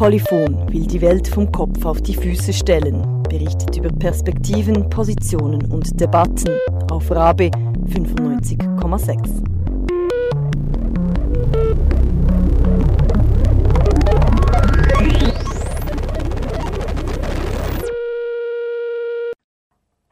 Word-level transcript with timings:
Polyphon 0.00 0.72
will 0.72 0.86
die 0.86 1.02
Welt 1.02 1.28
vom 1.28 1.52
Kopf 1.52 1.84
auf 1.84 2.00
die 2.00 2.14
Füße 2.14 2.54
stellen, 2.54 3.22
berichtet 3.24 3.76
über 3.76 3.90
Perspektiven, 3.90 4.88
Positionen 4.88 5.70
und 5.70 6.00
Debatten 6.00 6.56
auf 6.90 7.10
Rabe 7.10 7.50
95,6. 7.84 9.50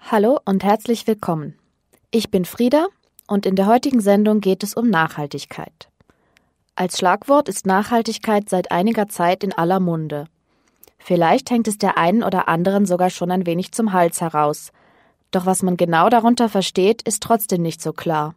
Hallo 0.01 0.39
und 0.45 0.65
herzlich 0.65 1.07
willkommen. 1.07 1.55
Ich 2.11 2.31
bin 2.31 2.45
Frieda 2.45 2.89
und 3.29 3.47
in 3.47 3.55
der 3.55 3.67
heutigen 3.67 4.01
Sendung 4.01 4.41
geht 4.41 4.65
es 4.65 4.75
um 4.75 4.91
Nachhaltigkeit. 4.91 5.89
Als 6.75 6.99
Schlagwort 6.99 7.49
ist 7.49 7.67
Nachhaltigkeit 7.67 8.49
seit 8.49 8.73
einiger 8.73 9.09
Zeit 9.09 9.45
in 9.45 9.53
aller 9.53 9.79
Munde. 9.79 10.27
Vielleicht 10.99 11.51
hängt 11.51 11.69
es 11.69 11.79
der 11.79 11.97
einen 11.99 12.25
oder 12.25 12.49
anderen 12.49 12.87
sogar 12.87 13.11
schon 13.11 13.31
ein 13.31 13.47
wenig 13.47 13.73
zum 13.73 13.93
Hals 13.93 14.21
heraus. 14.21 14.73
Doch 15.31 15.47
was 15.47 15.63
man 15.63 15.77
genau 15.77 16.09
darunter 16.09 16.49
versteht, 16.49 17.03
ist 17.03 17.23
trotzdem 17.23 17.63
nicht 17.63 17.83
so 17.83 17.93
klar. 17.93 18.35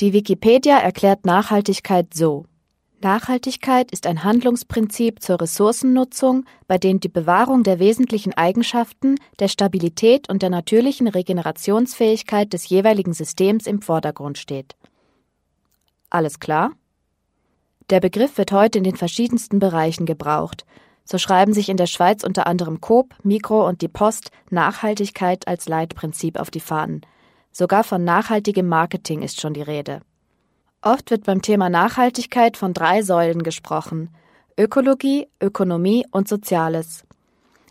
Die 0.00 0.12
Wikipedia 0.12 0.78
erklärt 0.78 1.26
Nachhaltigkeit 1.26 2.14
so. 2.14 2.46
Nachhaltigkeit 3.02 3.90
ist 3.90 4.06
ein 4.06 4.24
Handlungsprinzip 4.24 5.22
zur 5.22 5.40
Ressourcennutzung, 5.40 6.44
bei 6.66 6.78
dem 6.78 7.00
die 7.00 7.08
Bewahrung 7.08 7.64
der 7.64 7.78
wesentlichen 7.78 8.32
Eigenschaften, 8.32 9.16
der 9.38 9.48
Stabilität 9.48 10.28
und 10.28 10.42
der 10.42 10.50
natürlichen 10.50 11.08
Regenerationsfähigkeit 11.08 12.52
des 12.52 12.68
jeweiligen 12.68 13.12
Systems 13.12 13.66
im 13.66 13.82
Vordergrund 13.82 14.38
steht. 14.38 14.76
Alles 16.10 16.40
klar? 16.40 16.72
Der 17.90 18.00
Begriff 18.00 18.38
wird 18.38 18.52
heute 18.52 18.78
in 18.78 18.84
den 18.84 18.96
verschiedensten 18.96 19.58
Bereichen 19.58 20.06
gebraucht. 20.06 20.64
So 21.04 21.18
schreiben 21.18 21.52
sich 21.52 21.68
in 21.68 21.76
der 21.76 21.86
Schweiz 21.86 22.22
unter 22.22 22.46
anderem 22.46 22.80
Coop, 22.80 23.14
Mikro 23.24 23.66
und 23.66 23.82
die 23.82 23.88
Post 23.88 24.30
Nachhaltigkeit 24.50 25.48
als 25.48 25.68
Leitprinzip 25.68 26.38
auf 26.38 26.50
die 26.50 26.60
Fahnen. 26.60 27.00
Sogar 27.50 27.82
von 27.82 28.04
nachhaltigem 28.04 28.68
Marketing 28.68 29.22
ist 29.22 29.40
schon 29.40 29.54
die 29.54 29.62
Rede. 29.62 30.00
Oft 30.84 31.12
wird 31.12 31.24
beim 31.24 31.42
Thema 31.42 31.70
Nachhaltigkeit 31.70 32.56
von 32.56 32.74
drei 32.74 33.02
Säulen 33.02 33.44
gesprochen 33.44 34.10
Ökologie, 34.58 35.28
Ökonomie 35.40 36.04
und 36.10 36.28
Soziales. 36.28 37.04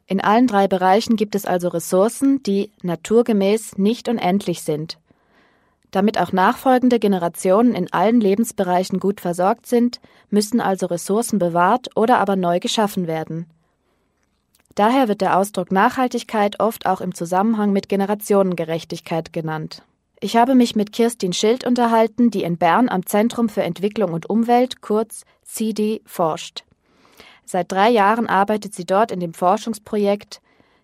In 0.07 0.21
allen 0.21 0.47
drei 0.47 0.67
Bereichen 0.67 1.17
gibt 1.17 1.35
es 1.35 1.45
also 1.45 1.67
Ressourcen, 1.67 2.41
die 2.43 2.71
naturgemäß 2.81 3.77
nicht 3.77 4.07
unendlich 4.07 4.63
sind. 4.63 4.97
Damit 5.91 6.17
auch 6.17 6.31
nachfolgende 6.31 6.99
Generationen 6.99 7.75
in 7.75 7.91
allen 7.91 8.21
Lebensbereichen 8.21 8.99
gut 8.99 9.19
versorgt 9.19 9.67
sind, 9.67 9.99
müssen 10.29 10.61
also 10.61 10.85
Ressourcen 10.85 11.37
bewahrt 11.37 11.89
oder 11.95 12.17
aber 12.19 12.37
neu 12.37 12.59
geschaffen 12.59 13.07
werden. 13.07 13.45
Daher 14.75 15.09
wird 15.09 15.19
der 15.19 15.37
Ausdruck 15.37 15.71
Nachhaltigkeit 15.71 16.61
oft 16.61 16.85
auch 16.85 17.01
im 17.01 17.13
Zusammenhang 17.13 17.73
mit 17.73 17.89
Generationengerechtigkeit 17.89 19.33
genannt. 19.33 19.83
Ich 20.23 20.35
habe 20.37 20.53
mich 20.53 20.75
mit 20.75 20.91
Kirstin 20.91 21.33
Schild 21.33 21.65
unterhalten, 21.65 22.29
die 22.29 22.43
in 22.43 22.59
Bern 22.59 22.89
am 22.89 23.07
Zentrum 23.07 23.49
für 23.49 23.63
Entwicklung 23.63 24.13
und 24.13 24.29
Umwelt, 24.29 24.79
kurz 24.81 25.23
CD, 25.41 26.03
forscht. 26.05 26.63
Seit 27.43 27.71
drei 27.71 27.89
Jahren 27.89 28.27
arbeitet 28.27 28.75
sie 28.75 28.85
dort 28.85 29.11
in 29.11 29.19
dem 29.19 29.33
Forschungsprojekt 29.33 30.39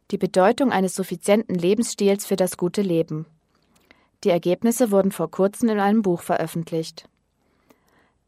Die 0.10 0.18
Bedeutung 0.18 0.72
eines 0.72 0.96
suffizienten 0.96 1.54
Lebensstils 1.54 2.26
für 2.26 2.36
das 2.36 2.58
gute 2.58 2.82
Leben. 2.82 3.28
Die 4.24 4.32
Ergebnisse 4.32 4.90
wurden 4.90 5.12
vor 5.12 5.30
kurzem 5.30 5.70
in 5.70 5.80
einem 5.80 6.02
Buch 6.02 6.24
veröffentlicht. 6.24 7.08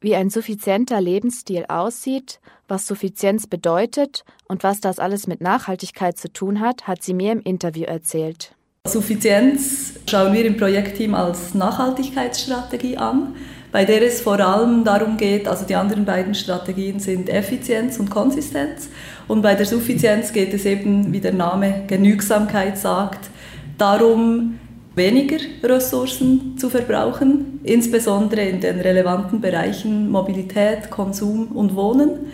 Wie 0.01 0.15
ein 0.15 0.29
suffizienter 0.29 1.01
Lebensstil 1.01 1.65
aussieht, 1.69 2.39
was 2.67 2.85
Suffizienz 2.85 3.47
bedeutet 3.47 4.25
und 4.47 4.61
was 4.61 4.79
das 4.79 4.99
alles 4.99 5.25
mit 5.25 5.41
Nachhaltigkeit 5.41 6.19
zu 6.19 6.31
tun 6.31 6.59
hat, 6.59 6.87
hat 6.87 7.01
sie 7.01 7.15
mir 7.15 7.31
im 7.31 7.41
Interview 7.41 7.85
erzählt. 7.85 8.53
Suffizienz 8.89 9.93
schauen 10.09 10.33
wir 10.33 10.45
im 10.45 10.57
Projektteam 10.57 11.13
als 11.13 11.53
Nachhaltigkeitsstrategie 11.53 12.97
an, 12.97 13.35
bei 13.71 13.85
der 13.85 14.01
es 14.01 14.21
vor 14.21 14.39
allem 14.39 14.83
darum 14.83 15.17
geht, 15.17 15.47
also 15.47 15.65
die 15.65 15.75
anderen 15.75 16.03
beiden 16.05 16.33
Strategien 16.33 16.99
sind 16.99 17.29
Effizienz 17.29 17.99
und 17.99 18.09
Konsistenz 18.09 18.89
und 19.27 19.43
bei 19.43 19.53
der 19.53 19.67
Suffizienz 19.67 20.33
geht 20.33 20.53
es 20.53 20.65
eben, 20.65 21.13
wie 21.13 21.19
der 21.19 21.33
Name 21.33 21.83
Genügsamkeit 21.87 22.77
sagt, 22.77 23.29
darum, 23.77 24.59
weniger 24.95 25.37
Ressourcen 25.63 26.57
zu 26.57 26.69
verbrauchen, 26.69 27.59
insbesondere 27.63 28.41
in 28.41 28.59
den 28.59 28.79
relevanten 28.79 29.39
Bereichen 29.39 30.09
Mobilität, 30.09 30.89
Konsum 30.89 31.47
und 31.49 31.75
Wohnen, 31.75 32.31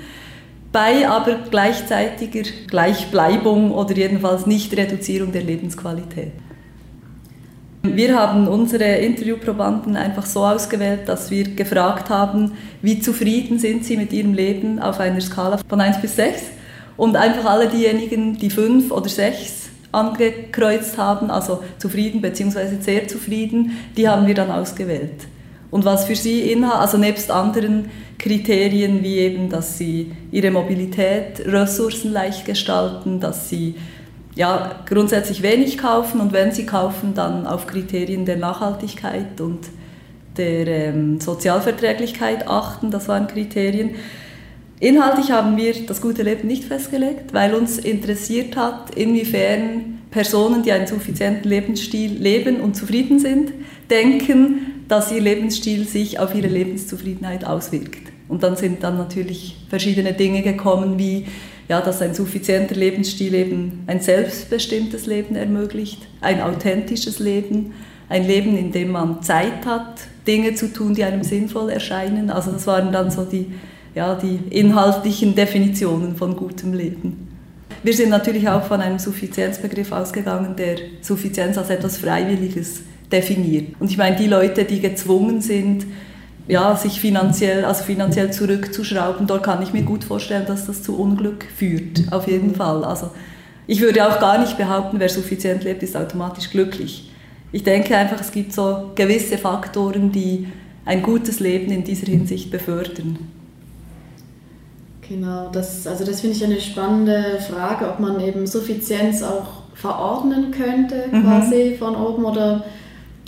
bei 0.71 1.07
aber 1.07 1.35
gleichzeitiger 1.51 2.49
Gleichbleibung 2.67 3.71
oder 3.71 3.95
jedenfalls 3.95 4.45
Nicht-Reduzierung 4.45 5.31
der 5.31 5.43
Lebensqualität. 5.43 6.44
Wir 7.93 8.17
haben 8.17 8.47
unsere 8.47 8.85
Interviewprobanden 8.85 9.95
einfach 9.95 10.25
so 10.25 10.45
ausgewählt, 10.45 11.01
dass 11.07 11.29
wir 11.29 11.43
gefragt 11.55 12.09
haben, 12.09 12.53
wie 12.81 12.99
zufrieden 12.99 13.59
sind 13.59 13.85
sie 13.85 13.97
mit 13.97 14.13
ihrem 14.13 14.33
Leben 14.33 14.79
auf 14.79 14.99
einer 14.99 15.21
Skala 15.21 15.59
von 15.67 15.81
1 15.81 16.01
bis 16.01 16.15
6 16.15 16.41
und 16.97 17.15
einfach 17.15 17.45
alle 17.45 17.67
diejenigen, 17.67 18.37
die 18.37 18.49
5 18.49 18.91
oder 18.91 19.09
6 19.09 19.69
angekreuzt 19.91 20.97
haben, 20.97 21.29
also 21.29 21.63
zufrieden 21.77 22.21
bzw. 22.21 22.79
sehr 22.79 23.07
zufrieden, 23.07 23.77
die 23.95 24.07
haben 24.07 24.25
wir 24.27 24.33
dann 24.33 24.51
ausgewählt. 24.51 25.27
Und 25.71 25.83
was 25.85 26.05
für 26.05 26.15
sie 26.15 26.51
inhalt, 26.51 26.81
also 26.81 26.97
nebst 26.97 27.29
anderen 27.31 27.89
Kriterien 28.17 29.03
wie 29.03 29.17
eben, 29.17 29.49
dass 29.49 29.77
sie 29.77 30.11
ihre 30.31 30.51
Mobilität 30.51 31.41
ressourcenleicht 31.45 32.45
gestalten, 32.45 33.19
dass 33.19 33.49
sie 33.49 33.75
ja, 34.35 34.83
grundsätzlich 34.85 35.41
wenig 35.41 35.77
kaufen 35.77 36.19
und 36.19 36.33
wenn 36.33 36.51
sie 36.51 36.65
kaufen, 36.65 37.13
dann 37.13 37.47
auf 37.47 37.67
Kriterien 37.67 38.25
der 38.25 38.37
Nachhaltigkeit 38.37 39.39
und 39.39 39.59
der 40.37 40.67
ähm, 40.67 41.21
Sozialverträglichkeit 41.21 42.47
achten, 42.47 42.91
das 42.91 43.07
waren 43.07 43.27
Kriterien. 43.27 43.91
Inhaltlich 44.81 45.31
haben 45.31 45.55
wir 45.55 45.73
das 45.85 46.01
gute 46.01 46.23
Leben 46.23 46.47
nicht 46.47 46.65
festgelegt, 46.65 47.33
weil 47.33 47.53
uns 47.53 47.77
interessiert 47.77 48.57
hat, 48.57 48.93
inwiefern 48.93 49.99
Personen, 50.11 50.63
die 50.63 50.73
einen 50.73 50.87
suffizienten 50.87 51.49
Lebensstil 51.49 52.11
leben 52.11 52.59
und 52.59 52.75
zufrieden 52.75 53.19
sind, 53.19 53.53
denken, 53.89 54.83
dass 54.89 55.13
ihr 55.13 55.21
Lebensstil 55.21 55.87
sich 55.87 56.19
auf 56.19 56.35
ihre 56.35 56.47
Lebenszufriedenheit 56.47 57.45
auswirkt. 57.45 58.11
Und 58.27 58.43
dann 58.43 58.57
sind 58.57 58.83
dann 58.83 58.97
natürlich 58.97 59.55
verschiedene 59.69 60.13
Dinge 60.13 60.41
gekommen, 60.41 60.99
wie 60.99 61.25
ja, 61.67 61.81
dass 61.81 62.01
ein 62.01 62.13
suffizienter 62.13 62.75
Lebensstil 62.75 63.33
eben 63.33 63.83
ein 63.87 63.99
selbstbestimmtes 63.99 65.05
Leben 65.05 65.35
ermöglicht, 65.35 66.07
ein 66.21 66.41
authentisches 66.41 67.19
Leben, 67.19 67.73
ein 68.09 68.27
Leben, 68.27 68.55
in 68.57 68.71
dem 68.71 68.91
man 68.91 69.23
Zeit 69.23 69.65
hat, 69.65 70.01
Dinge 70.27 70.53
zu 70.55 70.71
tun, 70.71 70.93
die 70.93 71.03
einem 71.03 71.23
sinnvoll 71.23 71.69
erscheinen. 71.69 72.29
Also 72.29 72.51
das 72.51 72.67
waren 72.67 72.91
dann 72.91 73.09
so 73.09 73.25
die 73.25 73.47
ja, 73.95 74.13
die 74.13 74.35
inhaltlichen 74.49 75.33
Definitionen 75.33 76.15
von 76.15 76.35
gutem 76.35 76.73
Leben. 76.73 77.29
Wir 77.81 77.93
sind 77.93 78.09
natürlich 78.09 78.47
auch 78.49 78.63
von 78.63 78.81
einem 78.81 78.99
Suffizienzbegriff 78.99 79.91
ausgegangen, 79.91 80.55
der 80.55 80.75
Suffizienz 81.01 81.57
als 81.57 81.69
etwas 81.69 81.97
Freiwilliges 81.97 82.81
definiert. 83.11 83.75
Und 83.79 83.89
ich 83.89 83.97
meine, 83.97 84.17
die 84.17 84.27
Leute, 84.27 84.65
die 84.65 84.81
gezwungen 84.81 85.39
sind, 85.39 85.85
ja, 86.47 86.75
sich 86.75 86.99
finanziell, 86.99 87.65
also 87.65 87.83
finanziell 87.83 88.31
zurückzuschrauben, 88.31 89.27
dort 89.27 89.43
kann 89.43 89.61
ich 89.61 89.73
mir 89.73 89.83
gut 89.83 90.03
vorstellen, 90.03 90.45
dass 90.45 90.67
das 90.67 90.83
zu 90.83 90.97
Unglück 90.97 91.45
führt, 91.55 92.11
auf 92.11 92.27
jeden 92.27 92.53
Fall. 92.55 92.83
Also 92.83 93.09
ich 93.67 93.81
würde 93.81 94.07
auch 94.07 94.19
gar 94.19 94.37
nicht 94.37 94.57
behaupten, 94.57 94.99
wer 94.99 95.09
suffizient 95.09 95.63
lebt, 95.63 95.81
ist 95.81 95.97
automatisch 95.97 96.51
glücklich. 96.51 97.11
Ich 97.51 97.63
denke 97.63 97.95
einfach, 97.97 98.19
es 98.19 98.31
gibt 98.31 98.53
so 98.53 98.91
gewisse 98.95 99.37
Faktoren, 99.37 100.11
die 100.11 100.47
ein 100.85 101.01
gutes 101.01 101.39
Leben 101.39 101.71
in 101.71 101.83
dieser 101.83 102.07
Hinsicht 102.07 102.51
befördern. 102.51 103.17
Genau, 105.07 105.49
das, 105.51 105.85
also 105.87 106.03
das 106.03 106.21
finde 106.21 106.35
ich 106.35 106.43
eine 106.43 106.59
spannende 106.59 107.39
Frage, 107.49 107.87
ob 107.89 107.99
man 107.99 108.19
eben 108.19 108.45
Suffizienz 108.47 109.21
auch 109.21 109.63
verordnen 109.73 110.51
könnte, 110.51 111.05
mhm. 111.11 111.23
quasi 111.23 111.75
von 111.77 111.95
oben, 111.95 112.25
oder 112.25 112.63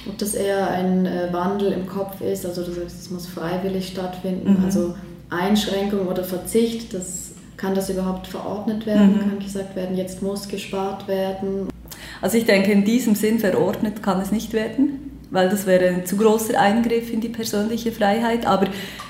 ob 0.09 0.17
das 0.17 0.33
eher 0.33 0.69
ein 0.69 1.05
äh, 1.05 1.31
Wandel 1.31 1.71
im 1.71 1.87
Kopf 1.87 2.21
ist, 2.21 2.45
also 2.45 2.63
du 2.63 2.71
sagst, 2.71 2.99
es 2.99 3.09
muss 3.09 3.27
freiwillig 3.27 3.87
stattfinden, 3.89 4.57
mhm. 4.57 4.65
also 4.65 4.95
Einschränkung 5.29 6.07
oder 6.07 6.23
Verzicht, 6.23 6.93
das, 6.93 7.27
kann 7.57 7.73
das 7.73 7.89
überhaupt 7.89 8.27
verordnet 8.27 8.85
werden, 8.85 9.15
mhm. 9.15 9.19
kann 9.19 9.39
gesagt 9.39 9.75
werden, 9.75 9.97
jetzt 9.97 10.21
muss 10.21 10.47
gespart 10.47 11.07
werden? 11.07 11.67
Also 12.21 12.37
ich 12.37 12.45
denke, 12.45 12.71
in 12.71 12.85
diesem 12.85 13.15
Sinn 13.15 13.39
verordnet 13.39 14.01
kann 14.03 14.21
es 14.21 14.31
nicht 14.31 14.53
werden, 14.53 15.11
weil 15.31 15.49
das 15.49 15.65
wäre 15.65 15.87
ein 15.87 16.05
zu 16.05 16.17
großer 16.17 16.59
Eingriff 16.59 17.11
in 17.11 17.19
die 17.19 17.29
persönliche 17.29 17.91
Freiheit, 17.91 18.45
aber 18.45 18.67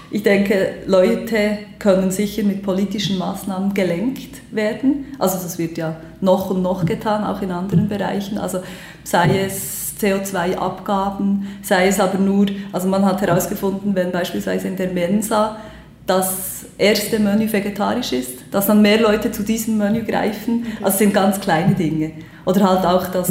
ich 0.10 0.24
denke, 0.24 0.76
Leute 0.86 1.60
können 1.80 2.12
sicher 2.12 2.44
mit 2.44 2.64
politischen 2.64 3.18
Maßnahmen 3.18 3.74
gelenkt 3.74 4.40
werden. 4.52 5.08
Also 5.20 5.36
das 5.36 5.58
wird 5.58 5.78
ja 5.78 5.98
noch 6.22 6.50
und 6.50 6.62
noch 6.62 6.86
getan, 6.86 7.26
auch 7.26 7.42
in 7.42 7.52
anderen 7.52 7.90
Bereichen. 7.90 8.38
Also 8.38 8.60
sei 9.04 9.42
es 9.46 9.76
CO2-Abgaben, 10.00 11.48
sei 11.62 11.88
es 11.88 12.00
aber 12.00 12.18
nur, 12.18 12.48
also 12.72 12.88
man 12.88 13.06
hat 13.06 13.22
herausgefunden, 13.22 13.96
wenn 13.96 14.12
beispielsweise 14.12 14.68
in 14.68 14.78
der 14.78 14.92
Mensa 14.92 15.58
das 16.06 16.66
erste 16.78 17.20
Menü 17.20 17.52
vegetarisch 17.52 18.14
ist, 18.14 18.40
dass 18.52 18.68
dann 18.68 18.82
mehr 18.82 19.02
Leute 19.02 19.32
zu 19.32 19.44
diesem 19.44 19.78
Menü 19.78 20.04
greifen. 20.04 20.66
Also 20.82 21.00
sind 21.00 21.14
ganz 21.14 21.40
kleine 21.40 21.76
Dinge. 21.76 22.12
Oder 22.46 22.70
halt 22.70 22.86
auch, 22.86 23.08
dass 23.08 23.30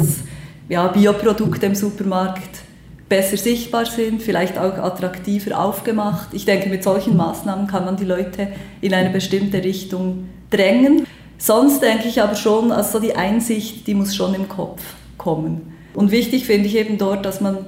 ja, 0.69 0.87
Bioprodukte 0.87 1.65
im 1.65 1.75
Supermarkt 1.75 2.59
besser 3.09 3.37
sichtbar 3.37 3.85
sind, 3.85 4.21
vielleicht 4.21 4.57
auch 4.57 4.77
attraktiver 4.77 5.59
aufgemacht. 5.59 6.33
Ich 6.33 6.45
denke, 6.45 6.69
mit 6.69 6.83
solchen 6.83 7.15
Maßnahmen 7.15 7.67
kann 7.67 7.85
man 7.85 7.97
die 7.97 8.05
Leute 8.05 8.49
in 8.81 8.93
eine 8.93 9.09
bestimmte 9.09 9.63
Richtung 9.63 10.27
drängen. 10.49 11.07
Sonst 11.37 11.81
denke 11.81 12.07
ich 12.07 12.21
aber 12.21 12.35
schon, 12.35 12.71
also 12.71 12.99
die 12.99 13.15
Einsicht, 13.15 13.87
die 13.87 13.93
muss 13.93 14.15
schon 14.15 14.33
im 14.33 14.49
Kopf 14.49 14.81
kommen. 15.17 15.76
Und 15.97 16.11
wichtig 16.11 16.45
finde 16.45 16.67
ich 16.67 16.75
eben 16.75 16.99
dort, 16.99 17.25
dass 17.25 17.41
man 17.41 17.65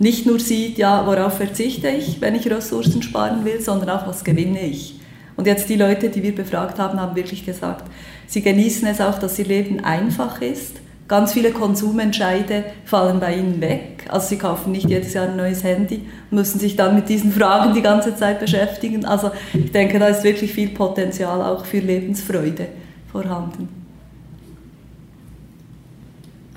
nicht 0.00 0.26
nur 0.26 0.40
sieht, 0.40 0.78
ja, 0.78 1.06
worauf 1.06 1.36
verzichte 1.36 1.88
ich, 1.88 2.20
wenn 2.20 2.34
ich 2.34 2.50
Ressourcen 2.50 3.02
sparen 3.02 3.44
will, 3.44 3.60
sondern 3.60 3.90
auch, 3.90 4.04
was 4.04 4.24
gewinne 4.24 4.66
ich. 4.66 4.98
Und 5.36 5.46
jetzt 5.46 5.68
die 5.68 5.76
Leute, 5.76 6.08
die 6.08 6.24
wir 6.24 6.34
befragt 6.34 6.80
haben, 6.80 7.00
haben 7.00 7.14
wirklich 7.14 7.46
gesagt, 7.46 7.88
sie 8.26 8.42
genießen 8.42 8.88
es 8.88 9.00
auch, 9.00 9.20
dass 9.20 9.38
ihr 9.38 9.44
Leben 9.44 9.78
einfach 9.84 10.42
ist. 10.42 10.78
Ganz 11.06 11.34
viele 11.34 11.52
Konsumentscheide 11.52 12.64
fallen 12.84 13.20
bei 13.20 13.36
ihnen 13.36 13.60
weg. 13.60 14.06
Also 14.08 14.26
sie 14.26 14.38
kaufen 14.38 14.72
nicht 14.72 14.90
jedes 14.90 15.14
Jahr 15.14 15.28
ein 15.28 15.36
neues 15.36 15.62
Handy, 15.62 16.00
müssen 16.32 16.58
sich 16.58 16.74
dann 16.74 16.96
mit 16.96 17.08
diesen 17.08 17.30
Fragen 17.30 17.74
die 17.74 17.82
ganze 17.82 18.16
Zeit 18.16 18.40
beschäftigen. 18.40 19.04
Also 19.04 19.30
ich 19.54 19.70
denke, 19.70 20.00
da 20.00 20.08
ist 20.08 20.24
wirklich 20.24 20.52
viel 20.52 20.70
Potenzial 20.70 21.40
auch 21.42 21.64
für 21.64 21.78
Lebensfreude 21.78 22.66
vorhanden. 23.12 23.77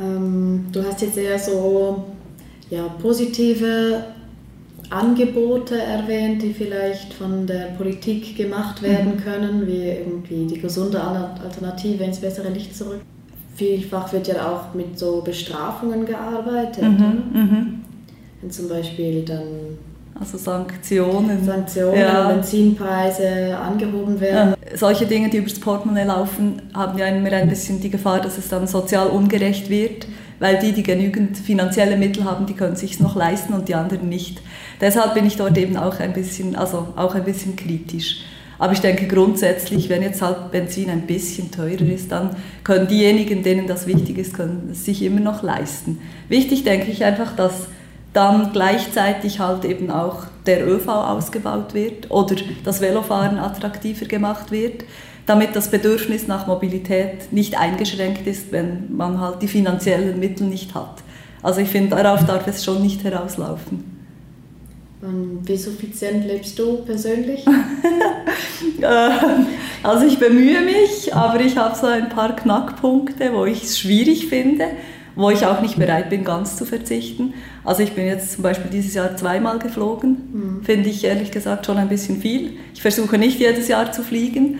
Ähm, 0.02 0.66
du 0.72 0.84
hast 0.84 1.02
jetzt 1.02 1.18
eher 1.18 1.38
so 1.38 2.06
ja, 2.70 2.84
positive 3.02 4.04
Angebote 4.90 5.80
erwähnt, 5.80 6.42
die 6.42 6.54
vielleicht 6.54 7.14
von 7.14 7.48
der 7.48 7.74
Politik 7.78 8.36
gemacht 8.36 8.82
werden 8.82 9.16
mhm. 9.16 9.24
können, 9.24 9.68
wie 9.68 9.88
irgendwie 9.88 10.46
die 10.46 10.60
gesunde 10.60 11.02
Alternative 11.02 12.04
ins 12.04 12.20
bessere 12.20 12.50
Licht 12.50 12.76
zurück. 12.76 13.02
Vielfach 13.56 14.12
wird 14.12 14.28
ja 14.28 14.50
auch 14.50 14.74
mit 14.74 14.98
so 14.98 15.22
Bestrafungen 15.22 16.06
gearbeitet. 16.06 16.84
Mhm, 16.84 17.24
mhm. 17.34 17.80
Wenn 18.42 18.52
zum 18.52 18.68
Beispiel 18.68 19.24
dann 19.24 19.78
also 20.22 20.38
Sanktionen. 20.38 21.44
Sanktionen, 21.44 22.00
ja. 22.00 22.30
Benzinpreise 22.30 23.58
angehoben 23.58 24.20
werden. 24.22 24.56
Ja. 24.72 24.78
Solche 24.78 25.06
Dinge, 25.06 25.30
die 25.30 25.38
übers 25.38 25.60
Portemonnaie 25.60 26.06
laufen, 26.06 26.62
haben 26.74 26.98
ja 26.98 27.08
immer 27.08 27.32
ein 27.32 27.50
bisschen 27.50 27.82
die 27.82 27.90
Gefahr, 27.90 28.22
dass 28.22 28.38
es 28.38 28.48
dann 28.48 28.68
sozial 28.68 29.08
ungerecht 29.08 29.70
wird 29.70 30.08
weil 30.42 30.58
die, 30.58 30.72
die 30.72 30.82
genügend 30.82 31.38
finanzielle 31.38 31.96
Mittel 31.98 32.24
haben, 32.26 32.48
die 32.48 32.56
können 32.56 32.76
sich 32.76 33.00
noch 33.00 33.16
leisten 33.16 33.54
und 33.54 33.70
die 33.70 33.76
anderen 33.76 34.10
nicht. 34.10 34.42
Deshalb 34.82 35.14
bin 35.14 35.28
ich 35.28 35.38
dort 35.38 35.56
eben 35.56 35.78
auch 35.78 36.00
ein 36.00 36.14
bisschen, 36.14 36.56
also 36.56 36.88
auch 36.96 37.14
ein 37.14 37.24
bisschen 37.24 37.56
kritisch. 37.56 38.24
Aber 38.58 38.74
ich 38.74 38.80
denke 38.80 39.08
grundsätzlich, 39.08 39.88
wenn 39.90 40.02
jetzt 40.02 40.24
halt 40.24 40.50
Benzin 40.52 40.90
ein 40.90 41.02
bisschen 41.02 41.52
teurer 41.52 41.82
ist, 41.82 42.12
dann 42.12 42.36
können 42.64 42.88
diejenigen, 42.88 43.44
denen 43.44 43.68
das 43.68 43.86
wichtig 43.86 44.18
ist, 44.18 44.34
können 44.34 44.70
es 44.72 44.84
sich 44.84 45.04
immer 45.04 45.20
noch 45.20 45.44
leisten. 45.44 46.00
Wichtig 46.28 46.64
denke 46.64 46.90
ich 46.90 47.04
einfach, 47.04 47.36
dass 47.36 47.68
dann 48.14 48.52
gleichzeitig 48.52 49.40
halt 49.40 49.64
eben 49.66 49.90
auch 49.90 50.24
der 50.46 50.68
ÖV 50.68 50.88
ausgebaut 50.88 51.74
wird 51.74 52.12
oder 52.12 52.36
das 52.64 52.82
Velofahren 52.82 53.38
attraktiver 53.38 54.06
gemacht 54.06 54.52
wird 54.52 54.84
damit 55.26 55.56
das 55.56 55.70
Bedürfnis 55.70 56.28
nach 56.28 56.48
Mobilität 56.48 57.32
nicht 57.32 57.58
eingeschränkt 57.58 58.28
ist, 58.28 58.52
wenn 58.52 58.96
man 58.96 59.20
halt 59.20 59.42
die 59.42 59.48
finanziellen 59.48 60.20
Mittel 60.20 60.48
nicht 60.48 60.74
hat. 60.76 61.04
Also 61.44 61.62
ich 61.62 61.70
finde, 61.70 61.96
darauf 61.96 62.26
darf 62.26 62.48
es 62.48 62.64
schon 62.64 62.82
nicht 62.82 63.04
herauslaufen. 63.04 64.02
Und 65.02 65.42
wie 65.46 65.58
suffizient 65.58 66.26
lebst 66.26 66.58
du 66.60 66.78
persönlich? 66.78 67.46
Ähm, 68.84 69.48
also 69.84 70.06
ich 70.06 70.18
bemühe 70.18 70.62
mich, 70.62 71.14
aber 71.14 71.40
ich 71.40 71.58
habe 71.58 71.76
so 71.76 71.88
ein 71.88 72.10
paar 72.10 72.36
Knackpunkte, 72.36 73.32
wo 73.34 73.46
ich 73.46 73.64
es 73.64 73.80
schwierig 73.80 74.28
finde, 74.28 74.66
wo 75.16 75.30
ich 75.30 75.46
auch 75.46 75.62
nicht 75.62 75.78
bereit 75.78 76.10
bin, 76.10 76.24
ganz 76.24 76.58
zu 76.58 76.66
verzichten. 76.66 77.34
Also 77.64 77.84
ich 77.84 77.94
bin 77.94 78.06
jetzt 78.06 78.34
zum 78.34 78.44
Beispiel 78.44 78.72
dieses 78.72 78.94
Jahr 78.94 79.16
zweimal 79.16 79.60
geflogen, 79.60 80.18
mhm. 80.34 80.64
finde 80.64 80.90
ich 80.90 81.04
ehrlich 81.04 81.32
gesagt 81.32 81.66
schon 81.66 81.78
ein 81.78 81.90
bisschen 81.90 82.20
viel. 82.20 82.54
Ich 82.74 82.82
versuche 82.82 83.18
nicht 83.18 83.40
jedes 83.40 83.68
Jahr 83.68 83.92
zu 83.92 84.02
fliegen, 84.02 84.60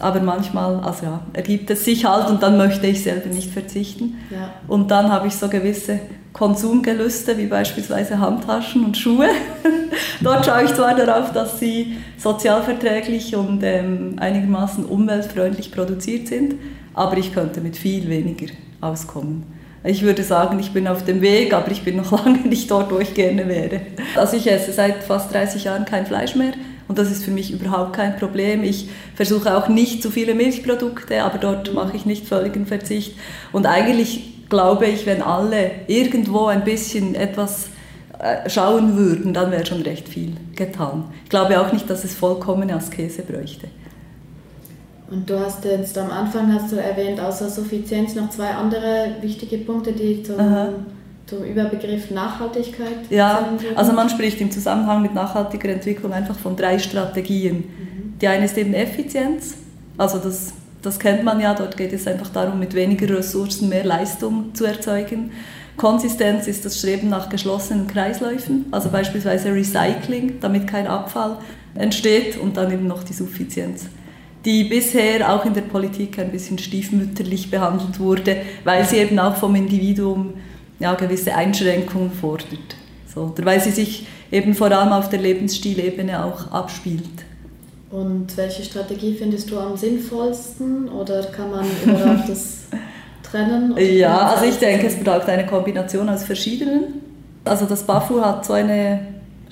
aber 0.00 0.20
manchmal 0.20 0.80
also 0.80 1.06
ja, 1.06 1.20
ergibt 1.32 1.70
es 1.70 1.84
sich 1.84 2.04
halt 2.04 2.28
und 2.28 2.42
dann 2.42 2.56
möchte 2.56 2.86
ich 2.86 3.02
selber 3.02 3.28
nicht 3.28 3.52
verzichten. 3.52 4.18
Ja. 4.30 4.52
Und 4.66 4.90
dann 4.90 5.12
habe 5.12 5.28
ich 5.28 5.34
so 5.34 5.48
gewisse 5.48 6.00
Konsumgelüste, 6.32 7.38
wie 7.38 7.46
beispielsweise 7.46 8.18
Handtaschen 8.18 8.84
und 8.84 8.96
Schuhe. 8.96 9.28
Dort 10.20 10.46
schaue 10.46 10.64
ich 10.64 10.74
zwar 10.74 10.96
darauf, 10.96 11.32
dass 11.32 11.60
sie 11.60 11.98
sozialverträglich 12.16 13.36
und 13.36 13.62
ähm, 13.62 14.16
einigermaßen 14.18 14.84
umweltfreundlich 14.84 15.70
produziert 15.70 16.28
sind, 16.28 16.54
aber 16.94 17.18
ich 17.18 17.32
könnte 17.32 17.60
mit 17.60 17.76
viel 17.76 18.08
weniger 18.08 18.52
auskommen. 18.80 19.44
Ich 19.84 20.02
würde 20.02 20.22
sagen, 20.22 20.60
ich 20.60 20.72
bin 20.72 20.86
auf 20.86 21.04
dem 21.04 21.20
Weg, 21.20 21.52
aber 21.52 21.70
ich 21.70 21.82
bin 21.82 21.96
noch 21.96 22.12
lange 22.24 22.46
nicht 22.46 22.70
dort, 22.70 22.92
wo 22.92 22.98
ich 22.98 23.14
gerne 23.14 23.48
wäre. 23.48 23.80
Also 24.16 24.36
ich 24.36 24.50
esse 24.50 24.72
seit 24.72 25.02
fast 25.02 25.32
30 25.32 25.64
Jahren 25.64 25.84
kein 25.84 26.06
Fleisch 26.06 26.36
mehr 26.36 26.52
und 26.88 26.98
das 26.98 27.10
ist 27.10 27.24
für 27.24 27.30
mich 27.30 27.52
überhaupt 27.52 27.94
kein 27.94 28.16
Problem. 28.16 28.62
Ich 28.62 28.88
versuche 29.14 29.56
auch 29.56 29.68
nicht 29.68 30.02
zu 30.02 30.10
viele 30.10 30.34
Milchprodukte, 30.34 31.22
aber 31.22 31.38
dort 31.38 31.72
mache 31.74 31.96
ich 31.96 32.06
nicht 32.06 32.26
völligen 32.26 32.66
Verzicht. 32.66 33.16
Und 33.50 33.66
eigentlich 33.66 34.48
glaube 34.48 34.86
ich, 34.86 35.06
wenn 35.06 35.22
alle 35.22 35.70
irgendwo 35.86 36.46
ein 36.46 36.64
bisschen 36.64 37.14
etwas 37.14 37.70
äh, 38.18 38.48
schauen 38.48 38.96
würden, 38.96 39.32
dann 39.32 39.50
wäre 39.50 39.66
schon 39.66 39.82
recht 39.82 40.08
viel 40.08 40.34
getan. 40.54 41.04
Ich 41.24 41.30
glaube 41.30 41.60
auch 41.60 41.72
nicht, 41.72 41.88
dass 41.88 42.04
es 42.04 42.14
vollkommene 42.14 42.74
Askese 42.76 43.22
bräuchte. 43.22 43.68
Und 45.12 45.28
du 45.28 45.38
hast 45.38 45.64
jetzt 45.66 45.98
am 45.98 46.10
Anfang 46.10 46.52
hast 46.54 46.72
du 46.72 46.76
erwähnt, 46.76 47.20
außer 47.20 47.50
Suffizienz 47.50 48.14
noch 48.14 48.30
zwei 48.30 48.48
andere 48.48 49.16
wichtige 49.20 49.58
Punkte, 49.58 49.92
die 49.92 50.22
zum 50.22 50.40
Aha 50.40 50.70
zum 51.26 51.44
Überbegriff 51.44 52.10
Nachhaltigkeit? 52.10 53.10
Ja, 53.10 53.48
also 53.74 53.92
man 53.92 54.10
spricht 54.10 54.40
im 54.40 54.50
Zusammenhang 54.50 55.02
mit 55.02 55.14
nachhaltiger 55.14 55.70
Entwicklung 55.70 56.12
einfach 56.12 56.38
von 56.38 56.56
drei 56.56 56.78
Strategien. 56.78 57.56
Mhm. 57.56 58.18
Die 58.20 58.26
eine 58.26 58.44
ist 58.44 58.58
eben 58.58 58.74
Effizienz, 58.74 59.54
also 59.96 60.18
das, 60.18 60.52
das 60.82 60.98
kennt 60.98 61.24
man 61.24 61.40
ja, 61.40 61.54
dort 61.54 61.76
geht 61.76 61.92
es 61.92 62.06
einfach 62.06 62.28
darum, 62.28 62.58
mit 62.58 62.74
weniger 62.74 63.16
Ressourcen 63.16 63.68
mehr 63.68 63.84
Leistung 63.84 64.54
zu 64.54 64.64
erzeugen. 64.64 65.30
Konsistenz 65.76 66.46
ist 66.48 66.64
das 66.64 66.78
Streben 66.78 67.08
nach 67.08 67.30
geschlossenen 67.30 67.86
Kreisläufen, 67.86 68.66
also 68.70 68.90
beispielsweise 68.90 69.54
Recycling, 69.54 70.38
damit 70.40 70.66
kein 70.66 70.86
Abfall 70.86 71.38
entsteht 71.74 72.36
und 72.36 72.58
dann 72.58 72.70
eben 72.70 72.86
noch 72.86 73.04
die 73.04 73.14
Suffizienz 73.14 73.86
die 74.44 74.64
bisher 74.64 75.32
auch 75.32 75.44
in 75.44 75.54
der 75.54 75.62
Politik 75.62 76.18
ein 76.18 76.30
bisschen 76.30 76.58
stiefmütterlich 76.58 77.50
behandelt 77.50 78.00
wurde, 78.00 78.38
weil 78.64 78.84
sie 78.84 78.96
eben 78.96 79.18
auch 79.18 79.36
vom 79.36 79.54
Individuum 79.54 80.34
ja, 80.78 80.94
gewisse 80.94 81.34
Einschränkungen 81.34 82.12
fordert. 82.12 82.76
So, 83.12 83.32
oder 83.32 83.44
weil 83.44 83.60
sie 83.60 83.70
sich 83.70 84.06
eben 84.30 84.54
vor 84.54 84.72
allem 84.72 84.92
auf 84.92 85.08
der 85.10 85.20
Lebensstilebene 85.20 86.24
auch 86.24 86.50
abspielt. 86.50 87.04
Und 87.90 88.36
welche 88.38 88.64
Strategie 88.64 89.14
findest 89.14 89.50
du 89.50 89.58
am 89.58 89.76
sinnvollsten 89.76 90.88
oder 90.88 91.24
kann 91.24 91.50
man 91.50 91.66
überhaupt 91.84 92.28
das 92.28 92.62
trennen? 93.22 93.76
Ja, 93.76 94.30
also 94.30 94.46
ich 94.46 94.56
denke, 94.56 94.86
es 94.86 94.96
braucht 94.96 95.28
eine 95.28 95.46
Kombination 95.46 96.08
aus 96.08 96.24
verschiedenen. 96.24 97.02
Also 97.44 97.66
das 97.66 97.82
BAFU 97.82 98.20
hat 98.22 98.46
so 98.46 98.54
eine, 98.54 99.00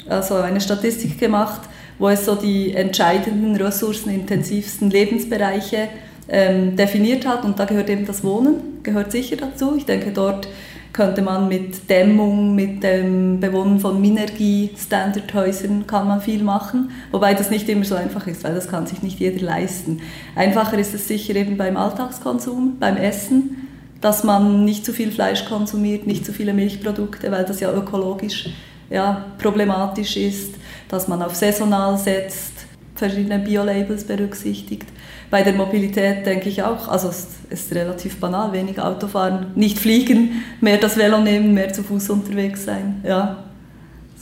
also 0.08 0.36
eine 0.36 0.60
Statistik 0.60 1.18
gemacht, 1.18 1.60
wo 2.00 2.08
es 2.08 2.24
so 2.24 2.34
die 2.34 2.74
entscheidenden, 2.74 3.54
ressourcenintensivsten 3.54 4.90
Lebensbereiche 4.90 5.88
ähm, 6.28 6.74
definiert 6.74 7.26
hat 7.26 7.44
und 7.44 7.58
da 7.58 7.66
gehört 7.66 7.90
eben 7.90 8.06
das 8.06 8.24
Wohnen, 8.24 8.82
gehört 8.82 9.12
sicher 9.12 9.36
dazu. 9.36 9.76
Ich 9.76 9.84
denke, 9.84 10.10
dort 10.10 10.48
könnte 10.92 11.22
man 11.22 11.46
mit 11.48 11.88
Dämmung, 11.88 12.54
mit 12.54 12.82
dem 12.82 13.38
Bewohnen 13.38 13.78
von 13.78 14.00
Minergie-Standardhäusern 14.00 15.86
kann 15.86 16.08
man 16.08 16.20
viel 16.20 16.42
machen, 16.42 16.90
wobei 17.12 17.34
das 17.34 17.50
nicht 17.50 17.68
immer 17.68 17.84
so 17.84 17.94
einfach 17.94 18.26
ist, 18.26 18.42
weil 18.44 18.54
das 18.54 18.68
kann 18.68 18.86
sich 18.86 19.02
nicht 19.02 19.20
jeder 19.20 19.44
leisten. 19.44 20.00
Einfacher 20.34 20.78
ist 20.78 20.94
es 20.94 21.06
sicher 21.06 21.36
eben 21.36 21.56
beim 21.56 21.76
Alltagskonsum, 21.76 22.78
beim 22.80 22.96
Essen, 22.96 23.68
dass 24.00 24.24
man 24.24 24.64
nicht 24.64 24.84
zu 24.84 24.92
viel 24.92 25.12
Fleisch 25.12 25.44
konsumiert, 25.44 26.06
nicht 26.06 26.24
zu 26.24 26.32
viele 26.32 26.54
Milchprodukte, 26.54 27.30
weil 27.30 27.44
das 27.44 27.60
ja 27.60 27.72
ökologisch 27.72 28.48
ja, 28.88 29.26
problematisch 29.38 30.16
ist, 30.16 30.54
dass 30.90 31.08
man 31.08 31.22
auf 31.22 31.34
saisonal 31.34 31.96
setzt, 31.96 32.52
verschiedene 32.96 33.38
Biolabels 33.38 34.04
berücksichtigt. 34.04 34.86
Bei 35.30 35.42
der 35.42 35.52
Mobilität 35.52 36.26
denke 36.26 36.48
ich 36.48 36.62
auch, 36.62 36.88
also 36.88 37.08
es 37.08 37.28
ist 37.48 37.72
relativ 37.74 38.18
banal, 38.18 38.52
weniger 38.52 38.86
Autofahren, 38.86 39.52
nicht 39.54 39.78
fliegen, 39.78 40.42
mehr 40.60 40.76
das 40.76 40.96
Velo 40.96 41.20
nehmen, 41.20 41.54
mehr 41.54 41.72
zu 41.72 41.84
Fuß 41.84 42.10
unterwegs 42.10 42.64
sein, 42.64 43.00
ja, 43.04 43.44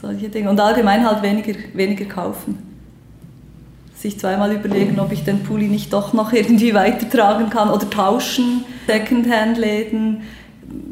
solche 0.01 0.29
Dinge. 0.29 0.51
Und 0.51 0.61
allgemein 0.61 1.05
halt 1.09 1.23
weniger, 1.23 1.55
weniger 1.73 2.05
kaufen. 2.05 2.59
Sich 3.97 4.21
zweimal 4.21 4.53
überlegen, 4.53 5.01
ob 5.01 5.11
ich 5.11 5.25
den 5.25 5.43
Pulli 5.43 5.67
nicht 5.67 5.93
doch 5.93 6.13
noch 6.13 6.33
irgendwie 6.33 6.73
weitertragen 6.73 7.51
kann 7.51 7.71
oder 7.71 7.89
tauschen, 7.91 8.65
Secondhand-Läden, 8.87 10.23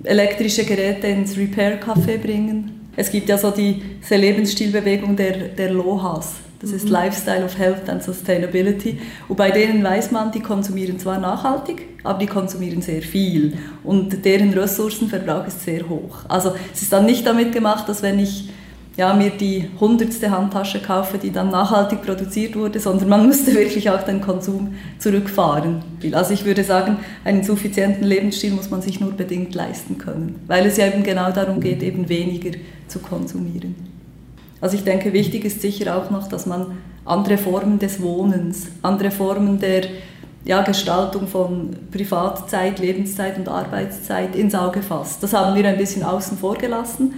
elektrische 0.02 0.64
Geräte 0.64 1.06
ins 1.06 1.36
Repair-Café 1.36 2.18
bringen. 2.18 2.75
Es 2.96 3.10
gibt 3.10 3.28
ja 3.28 3.38
so 3.38 3.50
die, 3.50 3.82
diese 4.02 4.16
Lebensstilbewegung 4.16 5.16
der, 5.16 5.48
der 5.48 5.70
Lohas. 5.70 6.36
Das 6.60 6.70
ist 6.70 6.86
mhm. 6.86 6.92
Lifestyle 6.92 7.44
of 7.44 7.58
Health 7.58 7.88
and 7.88 8.02
Sustainability. 8.02 8.98
Und 9.28 9.36
bei 9.36 9.50
denen 9.50 9.84
weiß 9.84 10.10
man, 10.10 10.32
die 10.32 10.40
konsumieren 10.40 10.98
zwar 10.98 11.18
nachhaltig, 11.18 11.86
aber 12.02 12.18
die 12.18 12.26
konsumieren 12.26 12.80
sehr 12.80 13.02
viel. 13.02 13.58
Und 13.84 14.24
deren 14.24 14.52
Ressourcenverbrauch 14.54 15.46
ist 15.46 15.64
sehr 15.64 15.88
hoch. 15.88 16.24
Also 16.28 16.54
es 16.72 16.82
ist 16.82 16.92
dann 16.92 17.04
nicht 17.04 17.26
damit 17.26 17.52
gemacht, 17.52 17.88
dass 17.88 18.02
wenn 18.02 18.18
ich 18.18 18.48
ja, 18.96 19.12
mir 19.12 19.30
die 19.30 19.68
hundertste 19.78 20.30
Handtasche 20.30 20.80
kaufe, 20.80 21.18
die 21.18 21.30
dann 21.30 21.50
nachhaltig 21.50 22.02
produziert 22.02 22.56
wurde, 22.56 22.80
sondern 22.80 23.08
man 23.08 23.26
müsste 23.26 23.54
wirklich 23.54 23.90
auch 23.90 24.02
den 24.02 24.22
Konsum 24.22 24.74
zurückfahren. 24.98 25.82
Also 26.12 26.32
ich 26.32 26.44
würde 26.44 26.64
sagen, 26.64 26.98
einen 27.24 27.42
suffizienten 27.42 28.04
Lebensstil 28.04 28.52
muss 28.52 28.70
man 28.70 28.80
sich 28.80 29.00
nur 29.00 29.12
bedingt 29.12 29.54
leisten 29.54 29.98
können, 29.98 30.40
weil 30.46 30.66
es 30.66 30.78
ja 30.78 30.86
eben 30.86 31.02
genau 31.02 31.30
darum 31.30 31.60
geht, 31.60 31.82
eben 31.82 32.08
weniger 32.08 32.58
zu 32.88 33.00
konsumieren. 33.00 33.74
Also 34.62 34.76
ich 34.76 34.84
denke, 34.84 35.12
wichtig 35.12 35.44
ist 35.44 35.60
sicher 35.60 35.96
auch 35.96 36.10
noch, 36.10 36.28
dass 36.28 36.46
man 36.46 36.78
andere 37.04 37.36
Formen 37.36 37.78
des 37.78 38.00
Wohnens, 38.00 38.68
andere 38.80 39.10
Formen 39.10 39.60
der 39.60 39.82
ja, 40.46 40.62
Gestaltung 40.62 41.26
von 41.26 41.76
Privatzeit, 41.90 42.78
Lebenszeit 42.78 43.36
und 43.36 43.48
Arbeitszeit 43.48 44.34
ins 44.34 44.54
Auge 44.54 44.80
fasst. 44.80 45.22
Das 45.22 45.34
haben 45.34 45.54
wir 45.54 45.68
ein 45.68 45.76
bisschen 45.76 46.02
außen 46.02 46.38
vor 46.38 46.56
gelassen 46.56 47.14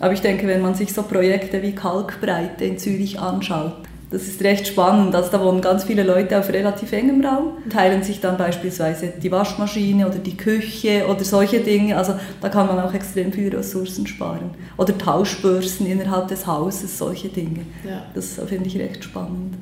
aber 0.00 0.12
ich 0.12 0.20
denke, 0.20 0.46
wenn 0.46 0.62
man 0.62 0.74
sich 0.74 0.92
so 0.92 1.02
Projekte 1.02 1.62
wie 1.62 1.74
Kalkbreite 1.74 2.64
in 2.64 2.78
Zürich 2.78 3.18
anschaut, 3.18 3.74
das 4.10 4.22
ist 4.22 4.42
recht 4.42 4.66
spannend. 4.66 5.14
Also 5.14 5.30
da 5.30 5.40
wohnen 5.42 5.60
ganz 5.60 5.84
viele 5.84 6.02
Leute 6.02 6.38
auf 6.38 6.48
relativ 6.48 6.92
engem 6.92 7.24
Raum, 7.24 7.58
teilen 7.68 8.02
sich 8.02 8.20
dann 8.20 8.38
beispielsweise 8.38 9.12
die 9.22 9.30
Waschmaschine 9.30 10.06
oder 10.06 10.18
die 10.18 10.36
Küche 10.36 11.06
oder 11.06 11.24
solche 11.24 11.60
Dinge. 11.60 11.96
Also 11.96 12.14
da 12.40 12.48
kann 12.48 12.66
man 12.66 12.80
auch 12.80 12.94
extrem 12.94 13.32
viele 13.32 13.58
Ressourcen 13.58 14.06
sparen. 14.06 14.50
Oder 14.76 14.96
Tauschbörsen 14.96 15.86
innerhalb 15.86 16.28
des 16.28 16.46
Hauses, 16.46 16.96
solche 16.96 17.28
Dinge. 17.28 17.66
Ja. 17.86 18.06
Das 18.14 18.40
finde 18.46 18.66
ich 18.66 18.78
recht 18.78 19.04
spannend. 19.04 19.56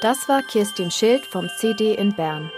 Das 0.00 0.28
war 0.28 0.42
Kirstin 0.42 0.92
Schild 0.92 1.26
vom 1.26 1.48
CD 1.58 1.94
in 1.94 2.14
Bern. 2.14 2.52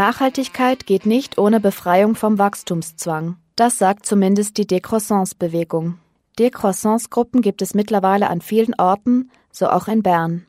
Nachhaltigkeit 0.00 0.86
geht 0.86 1.04
nicht 1.04 1.36
ohne 1.36 1.60
Befreiung 1.60 2.14
vom 2.14 2.38
Wachstumszwang. 2.38 3.36
Das 3.54 3.76
sagt 3.76 4.06
zumindest 4.06 4.56
die 4.56 4.66
Décroissance-Bewegung. 4.66 5.98
Décroissance-Gruppen 6.38 7.42
gibt 7.42 7.60
es 7.60 7.74
mittlerweile 7.74 8.30
an 8.30 8.40
vielen 8.40 8.72
Orten, 8.78 9.30
so 9.52 9.68
auch 9.68 9.88
in 9.88 10.02
Bern. 10.02 10.46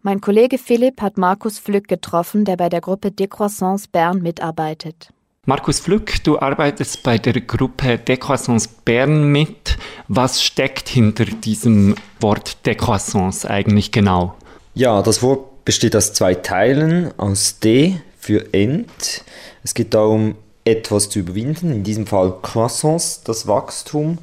Mein 0.00 0.22
Kollege 0.22 0.56
Philipp 0.56 1.02
hat 1.02 1.18
Markus 1.18 1.58
Flück 1.58 1.86
getroffen, 1.86 2.46
der 2.46 2.56
bei 2.56 2.70
der 2.70 2.80
Gruppe 2.80 3.08
Décroissance 3.08 3.90
Bern 3.92 4.22
mitarbeitet. 4.22 5.10
Markus 5.44 5.78
Flück, 5.78 6.24
du 6.24 6.38
arbeitest 6.38 7.02
bei 7.02 7.18
der 7.18 7.42
Gruppe 7.42 7.98
Décroissance 7.98 8.70
Bern 8.86 9.30
mit. 9.30 9.76
Was 10.08 10.42
steckt 10.42 10.88
hinter 10.88 11.26
diesem 11.26 11.94
Wort 12.20 12.56
Décroissance 12.64 13.46
eigentlich 13.46 13.92
genau? 13.92 14.34
Ja, 14.72 15.02
das 15.02 15.22
Wort 15.22 15.66
besteht 15.66 15.94
aus 15.94 16.14
zwei 16.14 16.34
Teilen, 16.34 17.12
aus 17.18 17.58
D 17.58 18.00
für 18.22 18.54
End. 18.54 19.24
Es 19.64 19.74
geht 19.74 19.92
darum, 19.94 20.36
etwas 20.64 21.08
zu 21.08 21.18
überwinden, 21.18 21.72
in 21.72 21.82
diesem 21.82 22.06
Fall 22.06 22.38
Croissance, 22.40 23.20
das 23.24 23.48
Wachstum, 23.48 24.18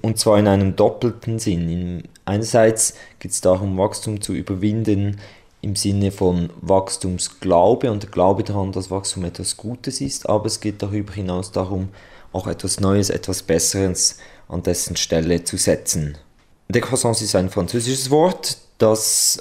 und 0.00 0.18
zwar 0.18 0.38
in 0.38 0.48
einem 0.48 0.76
doppelten 0.76 1.38
Sinn. 1.38 2.04
Einerseits 2.24 2.94
geht 3.18 3.32
es 3.32 3.42
darum, 3.42 3.76
Wachstum 3.76 4.20
zu 4.20 4.32
überwinden 4.32 5.20
im 5.60 5.76
Sinne 5.76 6.10
von 6.10 6.50
Wachstumsglaube 6.60 7.90
und 7.90 8.02
der 8.02 8.10
Glaube 8.10 8.44
daran, 8.44 8.72
dass 8.72 8.90
Wachstum 8.90 9.24
etwas 9.24 9.56
Gutes 9.56 10.00
ist, 10.00 10.28
aber 10.28 10.46
es 10.46 10.60
geht 10.60 10.82
darüber 10.82 11.12
hinaus 11.12 11.52
darum, 11.52 11.90
auch 12.32 12.46
etwas 12.46 12.80
Neues, 12.80 13.10
etwas 13.10 13.42
Besseres 13.42 14.18
an 14.48 14.62
dessen 14.62 14.96
Stelle 14.96 15.44
zu 15.44 15.58
setzen. 15.58 16.16
Décroissance 16.70 17.22
ist 17.22 17.36
ein 17.36 17.50
französisches 17.50 18.10
Wort, 18.10 18.56
das 18.78 19.38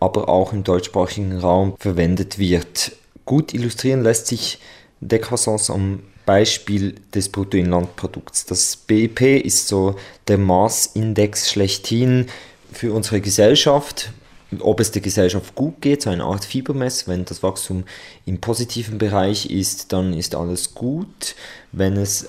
aber 0.00 0.28
auch 0.28 0.52
im 0.52 0.64
deutschsprachigen 0.64 1.38
Raum 1.38 1.74
verwendet 1.78 2.38
wird. 2.38 2.92
Gut 3.24 3.54
illustrieren 3.54 4.02
lässt 4.02 4.26
sich 4.26 4.58
Décroissance 5.00 5.72
am 5.72 6.00
Beispiel 6.26 6.94
des 7.14 7.28
Bruttoinlandprodukts. 7.28 8.46
Das 8.46 8.76
BIP 8.76 9.20
ist 9.20 9.68
so 9.68 9.96
der 10.28 10.38
Maßindex 10.38 11.50
schlechthin 11.50 12.26
für 12.72 12.92
unsere 12.92 13.20
Gesellschaft, 13.20 14.12
ob 14.60 14.80
es 14.80 14.90
der 14.90 15.02
Gesellschaft 15.02 15.54
gut 15.54 15.80
geht, 15.80 16.02
so 16.02 16.10
eine 16.10 16.24
Art 16.24 16.44
Fiebermess. 16.44 17.08
Wenn 17.08 17.24
das 17.24 17.42
Wachstum 17.42 17.84
im 18.24 18.40
positiven 18.40 18.98
Bereich 18.98 19.50
ist, 19.50 19.92
dann 19.92 20.12
ist 20.12 20.34
alles 20.34 20.74
gut. 20.74 21.34
Wenn 21.72 21.96
es 21.96 22.26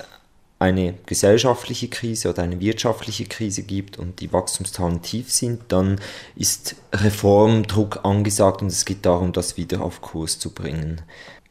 eine 0.65 0.95
gesellschaftliche 1.05 1.88
Krise 1.88 2.29
oder 2.29 2.43
eine 2.43 2.60
wirtschaftliche 2.60 3.25
Krise 3.25 3.63
gibt 3.63 3.98
und 4.00 4.19
die 4.19 4.34
Wachstumszahlen 4.34 5.01
tief 5.01 5.31
sind, 5.31 5.62
dann 5.67 6.00
ist 6.36 6.75
Reformdruck 6.91 8.00
angesagt 8.03 8.62
und 8.62 8.67
es 8.67 8.86
geht 8.86 9.05
darum, 9.05 9.31
das 9.31 9.57
wieder 9.57 9.81
auf 9.81 10.01
Kurs 10.01 10.39
zu 10.39 10.50
bringen. 10.50 11.01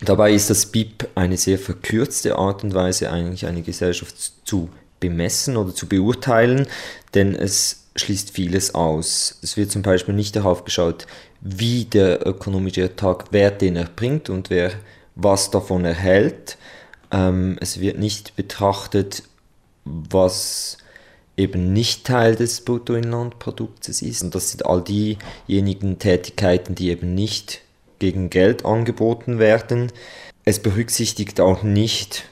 Dabei 0.01 0.33
ist 0.33 0.51
das 0.51 0.67
BIP 0.67 1.09
eine 1.15 1.37
sehr 1.37 1.59
verkürzte 1.59 2.37
Art 2.37 2.65
und 2.65 2.75
Weise, 2.75 3.11
eigentlich 3.11 3.47
eine 3.47 3.63
Gesellschaft 3.63 4.17
zu 4.45 4.69
bemessen 4.99 5.57
oder 5.57 5.75
zu 5.75 5.87
beurteilen, 5.87 6.67
denn 7.15 7.35
es 7.35 7.85
schließt 7.97 8.33
vieles 8.33 8.75
aus. 8.75 9.39
Es 9.43 9.57
wird 9.57 9.71
zum 9.71 9.83
Beispiel 9.83 10.15
nicht 10.15 10.35
darauf 10.35 10.65
geschaut, 10.65 11.07
wie 11.41 11.85
der 11.85 12.27
ökonomische 12.27 12.83
Ertrag 12.83 13.33
Wert 13.33 13.63
den 13.63 13.77
er 13.77 13.85
bringt 13.85 14.29
und 14.29 14.51
wer 14.51 14.73
was 15.15 15.51
davon 15.51 15.85
erhält, 15.85 16.59
ähm, 17.15 17.57
es 17.61 17.81
wird 17.81 17.99
nicht 17.99 18.35
betrachtet, 18.35 19.23
was 19.85 20.79
eben 21.37 21.73
nicht 21.73 22.05
Teil 22.05 22.35
des 22.35 22.63
Bruttoinlandproduktes 22.63 24.03
ist. 24.03 24.23
Und 24.23 24.35
das 24.35 24.51
sind 24.51 24.67
all 24.67 24.83
diejenigen 24.83 25.99
Tätigkeiten, 25.99 26.75
die 26.75 26.91
eben 26.91 27.15
nicht 27.15 27.61
gegen 28.01 28.31
Geld 28.31 28.65
angeboten 28.65 29.39
werden. 29.39 29.93
Es 30.45 30.61
berücksichtigt 30.61 31.41
auch 31.41 31.63
nicht, 31.63 32.25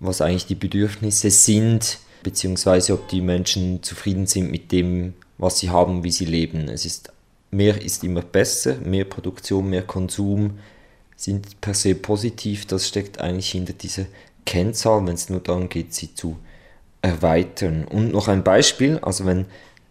was 0.00 0.20
eigentlich 0.20 0.46
die 0.46 0.54
Bedürfnisse 0.54 1.30
sind, 1.30 1.98
beziehungsweise 2.22 2.94
ob 2.94 3.08
die 3.08 3.22
Menschen 3.22 3.82
zufrieden 3.82 4.26
sind 4.26 4.50
mit 4.50 4.70
dem, 4.70 5.14
was 5.38 5.58
sie 5.58 5.70
haben, 5.70 6.04
wie 6.04 6.12
sie 6.12 6.26
leben. 6.26 6.68
Es 6.68 6.84
ist 6.84 7.10
mehr 7.50 7.80
ist 7.82 8.04
immer 8.04 8.22
besser, 8.22 8.76
mehr 8.76 9.04
Produktion, 9.04 9.70
mehr 9.70 9.82
Konsum, 9.82 10.58
sind 11.20 11.60
per 11.60 11.74
se 11.74 11.94
positiv. 11.94 12.66
Das 12.66 12.88
steckt 12.88 13.20
eigentlich 13.20 13.50
hinter 13.50 13.74
dieser 13.74 14.06
Kennzahl, 14.46 15.06
wenn 15.06 15.14
es 15.14 15.28
nur 15.28 15.40
darum 15.40 15.68
geht, 15.68 15.92
sie 15.94 16.14
zu 16.14 16.36
erweitern. 17.02 17.84
Und 17.84 18.12
noch 18.12 18.28
ein 18.28 18.42
Beispiel, 18.42 18.98
also 19.02 19.26
wenn 19.26 19.46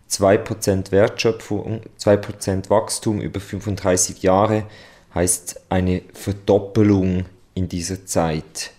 2% 0.09 0.91
Wertschöpfung, 0.91 1.81
2% 1.99 2.69
Wachstum 2.69 3.21
über 3.21 3.39
35 3.39 4.23
Jahre 4.23 4.65
heißt 5.13 5.61
eine 5.69 6.01
Verdoppelung 6.13 7.25
in 7.53 7.69
dieser 7.69 8.05
Zeit. 8.05 8.71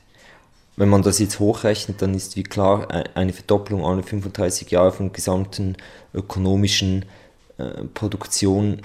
Wenn 0.77 0.89
man 0.89 1.03
das 1.03 1.19
jetzt 1.19 1.39
hochrechnet, 1.39 2.03
dann 2.03 2.15
ist 2.15 2.37
wie 2.37 2.43
klar 2.43 2.89
eine 3.15 3.33
Verdoppelung 3.33 3.85
alle 3.85 4.03
35 4.03 4.71
Jahre 4.71 4.93
von 4.93 5.13
gesamten 5.13 5.77
ökonomischen 6.15 7.05
äh, 7.59 7.85
Produktion 7.95 8.83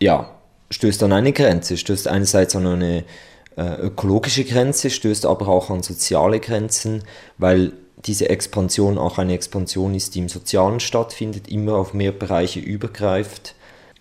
ja, 0.00 0.37
stößt 0.70 1.02
an 1.02 1.12
eine 1.12 1.32
Grenze, 1.32 1.76
stößt 1.76 2.08
einerseits 2.08 2.54
an 2.56 2.66
eine 2.66 3.04
äh, 3.56 3.74
ökologische 3.80 4.44
Grenze, 4.44 4.90
stößt 4.90 5.26
aber 5.26 5.48
auch 5.48 5.70
an 5.70 5.82
soziale 5.82 6.40
Grenzen, 6.40 7.02
weil 7.38 7.72
diese 8.04 8.28
Expansion 8.28 8.98
auch 8.98 9.18
eine 9.18 9.34
Expansion 9.34 9.94
ist, 9.94 10.14
die 10.14 10.20
im 10.20 10.28
Sozialen 10.28 10.80
stattfindet, 10.80 11.48
immer 11.48 11.74
auf 11.74 11.94
mehr 11.94 12.12
Bereiche 12.12 12.60
übergreift. 12.60 13.54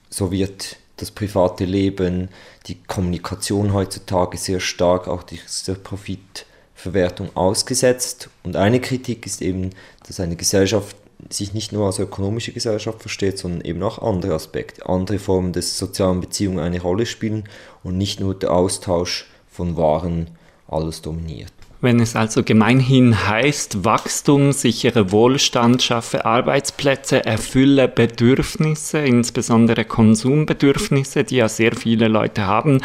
So 0.10 0.32
wird 0.32 0.78
das 0.98 1.12
private 1.12 1.66
Leben, 1.66 2.30
die 2.68 2.76
Kommunikation 2.84 3.74
heutzutage 3.74 4.38
sehr 4.38 4.60
stark 4.60 5.08
auch 5.08 5.24
dieser 5.24 5.76
Profitverwertung 5.76 7.36
ausgesetzt. 7.36 8.30
Und 8.44 8.56
eine 8.56 8.80
Kritik 8.80 9.26
ist 9.26 9.42
eben, 9.42 9.72
dass 10.06 10.20
eine 10.20 10.36
Gesellschaft 10.36 10.96
sich 11.30 11.54
nicht 11.54 11.72
nur 11.72 11.86
als 11.86 12.00
ökonomische 12.00 12.52
Gesellschaft 12.52 13.02
versteht, 13.02 13.38
sondern 13.38 13.62
eben 13.62 13.84
auch 13.84 14.00
andere 14.00 14.34
Aspekte, 14.34 14.88
andere 14.88 15.20
Formen 15.20 15.54
des 15.54 15.78
sozialen 15.78 16.22
Beziehungen 16.22 16.60
eine 16.60 16.82
Rolle 16.82 17.06
spielen 17.06 17.44
und 17.84 17.98
nicht 17.98 18.20
nur 18.20 18.36
der 18.36 18.54
Austausch 18.54 19.26
von 19.48 19.78
Waren 19.78 20.32
alles 20.68 21.02
dominiert. 21.02 21.57
Wenn 21.80 22.00
es 22.00 22.16
also 22.16 22.44
gemeinhin 22.44 23.28
heißt, 23.28 23.86
Wachstum, 23.86 24.52
sichere 24.52 25.12
Wohlstand, 25.12 25.84
schaffe 25.84 26.26
Arbeitsplätze, 26.26 27.24
erfülle 27.24 27.88
Bedürfnisse, 27.88 28.98
insbesondere 28.98 29.86
Konsumbedürfnisse, 29.86 31.24
die 31.24 31.36
ja 31.36 31.48
sehr 31.48 31.76
viele 31.76 32.08
Leute 32.08 32.48
haben, 32.48 32.82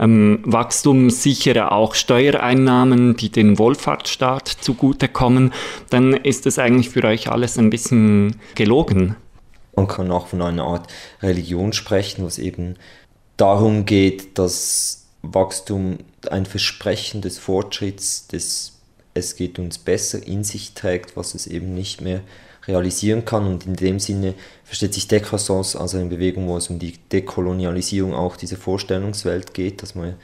ähm, 0.00 0.40
Wachstum 0.44 1.10
sichere 1.10 1.70
auch 1.70 1.94
Steuereinnahmen, 1.94 3.16
die 3.16 3.30
den 3.30 3.58
Wohlfahrtsstaat 3.58 4.48
zugutekommen, 4.48 5.52
dann 5.90 6.12
ist 6.12 6.44
es 6.46 6.58
eigentlich 6.58 6.90
für 6.90 7.04
euch 7.04 7.30
alles 7.30 7.58
ein 7.58 7.70
bisschen 7.70 8.40
gelogen. 8.56 9.14
Man 9.76 9.86
kann 9.86 10.10
auch 10.10 10.26
von 10.26 10.42
einer 10.42 10.64
Art 10.64 10.88
Religion 11.22 11.72
sprechen, 11.72 12.24
was 12.24 12.38
eben 12.38 12.74
darum 13.36 13.86
geht, 13.86 14.36
dass 14.36 15.06
Wachstum 15.22 15.98
ein 16.30 16.46
Versprechen 16.46 17.22
des 17.22 17.38
Fortschritts, 17.38 18.28
des 18.28 18.72
es 19.14 19.36
geht 19.36 19.58
uns 19.58 19.78
besser 19.78 20.26
in 20.26 20.42
sich 20.42 20.72
trägt, 20.72 21.16
was 21.16 21.34
es 21.34 21.46
eben 21.46 21.74
nicht 21.74 22.00
mehr 22.00 22.22
realisieren 22.66 23.24
kann. 23.24 23.46
Und 23.46 23.66
in 23.66 23.76
dem 23.76 24.00
Sinne 24.00 24.34
versteht 24.64 24.94
sich 24.94 25.06
Décroissance 25.06 25.76
als 25.78 25.94
eine 25.94 26.06
Bewegung, 26.06 26.48
wo 26.48 26.56
es 26.56 26.68
um 26.68 26.78
die 26.78 26.94
Dekolonialisierung 27.10 28.14
auch 28.14 28.36
dieser 28.36 28.56
Vorstellungswelt 28.56 29.54
geht, 29.54 29.82
dass 29.82 29.94
man 29.94 30.14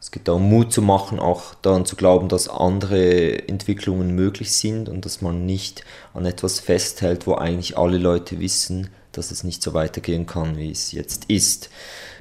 es 0.00 0.10
geht 0.10 0.28
darum, 0.28 0.50
Mut 0.50 0.70
zu 0.70 0.82
machen, 0.82 1.18
auch 1.18 1.54
daran 1.62 1.86
zu 1.86 1.96
glauben, 1.96 2.28
dass 2.28 2.46
andere 2.46 3.48
Entwicklungen 3.48 4.14
möglich 4.14 4.52
sind 4.52 4.90
und 4.90 5.06
dass 5.06 5.22
man 5.22 5.46
nicht 5.46 5.82
an 6.12 6.26
etwas 6.26 6.60
festhält, 6.60 7.26
wo 7.26 7.36
eigentlich 7.36 7.78
alle 7.78 7.96
Leute 7.96 8.38
wissen, 8.38 8.90
dass 9.12 9.30
es 9.30 9.44
nicht 9.44 9.62
so 9.62 9.72
weitergehen 9.72 10.26
kann, 10.26 10.58
wie 10.58 10.70
es 10.70 10.92
jetzt 10.92 11.24
ist. 11.28 11.70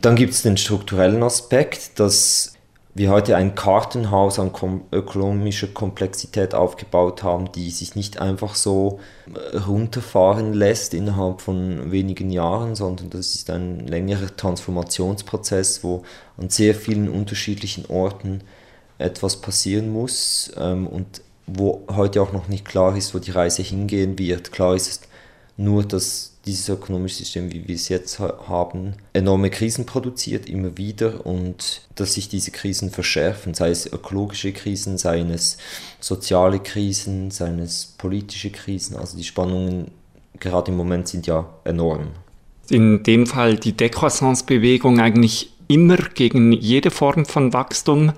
Dann 0.02 0.16
gibt 0.16 0.34
es 0.34 0.44
den 0.44 0.56
strukturellen 0.56 1.24
Aspekt, 1.24 2.00
dass 2.00 2.54
wir 2.96 3.10
heute 3.10 3.36
ein 3.36 3.56
Kartenhaus 3.56 4.38
an 4.38 4.52
ökonomischer 4.92 5.68
Komplexität 5.68 6.54
aufgebaut 6.54 7.24
haben, 7.24 7.52
die 7.52 7.72
sich 7.72 7.96
nicht 7.96 8.20
einfach 8.20 8.54
so 8.54 9.00
äh, 9.34 9.58
runterfahren 9.58 10.54
lässt 10.54 10.94
innerhalb 10.94 11.42
von 11.42 11.92
wenigen 11.92 12.30
Jahren, 12.30 12.76
sondern 12.76 13.10
das 13.10 13.34
ist 13.34 13.50
ein 13.50 13.88
längerer 13.88 14.36
Transformationsprozess, 14.36 15.84
wo 15.84 16.04
an 16.38 16.50
sehr 16.50 16.76
vielen 16.76 17.10
unterschiedlichen 17.10 17.88
Orten 17.88 18.42
etwas 19.00 19.42
passieren 19.42 19.92
muss 19.92 20.52
ähm, 20.58 20.86
und 20.86 21.22
wo 21.48 21.82
heute 21.92 22.22
auch 22.22 22.32
noch 22.32 22.48
nicht 22.48 22.64
klar 22.64 22.96
ist, 22.96 23.16
wo 23.16 23.20
die 23.20 23.32
Reise 23.32 23.64
hingehen 23.64 24.20
wird. 24.20 24.52
Klar 24.52 24.76
ist 24.76 25.08
nur, 25.58 25.84
dass 25.84 26.33
dieses 26.46 26.68
ökonomische 26.68 27.18
System, 27.18 27.52
wie 27.54 27.68
wir 27.68 27.76
es 27.76 27.88
jetzt 27.90 28.20
haben, 28.20 28.96
enorme 29.14 29.50
Krisen 29.50 29.86
produziert, 29.86 30.50
immer 30.50 30.78
wieder 30.78 31.26
und 31.26 31.82
dass 31.96 32.16
sich 32.16 32.28
diese 32.28 32.52
Krisen 32.52 32.92
verschärfen, 32.92 33.54
sei 33.54 33.70
es 33.70 33.92
ökologische 33.92 34.52
Krisen, 34.52 34.98
seien 34.98 35.30
es 35.30 35.58
soziale 36.00 36.60
Krisen, 36.60 37.32
seien 37.32 37.60
es 37.60 37.94
politische 37.98 38.50
Krisen. 38.50 38.98
Also 38.98 39.16
die 39.16 39.24
Spannungen 39.24 39.92
gerade 40.40 40.72
im 40.72 40.78
Moment 40.78 41.08
sind 41.08 41.28
ja 41.28 41.50
enorm. 41.64 42.08
In 42.70 43.04
dem 43.04 43.26
Fall 43.26 43.58
die 43.58 43.74
Décroissance-Bewegung 43.74 45.00
eigentlich 45.00 45.54
immer 45.68 45.98
gegen 45.98 46.52
jede 46.52 46.92
Form 46.92 47.26
von 47.26 47.54
Wachstum. 47.54 48.14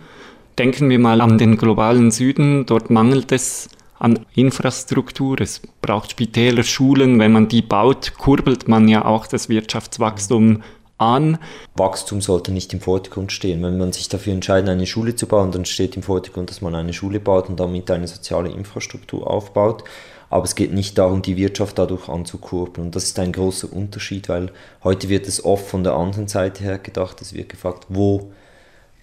Denken 0.58 0.90
wir 0.90 1.00
mal 1.00 1.22
an 1.22 1.38
den 1.38 1.58
globalen 1.58 2.12
Süden, 2.12 2.66
dort 2.66 2.90
mangelt 2.90 3.32
es 3.32 3.70
an 4.00 4.26
Infrastruktur. 4.36 5.40
Es 5.42 5.62
braucht 5.82 6.12
Spitäler, 6.12 6.64
Schulen. 6.64 7.20
Wenn 7.20 7.32
man 7.32 7.48
die 7.48 7.62
baut, 7.62 8.14
kurbelt 8.18 8.68
man 8.68 8.88
ja 8.88 9.06
auch 9.06 9.28
das 9.28 9.50
Wirtschaftswachstum 9.50 10.64
an. 10.98 11.38
Wachstum 11.76 12.22
sollte 12.22 12.52
nicht 12.52 12.74
im 12.74 12.82
Vordergrund 12.82 13.32
stehen. 13.32 13.62
Wenn 13.64 13.78
man 13.78 13.92
sich 13.92 14.10
dafür 14.10 14.34
entscheidet, 14.34 14.70
eine 14.70 14.86
Schule 14.86 15.16
zu 15.16 15.28
bauen, 15.28 15.52
dann 15.52 15.66
steht 15.66 15.96
im 15.96 16.04
Vordergrund, 16.04 16.50
dass 16.50 16.62
man 16.62 16.76
eine 16.76 16.94
Schule 16.94 17.20
baut 17.20 17.50
und 17.50 17.60
damit 17.60 17.92
eine 17.92 18.08
soziale 18.08 18.50
Infrastruktur 18.50 19.30
aufbaut. 19.30 19.84
Aber 20.30 20.46
es 20.46 20.56
geht 20.56 20.74
nicht 20.74 20.98
darum, 20.98 21.22
die 21.22 21.38
Wirtschaft 21.38 21.78
dadurch 21.78 22.10
anzukurbeln. 22.10 22.88
Und 22.88 22.96
das 22.96 23.06
ist 23.06 23.20
ein 23.20 23.32
großer 23.32 23.72
Unterschied, 23.72 24.28
weil 24.30 24.52
heute 24.84 25.10
wird 25.10 25.28
es 25.28 25.44
oft 25.44 25.68
von 25.68 25.84
der 25.84 25.94
anderen 25.94 26.28
Seite 26.28 26.64
her 26.64 26.80
gedacht. 26.80 27.22
Es 27.22 27.34
wird 27.34 27.50
gefragt, 27.50 27.86
wo 27.90 28.32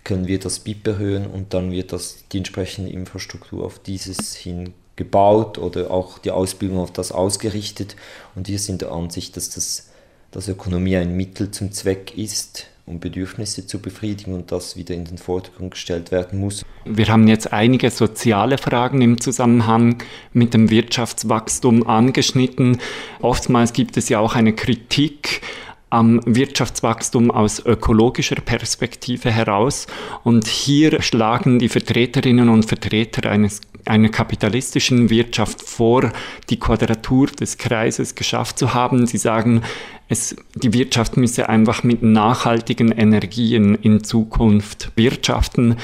können 0.05 0.27
wir 0.27 0.41
das 0.41 0.61
BIP 0.61 0.87
erhöhen 0.87 1.27
und 1.27 1.55
dann 1.55 1.71
wird 1.71 1.93
das, 1.93 2.25
die 2.33 2.39
entsprechende 2.39 2.91
Infrastruktur 2.91 3.65
auf 3.65 3.79
dieses 3.79 4.35
hin 4.35 4.75
gebaut 4.97 5.59
oder 5.59 5.91
auch 5.91 6.19
die 6.19 6.31
Ausbildung 6.31 6.79
auf 6.79 6.93
das 6.93 7.13
ausgerichtet. 7.13 7.97
Und 8.35 8.49
wir 8.49 8.59
sind 8.59 8.83
der 8.83 8.93
Ansicht, 8.93 9.37
dass 9.37 9.51
das 9.51 9.93
dass 10.33 10.49
Ökonomie 10.49 10.97
ein 10.97 11.17
Mittel 11.17 11.51
zum 11.51 11.73
Zweck 11.73 12.17
ist, 12.17 12.67
um 12.87 12.99
Bedürfnisse 12.99 13.67
zu 13.67 13.79
befriedigen 13.79 14.35
und 14.35 14.51
das 14.51 14.77
wieder 14.77 14.95
in 14.95 15.05
den 15.05 15.19
Vordergrund 15.19 15.73
gestellt 15.73 16.11
werden 16.11 16.41
muss. 16.41 16.65
Wir 16.85 17.07
haben 17.09 17.29
jetzt 17.29 17.53
einige 17.53 17.91
soziale 17.91 18.59
Fragen 18.59 19.03
im 19.03 19.21
Zusammenhang 19.21 20.03
mit 20.33 20.53
dem 20.55 20.71
Wirtschaftswachstum 20.71 21.87
angeschnitten. 21.87 22.79
Oftmals 23.21 23.73
gibt 23.73 23.97
es 23.97 24.09
ja 24.09 24.19
auch 24.19 24.35
eine 24.35 24.55
Kritik 24.55 25.43
am 25.91 26.21
Wirtschaftswachstum 26.25 27.31
aus 27.31 27.65
ökologischer 27.65 28.37
Perspektive 28.37 29.31
heraus. 29.31 29.87
Und 30.25 30.49
hier 30.49 31.03
schlagen 31.03 31.59
die 31.59 31.69
Vertreterinnen 31.69 32.49
und 32.49 32.65
Vertreter 32.65 33.29
eines, 33.31 33.61
einer 33.85 34.09
kapitalistischen 34.09 35.11
Wirtschaft 35.11 35.63
vor, 35.63 36.13
die 36.51 36.59
Quadratur 36.59 37.29
des 37.29 37.59
Kreises 37.59 38.15
geschafft 38.15 38.59
zu 38.59 38.75
haben. 38.75 39.07
Sie 39.07 39.19
sagen, 39.19 39.63
es, 40.09 40.37
die 40.55 40.73
Wirtschaft 40.73 41.17
müsse 41.17 41.49
einfach 41.49 41.83
mit 41.83 42.03
nachhaltigen 42.03 42.93
Energien 42.93 43.75
in 43.75 44.05
Zukunft 44.05 44.93
wirtschaften. 44.97 45.77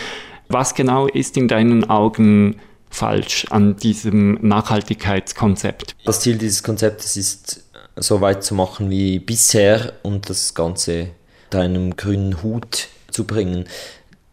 Was 0.48 0.74
genau 0.74 1.06
ist 1.06 1.36
in 1.36 1.48
deinen 1.48 1.88
Augen 1.88 2.56
falsch 2.90 3.46
an 3.50 3.76
diesem 3.76 4.38
Nachhaltigkeitskonzept? 4.40 5.96
Das 6.04 6.20
Ziel 6.20 6.38
dieses 6.38 6.62
Konzeptes 6.62 7.16
ist 7.16 7.64
so 7.96 8.20
weit 8.20 8.44
zu 8.44 8.54
machen 8.54 8.90
wie 8.90 9.18
bisher 9.18 9.92
und 10.02 10.30
das 10.30 10.54
Ganze 10.54 11.10
unter 11.46 11.60
einem 11.60 11.96
grünen 11.96 12.42
Hut 12.42 12.88
zu 13.10 13.24
bringen. 13.24 13.64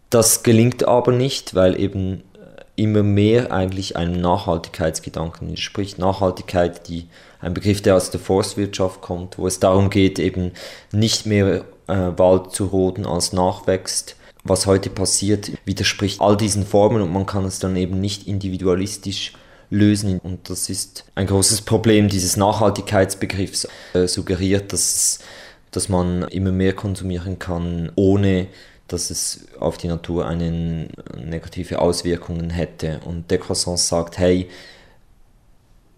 Das 0.09 0.43
gelingt 0.43 0.87
aber 0.87 1.11
nicht, 1.11 1.55
weil 1.55 1.79
eben 1.79 2.23
immer 2.75 3.03
mehr 3.03 3.51
eigentlich 3.51 3.95
einem 3.95 4.19
Nachhaltigkeitsgedanken 4.19 5.49
entspricht. 5.49 5.97
Nachhaltigkeit, 5.97 6.87
die 6.87 7.07
ein 7.39 7.53
Begriff, 7.53 7.81
der 7.81 7.95
aus 7.95 8.11
der 8.11 8.19
Forstwirtschaft 8.19 9.01
kommt, 9.01 9.37
wo 9.37 9.47
es 9.47 9.59
darum 9.59 9.89
geht, 9.89 10.19
eben 10.19 10.51
nicht 10.91 11.25
mehr 11.25 11.65
äh, 11.87 12.11
Wald 12.17 12.51
zu 12.51 12.65
roden 12.65 13.05
als 13.05 13.33
nachwächst. 13.33 14.15
Was 14.43 14.67
heute 14.67 14.89
passiert, 14.89 15.51
widerspricht 15.65 16.21
all 16.21 16.37
diesen 16.37 16.65
Formen 16.65 17.01
und 17.01 17.11
man 17.11 17.25
kann 17.25 17.45
es 17.45 17.59
dann 17.59 17.75
eben 17.75 17.99
nicht 17.99 18.27
individualistisch 18.27 19.33
lösen. 19.69 20.19
Und 20.19 20.49
das 20.49 20.69
ist 20.69 21.05
ein 21.15 21.27
großes 21.27 21.61
Problem 21.61 22.09
dieses 22.09 22.37
Nachhaltigkeitsbegriffs. 22.37 23.67
Äh, 23.93 24.07
suggeriert, 24.07 24.73
dass, 24.73 25.19
dass 25.71 25.89
man 25.89 26.23
immer 26.23 26.51
mehr 26.51 26.73
konsumieren 26.73 27.39
kann, 27.39 27.91
ohne 27.95 28.47
dass 28.87 29.09
es 29.09 29.47
auf 29.59 29.77
die 29.77 29.87
Natur 29.87 30.27
eine 30.27 30.87
negative 31.17 31.79
Auswirkungen 31.79 32.49
hätte. 32.49 33.01
Und 33.05 33.31
Decroissance 33.31 33.87
sagt, 33.87 34.17
hey, 34.17 34.49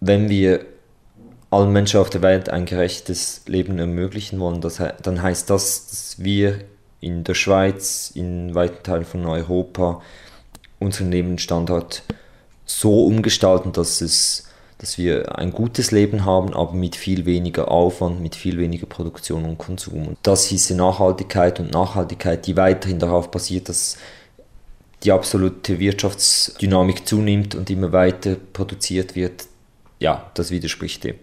wenn 0.00 0.28
wir 0.28 0.64
allen 1.50 1.72
Menschen 1.72 2.00
auf 2.00 2.10
der 2.10 2.22
Welt 2.22 2.48
ein 2.48 2.66
gerechtes 2.66 3.42
Leben 3.46 3.78
ermöglichen 3.78 4.40
wollen, 4.40 4.60
das, 4.60 4.82
dann 5.02 5.22
heißt 5.22 5.48
das, 5.50 5.86
dass 5.86 6.14
wir 6.18 6.60
in 7.00 7.24
der 7.24 7.34
Schweiz, 7.34 8.10
in 8.14 8.54
weiten 8.54 8.82
Teilen 8.82 9.04
von 9.04 9.24
Europa 9.26 10.02
unseren 10.78 11.10
Lebensstandard 11.10 12.02
so 12.64 13.04
umgestalten, 13.04 13.72
dass, 13.72 14.00
es, 14.00 14.47
dass 14.78 14.96
wir 14.96 15.36
ein 15.36 15.50
gutes 15.50 15.90
Leben 15.90 16.24
haben, 16.24 16.54
aber 16.54 16.72
mit 16.72 16.94
viel 16.94 17.26
weniger 17.26 17.70
Aufwand, 17.70 18.20
mit 18.20 18.36
viel 18.36 18.58
weniger 18.58 18.86
Produktion 18.86 19.44
und 19.44 19.58
Konsum. 19.58 20.06
Und 20.06 20.18
das 20.22 20.46
hieße 20.46 20.76
Nachhaltigkeit 20.76 21.58
und 21.58 21.72
Nachhaltigkeit, 21.72 22.46
die 22.46 22.56
weiterhin 22.56 23.00
darauf 23.00 23.30
basiert, 23.30 23.68
dass 23.68 23.98
die 25.02 25.12
absolute 25.12 25.80
Wirtschaftsdynamik 25.80 27.06
zunimmt 27.06 27.56
und 27.56 27.70
immer 27.70 27.92
weiter 27.92 28.36
produziert 28.52 29.16
wird, 29.16 29.46
ja, 29.98 30.30
das 30.34 30.50
widerspricht 30.50 31.02
dem. 31.04 31.16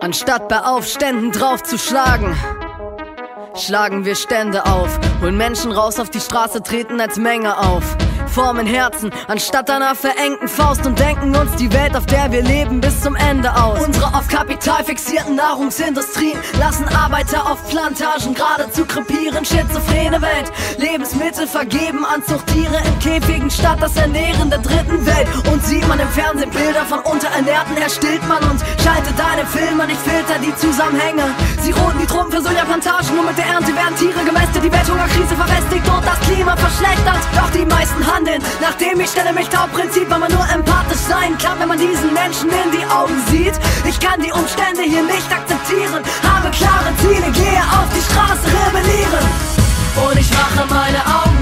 Anstatt 0.00 0.48
bei 0.48 0.60
Aufständen 0.60 1.30
draufzuschlagen, 1.30 2.34
schlagen 3.54 4.04
wir 4.04 4.14
Stände 4.14 4.66
auf, 4.66 4.98
holen 5.20 5.36
Menschen 5.36 5.72
raus 5.72 5.98
auf 5.98 6.10
die 6.10 6.20
Straße, 6.20 6.62
treten 6.62 7.00
als 7.00 7.16
Menge 7.16 7.58
auf 7.58 7.96
formen 8.30 8.66
Herzen, 8.66 9.10
anstatt 9.28 9.68
einer 9.70 9.94
verengten 9.94 10.48
Faust 10.48 10.86
und 10.86 10.98
denken 10.98 11.34
uns 11.36 11.54
die 11.56 11.72
Welt, 11.72 11.96
auf 11.96 12.06
der 12.06 12.30
wir 12.32 12.42
leben, 12.42 12.80
bis 12.80 13.00
zum 13.02 13.16
Ende 13.16 13.54
aus. 13.54 13.84
Unsere 13.84 14.14
auf 14.14 14.28
Kapital 14.28 14.84
fixierten 14.84 15.34
Nahrungsindustrien 15.34 16.38
lassen 16.58 16.86
Arbeiter 16.88 17.50
auf 17.50 17.66
Plantagen 17.68 18.34
geradezu 18.34 18.84
krepieren. 18.84 19.44
Schizophrene 19.44 20.22
Welt, 20.22 20.52
Lebensmittel 20.78 21.46
vergeben 21.46 22.04
an 22.04 22.22
Zuchttiere 22.24 22.76
in 22.86 22.98
Käfigen 23.00 23.50
statt 23.50 23.78
das 23.80 23.96
Ernähren 23.96 24.48
der 24.50 24.60
dritten 24.60 25.04
Welt. 25.04 25.28
Und 25.52 25.64
sieht 25.64 25.86
man 25.88 25.98
im 25.98 26.08
Fernsehen 26.08 26.50
Bilder 26.50 26.84
von 26.84 27.00
Unterernährten, 27.00 27.76
erstillt 27.76 28.26
man 28.28 28.42
und 28.48 28.60
schaltet 28.82 29.18
deine 29.18 29.46
Filme 29.46 29.86
nicht 29.86 30.00
Filter 30.00 30.38
die 30.38 30.54
Zusammenhänge. 30.56 31.24
Sie 31.62 31.72
roten 31.72 31.98
die 31.98 32.06
Truppen 32.06 32.32
für 32.32 32.40
Sojaplantagen, 32.40 33.14
nur 33.14 33.24
mit 33.24 33.36
der 33.36 33.46
Ernte 33.46 33.74
werden 33.74 33.94
Tiere 33.96 34.24
gemästet, 34.24 34.64
die 34.64 34.72
Welthungerkrise 34.72 35.36
verfestigt 35.36 35.86
und 35.88 36.04
das 36.04 36.18
Klima 36.20 36.56
verschlechtert. 36.56 37.20
Doch 37.36 37.50
die 37.50 37.66
meisten 37.66 38.00
handeln. 38.06 38.42
Nachdem 38.60 38.98
ich 39.00 39.10
stelle 39.10 39.32
mich 39.32 39.48
taub, 39.48 39.70
Prinzip, 39.72 40.08
weil 40.08 40.20
man 40.20 40.32
nur 40.32 40.46
empathisch 40.48 41.04
sein 41.04 41.36
kann, 41.36 41.60
wenn 41.60 41.68
man 41.68 41.78
diesen 41.78 42.12
Menschen 42.14 42.48
in 42.48 42.70
die 42.72 42.84
Augen 42.86 43.16
sieht. 43.28 43.54
Ich 43.84 44.00
kann 44.00 44.20
die 44.20 44.32
Umstände 44.32 44.82
hier 44.82 45.02
nicht 45.02 45.30
akzeptieren, 45.30 46.00
habe 46.24 46.50
klare 46.50 46.90
Ziele, 47.00 47.28
gehe 47.32 47.62
auf 47.76 47.88
die 47.92 48.04
Straße, 48.08 48.46
rebellieren. 48.64 49.24
Und 50.08 50.16
ich 50.18 50.30
mache 50.32 50.64
meine 50.72 51.00
Augen 51.04 51.39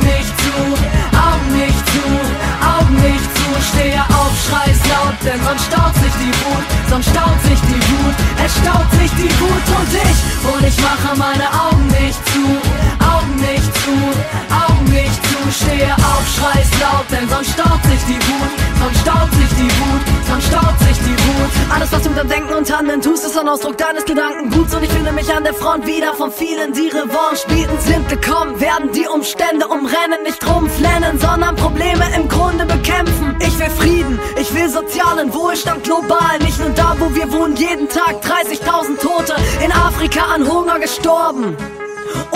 denn 17.18 17.28
sonst 17.28 17.50
staut 17.50 17.82
sich 17.84 18.02
die 18.06 18.20
Wut, 18.28 18.52
sonst 18.80 19.00
staut 19.00 19.32
sich 19.32 19.50
die 19.58 19.70
Wut, 19.80 20.02
sonst 20.28 20.46
staut 20.46 20.78
sich 20.80 20.98
die 20.98 21.18
Wut. 21.18 21.50
Alles, 21.74 21.90
was 21.92 22.02
du 22.02 22.10
mit 22.10 22.18
deinem 22.18 22.28
Denken 22.28 22.54
und 22.54 22.76
Handeln 22.76 23.00
tust, 23.00 23.24
ist 23.24 23.36
ein 23.36 23.48
Ausdruck 23.48 23.76
deines 23.76 24.04
Gedankenguts. 24.04 24.74
Und 24.74 24.84
ich 24.84 24.90
finde 24.90 25.12
mich 25.12 25.32
an 25.32 25.42
der 25.42 25.54
Front 25.54 25.86
wieder 25.86 26.14
von 26.14 26.30
vielen, 26.30 26.72
die 26.72 26.88
Revanche 26.88 27.46
bieten, 27.48 27.76
sind 27.80 28.08
gekommen, 28.08 28.60
werden 28.60 28.92
die 28.92 29.06
Umstände 29.06 29.66
umrennen, 29.66 30.22
nicht 30.22 30.46
rumflennen, 30.46 31.18
sondern 31.18 31.56
Probleme 31.56 32.04
im 32.14 32.28
Grunde 32.28 32.64
bekämpfen. 32.66 33.36
Ich 33.40 33.58
will 33.58 33.70
Frieden, 33.70 34.20
ich 34.40 34.54
will 34.54 34.68
sozialen 34.68 35.32
Wohlstand 35.34 35.84
global, 35.84 36.38
nicht 36.40 36.58
nur 36.60 36.70
da, 36.70 36.94
wo 36.98 37.14
wir 37.14 37.30
wohnen, 37.32 37.56
jeden 37.56 37.88
Tag 37.88 38.22
30.000 38.22 39.00
Tote 39.00 39.34
in 39.64 39.72
Afrika 39.72 40.20
an 40.34 40.48
Hunger 40.48 40.78
gestorben. 40.78 41.56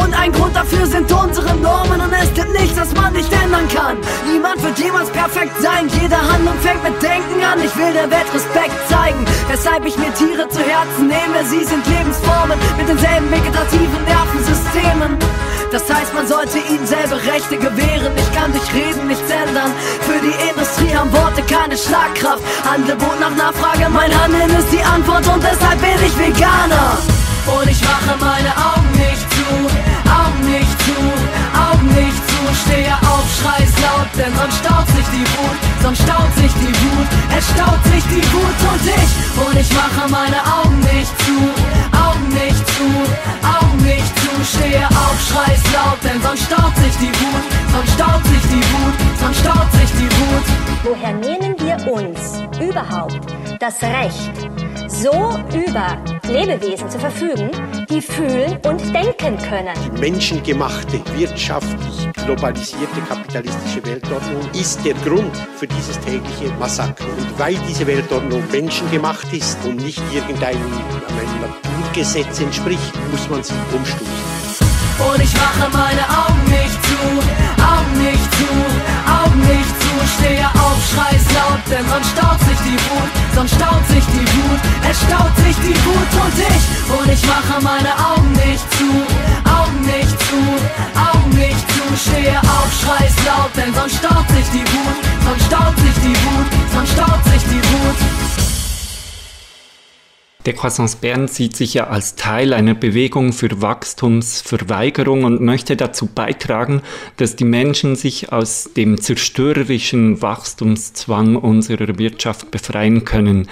Und 0.02 0.14
ein 0.14 0.32
Grund 0.32 0.54
dafür 0.56 0.86
sind 0.86 1.10
unsere 1.12 1.54
Normen 1.56 2.00
und 2.00 2.12
es 2.12 2.32
gibt 2.34 2.52
nichts, 2.52 2.76
das 2.76 2.92
man 2.94 3.12
nicht 3.12 3.32
ändern 3.32 3.68
kann. 3.68 3.96
Niemand 4.30 4.62
wird 4.62 4.78
jemals 4.78 5.10
perfekt 5.10 5.56
sein, 5.60 5.88
jede 6.00 6.16
Handlung 6.16 6.58
fängt 6.60 6.82
mit 6.82 7.00
Denken 7.02 7.42
an. 7.42 7.58
Ich 7.64 7.74
will 7.76 7.92
der 7.92 8.10
Welt 8.10 8.28
Respekt 8.34 8.76
zeigen, 8.88 9.24
weshalb 9.48 9.84
ich 9.86 9.96
mir 9.96 10.12
Tiere 10.14 10.48
zu 10.48 10.60
Herzen 10.60 11.06
nehme. 11.06 11.38
Sie 11.44 11.64
sind 11.64 11.86
Lebensformen 11.86 12.58
mit 12.76 12.88
denselben 12.88 13.30
vegetativen 13.30 14.02
Nervensystemen. 14.04 15.18
Das 15.72 15.88
heißt, 15.88 16.12
man 16.12 16.26
sollte 16.26 16.58
ihnen 16.58 16.86
selbe 16.86 17.16
Rechte 17.16 17.56
gewähren. 17.56 18.12
Ich 18.16 18.30
kann 18.36 18.52
durch 18.52 18.68
Reden 18.74 19.08
nichts 19.08 19.30
ändern. 19.30 19.72
Für 20.02 20.20
die 20.20 20.36
Industrie 20.50 20.94
haben 20.94 21.10
Worte 21.12 21.42
keine 21.42 21.78
Schlagkraft. 21.78 22.42
Angebot 22.68 23.18
nach 23.20 23.34
Nachfrage, 23.34 23.88
mein 23.88 24.12
Handeln 24.12 24.50
ist 24.50 24.70
die 24.70 24.82
Antwort 24.82 25.26
und 25.28 25.42
deshalb 25.42 25.80
bin 25.80 25.96
ich 26.04 26.18
Veganer. 26.18 26.98
Und 27.46 27.70
ich 27.70 27.80
mache 27.82 28.14
meine 28.20 28.52
Augen 28.52 28.92
nicht 28.92 29.26
zu, 29.32 29.91
Augen 30.12 30.44
nicht 30.44 30.76
zu, 30.84 30.96
Augen 31.56 31.88
nicht 31.94 32.22
zu, 32.28 32.40
stehe 32.64 32.94
auf, 33.10 33.26
schreis 33.38 33.72
laut, 33.84 34.10
denn 34.16 34.32
sonst 34.36 34.58
staut 34.58 34.88
sich 34.96 35.08
die 35.16 35.26
Wut, 35.34 35.58
sonst 35.82 36.02
staut 36.02 36.32
sich 36.36 36.52
die 36.62 36.74
Wut, 36.82 37.08
es 37.36 37.44
staut 37.52 37.82
sich 37.92 38.04
die 38.12 38.24
Wut 38.32 38.58
und 38.70 38.82
ich, 39.00 39.10
und 39.44 39.56
ich 39.62 39.70
mache 39.72 40.04
meine 40.10 40.40
Augen 40.44 40.78
nicht 40.92 41.12
zu, 41.24 41.36
Augen 41.96 42.28
nicht 42.28 42.64
zu, 42.76 42.88
Augen 43.56 43.78
nicht 43.84 44.12
zu, 44.20 44.32
stehe 44.44 44.86
auf, 44.86 45.16
schreis 45.28 45.62
laut, 45.72 45.98
denn 46.04 46.20
sonst 46.22 46.44
staut 46.44 46.76
sich 46.76 46.96
die 47.00 47.14
Wut, 47.20 47.44
sonst 47.72 47.92
staut 47.94 48.24
sich 48.26 48.44
die 48.52 48.64
Wut, 48.72 48.96
sonst 49.20 49.40
staut 49.40 49.72
sich 49.72 49.90
die 50.00 50.10
Wut. 50.20 50.46
Woher 50.84 51.14
nehmen 51.14 51.54
wir 51.58 51.76
uns 51.92 52.42
überhaupt 52.60 53.20
das 53.60 53.80
Recht? 53.82 54.71
So 54.92 55.38
über 55.54 55.96
Lebewesen 56.28 56.88
zu 56.90 56.98
verfügen, 56.98 57.50
die 57.88 58.00
fühlen 58.00 58.58
und 58.66 58.80
denken 58.94 59.38
können. 59.38 59.74
Die 59.86 60.00
menschengemachte, 60.00 61.00
wirtschaftlich 61.16 62.08
globalisierte 62.24 63.00
kapitalistische 63.08 63.84
Weltordnung 63.84 64.42
ist 64.52 64.84
der 64.84 64.94
Grund 64.94 65.36
für 65.56 65.66
dieses 65.66 65.98
tägliche 66.00 66.52
Massaker. 66.58 67.04
Und 67.04 67.38
weil 67.38 67.56
diese 67.68 67.86
Weltordnung 67.86 68.42
menschengemacht 68.50 69.32
ist 69.32 69.58
und 69.64 69.76
nicht 69.76 70.02
irgendeinem 70.12 70.60
Naturgesetz 71.40 72.40
entspricht, 72.40 72.92
muss 73.10 73.28
man 73.30 73.42
sie 73.42 73.54
umstoßen. 73.74 74.06
Und 74.98 75.22
ich 75.22 75.34
mache 75.34 75.70
meine 75.72 76.02
Augen 76.02 76.44
nicht 76.50 76.82
zu, 76.84 77.41
zu, 78.42 78.52
Augen 79.06 79.40
nicht 79.40 79.74
zu. 79.82 79.92
Stehe 80.18 80.46
auf, 80.46 80.78
schrei's 80.90 81.26
laut, 81.34 81.62
denn 81.70 81.86
sonst 81.88 82.10
staut 82.10 82.40
sich 82.48 82.60
die 82.66 82.78
Wut, 82.90 83.10
sonst 83.34 83.54
staut 83.54 83.84
sich 83.88 84.06
die 84.14 84.26
Wut, 84.34 84.60
es 84.90 84.98
staut 85.06 85.34
sich 85.44 85.56
die 85.66 85.76
Wut 85.86 86.10
und 86.22 86.36
ich. 86.50 86.64
Und 86.98 87.08
ich 87.12 87.22
mache 87.26 87.62
meine 87.62 87.92
Augen 88.10 88.32
nicht 88.32 88.66
zu, 88.76 88.90
Augen 89.46 89.80
nicht 89.86 90.16
zu, 90.28 90.40
Augen 90.98 91.30
nicht 91.30 91.64
zu. 91.74 91.84
Stehe 91.96 92.38
auf, 92.38 92.70
schrei's 92.82 93.16
laut, 93.24 93.52
denn 93.56 93.72
sonst 93.74 93.96
staut 93.96 94.28
sich 94.34 94.48
die 94.52 94.66
Wut, 94.72 94.98
sonst 95.24 95.44
staut 95.46 95.76
sich 95.78 95.96
die 96.02 96.16
Wut, 96.24 96.48
sonst 96.74 96.92
staut 96.92 97.22
sich 97.30 97.42
die 97.44 97.62
Wut. 97.70 98.31
Der 100.44 100.54
Croissance 100.54 100.96
Bern 101.00 101.28
sieht 101.28 101.54
sich 101.54 101.74
ja 101.74 101.86
als 101.86 102.16
Teil 102.16 102.52
einer 102.52 102.74
Bewegung 102.74 103.32
für 103.32 103.62
Wachstumsverweigerung 103.62 105.22
und 105.22 105.40
möchte 105.40 105.76
dazu 105.76 106.06
beitragen, 106.06 106.82
dass 107.16 107.36
die 107.36 107.44
Menschen 107.44 107.94
sich 107.94 108.32
aus 108.32 108.70
dem 108.76 109.00
zerstörerischen 109.00 110.20
Wachstumszwang 110.20 111.36
unserer 111.36 111.96
Wirtschaft 111.96 112.50
befreien 112.50 113.04
können. 113.04 113.48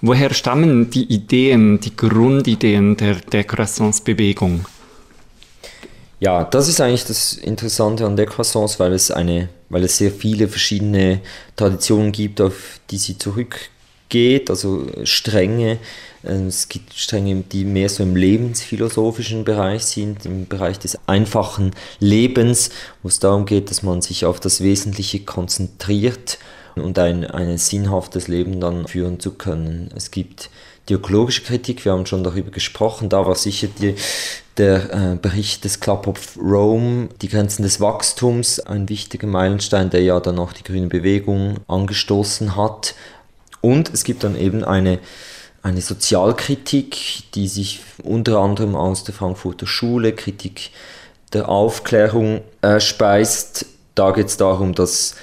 Woher 0.00 0.34
stammen 0.34 0.90
die 0.90 1.04
Ideen, 1.04 1.78
die 1.78 1.96
Grundideen 1.96 2.96
der, 2.96 3.14
der 3.14 3.44
Croissance-Bewegung? 3.44 4.64
Ja, 6.18 6.42
das 6.42 6.68
ist 6.68 6.80
eigentlich 6.80 7.04
das 7.04 7.34
Interessante 7.34 8.06
an 8.06 8.16
der 8.16 8.26
Croissance, 8.26 8.78
weil 8.80 8.92
es 8.92 9.12
eine, 9.12 9.50
weil 9.68 9.84
es 9.84 9.98
sehr 9.98 10.10
viele 10.10 10.48
verschiedene 10.48 11.20
Traditionen 11.54 12.10
gibt, 12.10 12.40
auf 12.40 12.80
die 12.90 12.98
sie 12.98 13.18
zurückgeht, 14.08 14.50
also 14.50 14.86
Stränge, 15.04 15.78
ähm, 16.24 16.46
es 16.46 16.68
gibt 16.68 16.94
Stränge, 16.94 17.42
die 17.50 17.64
mehr 17.64 17.88
so 17.88 18.02
im 18.02 18.16
lebensphilosophischen 18.16 19.44
Bereich 19.44 19.84
sind, 19.84 20.24
im 20.26 20.46
Bereich 20.46 20.78
des 20.78 20.98
einfachen 21.06 21.72
Lebens, 22.00 22.70
wo 23.02 23.08
es 23.08 23.18
darum 23.18 23.46
geht, 23.46 23.70
dass 23.70 23.82
man 23.82 24.02
sich 24.02 24.24
auf 24.24 24.40
das 24.40 24.62
Wesentliche 24.62 25.20
konzentriert 25.20 26.38
und 26.76 26.98
ein, 26.98 27.24
ein 27.24 27.58
sinnhaftes 27.58 28.28
Leben 28.28 28.60
dann 28.60 28.88
führen 28.88 29.20
zu 29.20 29.32
können. 29.32 29.90
Es 29.94 30.10
gibt 30.10 30.50
die 30.88 30.94
ökologische 30.94 31.42
Kritik, 31.42 31.84
wir 31.84 31.92
haben 31.92 32.04
schon 32.04 32.24
darüber 32.24 32.50
gesprochen, 32.50 33.08
da 33.08 33.24
war 33.26 33.36
sicher 33.36 33.68
die, 33.80 33.94
der 34.58 34.92
äh, 34.92 35.16
Bericht 35.16 35.64
des 35.64 35.80
Club 35.80 36.06
of 36.06 36.36
Rome, 36.36 37.08
die 37.22 37.28
Grenzen 37.28 37.62
des 37.62 37.80
Wachstums, 37.80 38.60
ein 38.60 38.88
wichtiger 38.88 39.26
Meilenstein, 39.26 39.90
der 39.90 40.02
ja 40.02 40.20
dann 40.20 40.38
auch 40.38 40.52
die 40.52 40.62
grüne 40.62 40.88
Bewegung 40.88 41.56
angestoßen 41.68 42.54
hat. 42.54 42.94
Und 43.64 43.92
es 43.94 44.04
gibt 44.04 44.24
dann 44.24 44.36
eben 44.36 44.62
eine 44.62 44.98
eine 45.62 45.80
Sozialkritik, 45.80 47.32
die 47.34 47.48
sich 47.48 47.80
unter 48.02 48.38
anderem 48.38 48.76
aus 48.76 49.02
der 49.04 49.14
Frankfurter 49.14 49.66
Schule, 49.66 50.12
Kritik 50.12 50.70
der 51.32 51.48
Aufklärung 51.48 52.42
äh, 52.60 52.80
speist. 52.80 53.64
Da 53.94 54.10
geht 54.10 54.26
es 54.26 54.36
darum, 54.36 54.74
dass 54.74 55.14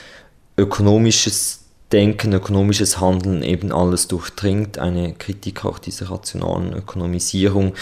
ökonomisches 0.58 1.60
Denken, 1.92 2.34
ökonomisches 2.34 3.00
Handeln 3.00 3.44
eben 3.44 3.72
alles 3.72 4.08
durchdringt. 4.08 4.80
Eine 4.80 5.14
Kritik 5.14 5.64
auch 5.64 5.78
dieser 5.78 6.10
rationalen 6.10 6.74
Ökonomisierung, 6.74 7.76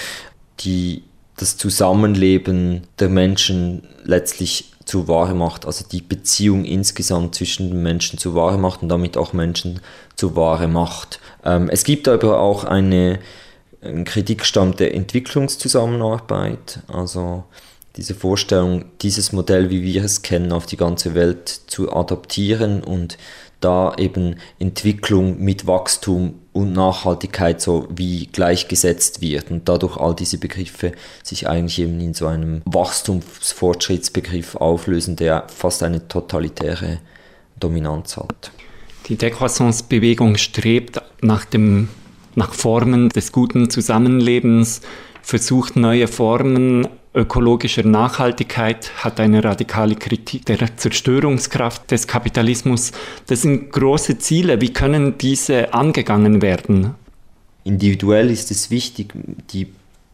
die 0.59 1.03
das 1.37 1.55
Zusammenleben 1.55 2.87
der 2.99 3.07
Menschen 3.07 3.87
letztlich 4.03 4.73
zu 4.89 5.07
Ware 5.07 5.35
macht, 5.35 5.67
also 5.67 5.85
die 5.89 6.01
Beziehung 6.01 6.65
insgesamt 6.65 7.35
zwischen 7.35 7.83
Menschen 7.83 8.17
zu 8.17 8.33
Ware 8.33 8.57
macht 8.57 8.81
und 8.81 8.89
damit 8.89 9.17
auch 9.17 9.33
Menschen 9.33 9.81
zu 10.15 10.35
Ware 10.35 10.67
macht. 10.67 11.19
Ähm, 11.45 11.69
es 11.69 11.83
gibt 11.83 12.07
aber 12.07 12.39
auch 12.39 12.63
eine, 12.63 13.19
eine 13.83 14.03
Kritik 14.03 14.43
stammt 14.43 14.79
der 14.79 14.95
Entwicklungszusammenarbeit, 14.95 16.79
also 16.87 17.43
diese 17.97 18.15
Vorstellung, 18.15 18.85
dieses 19.03 19.31
Modell, 19.31 19.69
wie 19.69 19.83
wir 19.83 20.03
es 20.03 20.23
kennen, 20.23 20.51
auf 20.51 20.65
die 20.65 20.77
ganze 20.77 21.13
Welt 21.13 21.47
zu 21.67 21.93
adaptieren 21.93 22.83
und 22.83 23.19
da 23.59 23.93
eben 23.97 24.35
Entwicklung 24.57 25.39
mit 25.39 25.67
Wachstum 25.67 26.35
und 26.53 26.73
Nachhaltigkeit 26.73 27.61
so 27.61 27.87
wie 27.89 28.27
gleichgesetzt 28.27 29.21
wird 29.21 29.51
und 29.51 29.67
dadurch 29.67 29.97
all 29.97 30.15
diese 30.15 30.37
Begriffe 30.37 30.93
sich 31.23 31.47
eigentlich 31.47 31.79
eben 31.79 31.99
in 31.99 32.13
so 32.13 32.27
einem 32.27 32.61
Wachstumsfortschrittsbegriff 32.65 34.55
auflösen, 34.55 35.15
der 35.15 35.47
fast 35.47 35.83
eine 35.83 36.07
totalitäre 36.07 36.99
Dominanz 37.59 38.17
hat. 38.17 38.51
Die 39.07 39.15
Decroissance-Bewegung 39.15 40.37
strebt 40.37 41.01
nach, 41.21 41.45
dem, 41.45 41.89
nach 42.35 42.53
Formen 42.53 43.09
des 43.09 43.31
guten 43.31 43.69
Zusammenlebens, 43.69 44.81
versucht 45.21 45.75
neue 45.75 46.07
Formen 46.07 46.87
ökologischer 47.13 47.83
Nachhaltigkeit, 47.83 48.91
hat 49.03 49.19
eine 49.19 49.43
radikale 49.43 49.95
Kritik 49.95 50.45
der 50.45 50.77
Zerstörungskraft 50.77 51.89
des 51.91 52.07
Kapitalismus. 52.07 52.91
Das 53.27 53.41
sind 53.41 53.71
große 53.71 54.19
Ziele. 54.19 54.61
Wie 54.61 54.73
können 54.73 55.17
diese 55.17 55.73
angegangen 55.73 56.41
werden? 56.41 56.95
Individuell 57.63 58.29
ist 58.29 58.51
es 58.51 58.69
wichtig, 58.69 59.13
die 59.51 59.67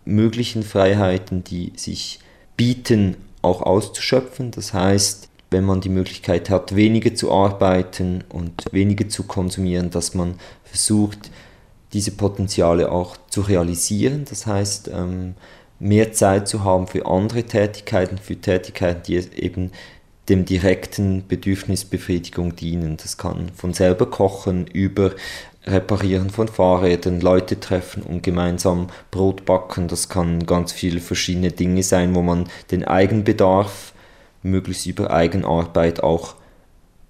möglichen 0.05 0.63
Freiheiten, 0.63 1.43
die 1.43 1.73
sich 1.75 2.19
bieten, 2.55 3.17
auch 3.41 3.61
auszuschöpfen. 3.61 4.51
Das 4.51 4.73
heißt, 4.73 5.29
wenn 5.51 5.65
man 5.65 5.81
die 5.81 5.89
Möglichkeit 5.89 6.49
hat, 6.49 6.75
weniger 6.75 7.13
zu 7.13 7.31
arbeiten 7.31 8.23
und 8.29 8.65
weniger 8.71 9.07
zu 9.09 9.23
konsumieren, 9.23 9.91
dass 9.91 10.13
man 10.13 10.35
versucht, 10.63 11.29
diese 11.93 12.11
Potenziale 12.11 12.91
auch 12.91 13.15
zu 13.29 13.41
realisieren. 13.41 14.25
Das 14.29 14.47
heißt, 14.47 14.89
ähm, 14.93 15.35
mehr 15.79 16.13
Zeit 16.13 16.47
zu 16.47 16.63
haben 16.63 16.87
für 16.87 17.05
andere 17.05 17.43
Tätigkeiten, 17.43 18.17
für 18.17 18.35
Tätigkeiten, 18.35 19.03
die 19.07 19.15
eben 19.15 19.71
dem 20.29 20.45
direkten 20.45 21.27
Bedürfnisbefriedigung 21.27 22.55
dienen. 22.55 22.97
Das 22.97 23.17
kann 23.17 23.51
von 23.55 23.73
selber 23.73 24.09
kochen 24.09 24.67
über 24.67 25.11
Reparieren 25.67 26.29
von 26.29 26.47
Fahrrädern, 26.47 27.21
Leute 27.21 27.59
treffen 27.59 28.03
und 28.03 28.21
gemeinsam 28.21 28.87
Brot 29.09 29.45
backen. 29.45 29.87
Das 29.87 30.09
kann 30.09 30.45
ganz 30.45 30.71
viele 30.71 30.99
verschiedene 30.99 31.51
Dinge 31.51 31.81
sein, 31.81 32.13
wo 32.13 32.21
man 32.21 32.47
den 32.69 32.83
Eigenbedarf 32.83 33.93
möglichst 34.43 34.85
über 34.85 35.11
Eigenarbeit 35.11 36.03
auch 36.03 36.35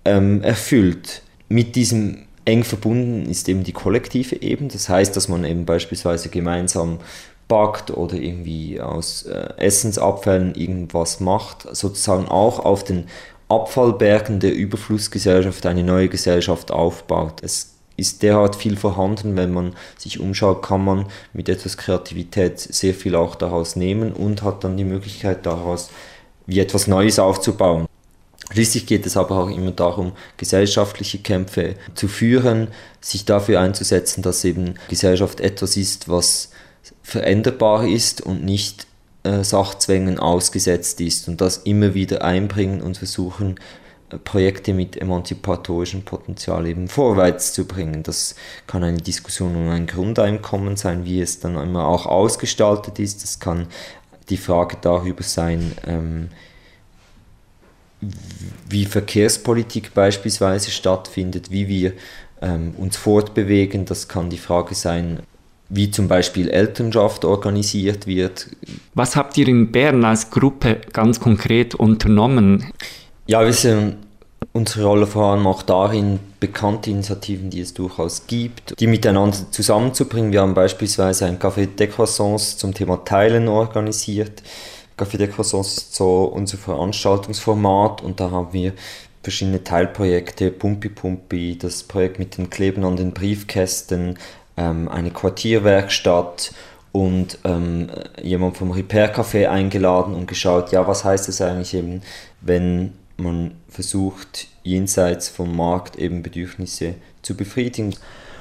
ähm, 0.06 0.42
erfüllt. 0.42 1.22
Mit 1.50 1.76
diesem 1.76 2.28
eng 2.46 2.64
verbunden 2.64 3.30
ist 3.30 3.50
eben 3.50 3.64
die 3.64 3.74
kollektive 3.74 4.42
Ebene. 4.42 4.70
Das 4.70 4.88
heißt, 4.88 5.16
dass 5.18 5.28
man 5.28 5.44
eben 5.44 5.66
beispielsweise 5.66 6.30
gemeinsam 6.30 7.00
backt 7.48 7.92
oder 7.92 8.16
irgendwie 8.16 8.82
aus 8.82 9.24
äh, 9.24 9.50
Essensabfällen 9.58 10.56
irgendwas 10.56 11.20
macht, 11.20 11.68
sozusagen 11.76 12.28
auch 12.28 12.60
auf 12.60 12.84
den 12.84 13.08
Abfallbergen 13.48 14.40
der 14.40 14.56
Überflussgesellschaft 14.56 15.66
eine 15.66 15.84
neue 15.84 16.10
Gesellschaft 16.10 16.72
aufbaut. 16.72 17.44
Es 17.44 17.76
ist 17.98 18.24
derart 18.24 18.56
viel 18.56 18.76
vorhanden, 18.76 19.38
wenn 19.38 19.54
man 19.54 19.74
sich 19.98 20.20
umschaut, 20.20 20.64
kann 20.64 20.84
man 20.84 21.06
mit 21.34 21.48
etwas 21.48 21.78
Kreativität 21.78 22.60
sehr 22.60 22.94
viel 22.94 23.16
auch 23.16 23.36
daraus 23.36 23.76
nehmen 23.76 24.12
und 24.12 24.42
hat 24.42 24.64
dann 24.64 24.78
die 24.78 24.84
Möglichkeit 24.84 25.46
daraus 25.46 25.90
wie 26.48 26.60
etwas 26.60 26.88
Neues 26.88 27.20
aufzubauen. 27.20 27.88
Schließlich 28.52 28.86
geht 28.86 29.06
es 29.06 29.18
aber 29.18 29.44
auch 29.44 29.50
immer 29.50 29.72
darum, 29.72 30.12
gesellschaftliche 30.38 31.18
Kämpfe 31.20 31.76
zu 31.96 32.08
führen, 32.08 32.68
sich 33.02 33.26
dafür 33.26 33.60
einzusetzen, 33.60 34.22
dass 34.22 34.46
eben 34.46 34.76
Gesellschaft 34.88 35.40
etwas 35.40 35.78
ist, 35.78 36.10
was 36.10 36.52
veränderbar 37.04 37.88
ist 37.88 38.22
und 38.22 38.44
nicht 38.44 38.88
äh, 39.24 39.44
Sachzwängen 39.44 40.20
ausgesetzt 40.20 41.02
ist 41.02 41.28
und 41.28 41.42
das 41.42 41.58
immer 41.58 41.94
wieder 41.94 42.24
einbringen 42.24 42.82
und 42.82 42.98
versuchen, 42.98 43.60
äh, 44.10 44.18
Projekte 44.18 44.74
mit 44.74 44.98
emanzipatorischem 44.98 46.04
Potenzial 46.04 46.68
eben 46.68 46.88
vorwärts 46.88 47.54
zu 47.54 47.66
bringen. 47.66 48.04
Das 48.04 48.36
kann 48.68 48.84
eine 48.84 48.98
Diskussion 48.98 49.56
um 49.56 49.70
ein 49.70 49.88
Grundeinkommen 49.88 50.78
sein, 50.78 51.06
wie 51.06 51.22
es 51.22 51.40
dann 51.40 51.56
immer 51.56 51.88
auch 51.88 52.06
ausgestaltet 52.06 53.00
ist. 53.00 53.24
Das 53.24 53.40
kann 53.40 53.68
die 54.30 54.38
Frage 54.38 54.78
darüber 54.80 55.24
sein, 55.24 55.72
ähm, 55.88 56.30
wie 58.70 58.86
Verkehrspolitik 58.86 59.94
beispielsweise 59.94 60.70
stattfindet, 60.70 61.50
wie 61.50 61.68
wir 61.68 61.94
ähm, 62.42 62.76
uns 62.78 62.98
fortbewegen. 62.98 63.86
Das 63.86 64.08
kann 64.08 64.30
die 64.30 64.38
Frage 64.38 64.76
sein, 64.76 65.22
wie 65.70 65.90
zum 65.92 66.08
Beispiel 66.08 66.50
Elternschaft 66.50 67.26
organisiert 67.26 68.08
wird. 68.08 68.48
Was 68.94 69.16
habt 69.16 69.38
ihr 69.38 69.48
in 69.48 69.72
Bern 69.72 70.06
als 70.06 70.30
Gruppe 70.30 70.82
ganz 70.94 71.20
konkret 71.20 71.76
unternommen? 71.76 72.72
Ja, 73.28 73.44
wir 73.44 73.54
sind 73.54 73.98
unsere 74.54 74.86
Rolle 74.86 75.08
vor 75.08 75.32
allem 75.32 75.48
auch 75.48 75.64
darin, 75.64 76.20
bekannte 76.40 76.90
Initiativen, 76.90 77.50
die 77.50 77.62
es 77.62 77.74
durchaus 77.74 78.28
gibt, 78.28 78.80
die 78.80 78.88
miteinander 78.88 79.38
zusammenzubringen. 79.52 80.32
Wir 80.32 80.42
haben 80.42 80.54
beispielsweise 80.54 81.26
ein 81.26 81.40
Café 81.40 81.66
de 81.66 81.88
Croissance 81.88 82.58
zum 82.58 82.74
Thema 82.74 83.04
Teilen 83.04 83.48
organisiert. 83.48 84.44
Café 84.98 85.18
de 85.18 85.28
Croissance 85.28 85.82
ist 85.82 85.96
so 85.96 86.26
unser 86.26 86.58
Veranstaltungsformat 86.58 88.02
und 88.02 88.20
da 88.20 88.32
haben 88.32 88.54
wir 88.54 88.74
verschiedene 89.24 89.64
Teilprojekte, 89.64 90.52
Pumpi 90.52 90.88
Pumpi, 90.88 91.58
das 91.58 91.84
Projekt 91.84 92.20
mit 92.20 92.38
den 92.38 92.50
Kleben 92.50 92.86
an 92.86 92.96
den 92.96 93.12
Briefkästen, 93.12 94.18
ähm, 94.58 94.88
eine 94.88 95.12
Quartierwerkstatt 95.12 96.54
und 96.92 97.40
ähm, 97.44 97.90
jemand 98.22 98.58
vom 98.58 98.72
Repair 98.72 99.14
Café 99.14 99.48
eingeladen 99.48 100.16
und 100.16 100.28
geschaut, 100.28 100.72
ja, 100.72 100.88
was 100.88 101.04
heißt 101.04 101.28
es 101.28 101.42
eigentlich 101.42 101.74
eben, 101.74 102.02
wenn 102.42 102.94
man 103.18 103.56
versucht, 103.70 104.48
jenseits 104.64 105.30
vom 105.30 105.56
Markt 105.56 105.98
eben 105.98 106.24
Bedürfnisse 106.24 106.96
zu 107.22 107.36
befriedigen. 107.36 107.96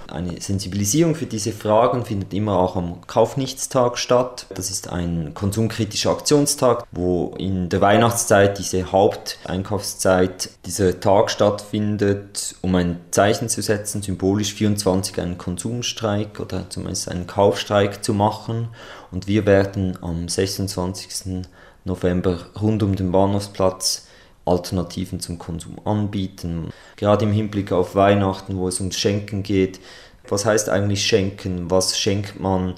Eine 0.09 0.41
Sensibilisierung 0.41 1.15
für 1.15 1.27
diese 1.27 1.53
Fragen 1.53 2.05
findet 2.05 2.35
immer 2.35 2.59
auch 2.59 2.77
am 2.77 3.07
Kaufnichtstag 3.07 3.99
statt. 3.99 4.47
Das 4.55 4.71
ist 4.71 4.89
ein 4.89 5.33
konsumkritischer 5.35 6.11
Aktionstag, 6.11 6.85
wo 6.93 7.35
in 7.39 7.69
der 7.69 7.81
Weihnachtszeit, 7.81 8.59
diese 8.59 8.93
Haupteinkaufszeit, 8.93 10.51
dieser 10.67 11.01
Tag 11.01 11.31
stattfindet, 11.31 12.55
um 12.61 12.75
ein 12.75 13.01
Zeichen 13.11 13.49
zu 13.49 13.63
setzen, 13.63 14.03
symbolisch 14.03 14.55
24 14.55 15.21
einen 15.21 15.39
Konsumstreik 15.39 16.39
oder 16.39 16.69
zumindest 16.69 17.09
einen 17.09 17.27
Kaufstreik 17.27 18.05
zu 18.05 18.13
machen. 18.15 18.69
Und 19.11 19.27
wir 19.27 19.47
werden 19.47 19.99
am 20.03 20.29
26. 20.29 21.47
November 21.85 22.39
rund 22.61 22.83
um 22.83 22.95
den 22.95 23.11
Bahnhofsplatz 23.11 24.07
Alternativen 24.45 25.21
zum 25.21 25.39
Konsum 25.39 25.77
anbieten. 25.85 26.69
Gerade 26.97 27.25
im 27.25 27.33
Hinblick 27.33 27.73
auf 27.73 27.95
Weihnachten, 27.95 28.57
wo 28.57 28.69
es 28.69 28.81
ums 28.81 28.99
Schenken 28.99 29.43
geht. 29.43 29.81
Was 30.29 30.45
heißt 30.45 30.69
eigentlich 30.69 31.05
schenken? 31.05 31.71
Was 31.71 31.99
schenkt 31.99 32.41
man? 32.41 32.75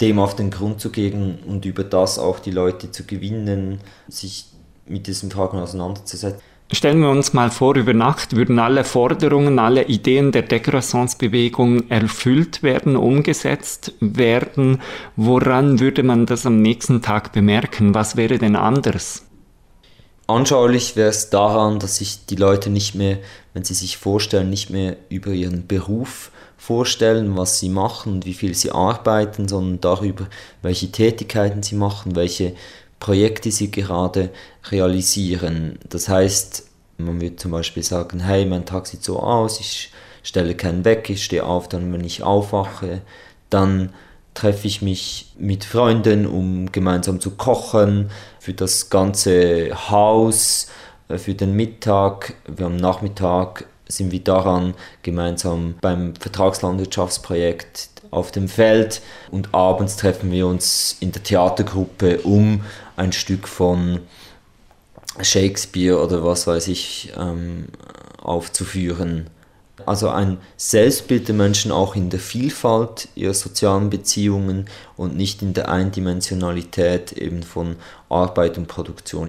Dem 0.00 0.18
auf 0.18 0.34
den 0.34 0.50
Grund 0.50 0.80
zu 0.80 0.90
gehen 0.90 1.38
und 1.46 1.64
über 1.64 1.84
das 1.84 2.18
auch 2.18 2.40
die 2.40 2.50
Leute 2.50 2.90
zu 2.90 3.04
gewinnen, 3.04 3.80
sich 4.08 4.46
mit 4.86 5.06
diesen 5.06 5.30
Fragen 5.30 5.58
auseinanderzusetzen. 5.58 6.40
Stellen 6.72 7.00
wir 7.00 7.10
uns 7.10 7.34
mal 7.34 7.50
vor, 7.50 7.76
über 7.76 7.92
Nacht 7.92 8.34
würden 8.34 8.58
alle 8.58 8.84
Forderungen, 8.84 9.58
alle 9.58 9.84
Ideen 9.84 10.32
der 10.32 10.42
Degressance-Bewegung 10.42 11.90
erfüllt 11.90 12.62
werden, 12.62 12.96
umgesetzt 12.96 13.92
werden. 14.00 14.80
Woran 15.14 15.78
würde 15.78 16.02
man 16.02 16.26
das 16.26 16.46
am 16.46 16.62
nächsten 16.62 17.02
Tag 17.02 17.32
bemerken? 17.32 17.94
Was 17.94 18.16
wäre 18.16 18.38
denn 18.38 18.56
anders? 18.56 19.23
Anschaulich 20.26 20.96
wäre 20.96 21.10
es 21.10 21.28
daran, 21.28 21.78
dass 21.78 21.96
sich 21.96 22.24
die 22.26 22.36
Leute 22.36 22.70
nicht 22.70 22.94
mehr, 22.94 23.18
wenn 23.52 23.64
sie 23.64 23.74
sich 23.74 23.98
vorstellen, 23.98 24.48
nicht 24.48 24.70
mehr 24.70 24.96
über 25.10 25.32
ihren 25.32 25.66
Beruf 25.66 26.30
vorstellen, 26.56 27.36
was 27.36 27.58
sie 27.58 27.68
machen 27.68 28.14
und 28.14 28.24
wie 28.24 28.32
viel 28.32 28.54
sie 28.54 28.70
arbeiten, 28.70 29.48
sondern 29.48 29.82
darüber, 29.82 30.26
welche 30.62 30.90
Tätigkeiten 30.90 31.62
sie 31.62 31.74
machen, 31.74 32.16
welche 32.16 32.54
Projekte 33.00 33.50
sie 33.50 33.70
gerade 33.70 34.30
realisieren. 34.70 35.78
Das 35.90 36.08
heißt, 36.08 36.68
man 36.96 37.20
würde 37.20 37.36
zum 37.36 37.50
Beispiel 37.50 37.82
sagen, 37.82 38.20
hey, 38.20 38.46
mein 38.46 38.64
Tag 38.64 38.86
sieht 38.86 39.04
so 39.04 39.20
aus, 39.20 39.60
ich 39.60 39.92
stelle 40.22 40.54
keinen 40.54 40.86
weg, 40.86 41.10
ich 41.10 41.22
stehe 41.22 41.44
auf, 41.44 41.68
dann 41.68 41.92
wenn 41.92 42.02
ich 42.02 42.22
aufwache, 42.22 43.02
dann 43.50 43.92
treffe 44.34 44.66
ich 44.66 44.82
mich 44.82 45.32
mit 45.38 45.64
Freunden, 45.64 46.26
um 46.26 46.70
gemeinsam 46.72 47.20
zu 47.20 47.30
kochen, 47.32 48.10
für 48.40 48.52
das 48.52 48.90
ganze 48.90 49.70
Haus, 49.90 50.68
äh, 51.08 51.18
für 51.18 51.34
den 51.34 51.54
Mittag. 51.54 52.34
Wir 52.46 52.66
am 52.66 52.76
Nachmittag 52.76 53.66
sind 53.86 54.12
wir 54.12 54.20
daran 54.20 54.74
gemeinsam 55.02 55.74
beim 55.80 56.14
Vertragslandwirtschaftsprojekt 56.16 57.90
auf 58.10 58.30
dem 58.30 58.48
Feld 58.48 59.02
und 59.30 59.54
abends 59.54 59.96
treffen 59.96 60.30
wir 60.30 60.46
uns 60.46 60.96
in 61.00 61.12
der 61.12 61.22
Theatergruppe, 61.22 62.20
um 62.22 62.64
ein 62.96 63.12
Stück 63.12 63.48
von 63.48 64.00
Shakespeare 65.20 66.00
oder 66.02 66.24
was 66.24 66.46
weiß 66.46 66.68
ich 66.68 67.12
ähm, 67.16 67.66
aufzuführen. 68.22 69.28
Also 69.86 70.08
ein 70.08 70.38
Selbstbild 70.56 71.28
der 71.28 71.34
Menschen 71.34 71.72
auch 71.72 71.96
in 71.96 72.10
der 72.10 72.20
Vielfalt 72.20 73.08
ihrer 73.14 73.34
sozialen 73.34 73.90
Beziehungen 73.90 74.66
und 74.96 75.16
nicht 75.16 75.42
in 75.42 75.54
der 75.54 75.68
Eindimensionalität 75.68 77.12
eben 77.12 77.42
von 77.42 77.76
Arbeit 78.08 78.58
und 78.58 78.68
Produktion. 78.68 79.28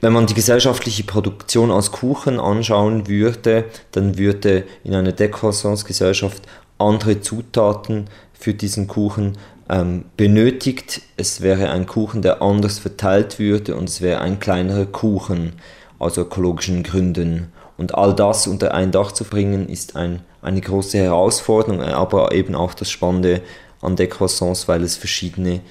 Wenn 0.00 0.14
man 0.14 0.26
die 0.26 0.34
gesellschaftliche 0.34 1.04
Produktion 1.04 1.70
als 1.70 1.92
Kuchen 1.92 2.40
anschauen 2.40 3.06
würde, 3.06 3.66
dann 3.92 4.16
würde 4.16 4.64
in 4.82 4.94
einer 4.94 5.12
Dekroissance-Gesellschaft 5.12 6.42
andere 6.78 7.20
Zutaten 7.20 8.08
für 8.32 8.54
diesen 8.54 8.88
Kuchen 8.88 9.36
ähm, 9.68 10.06
benötigt. 10.16 11.02
Es 11.18 11.42
wäre 11.42 11.70
ein 11.70 11.86
Kuchen, 11.86 12.22
der 12.22 12.40
anders 12.40 12.78
verteilt 12.78 13.38
würde 13.38 13.76
und 13.76 13.88
es 13.88 14.00
wäre 14.00 14.22
ein 14.22 14.40
kleinerer 14.40 14.86
Kuchen 14.86 15.52
aus 15.98 16.16
ökologischen 16.16 16.82
Gründen. 16.82 17.52
Und 17.80 17.94
all 17.94 18.14
das 18.14 18.46
unter 18.46 18.74
ein 18.74 18.92
Dach 18.92 19.10
zu 19.10 19.24
bringen, 19.24 19.66
ist 19.66 19.96
ein, 19.96 20.20
eine 20.42 20.60
große 20.60 20.98
Herausforderung, 20.98 21.80
aber 21.80 22.32
eben 22.32 22.54
auch 22.54 22.74
das 22.74 22.90
Spannende 22.90 23.40
an 23.80 23.96
Decroissance, 23.96 24.68
weil 24.68 24.82
es 24.82 24.98
verschiedene 24.98 25.62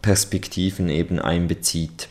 Perspektiven 0.00 0.88
eben 0.88 1.18
einbezieht. 1.18 2.08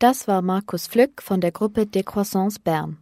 Das 0.00 0.26
war 0.26 0.42
Markus 0.42 0.88
Flück 0.88 1.22
von 1.22 1.40
der 1.40 1.52
Gruppe 1.52 1.86
Decroissance 1.86 2.58
Bern. 2.58 2.98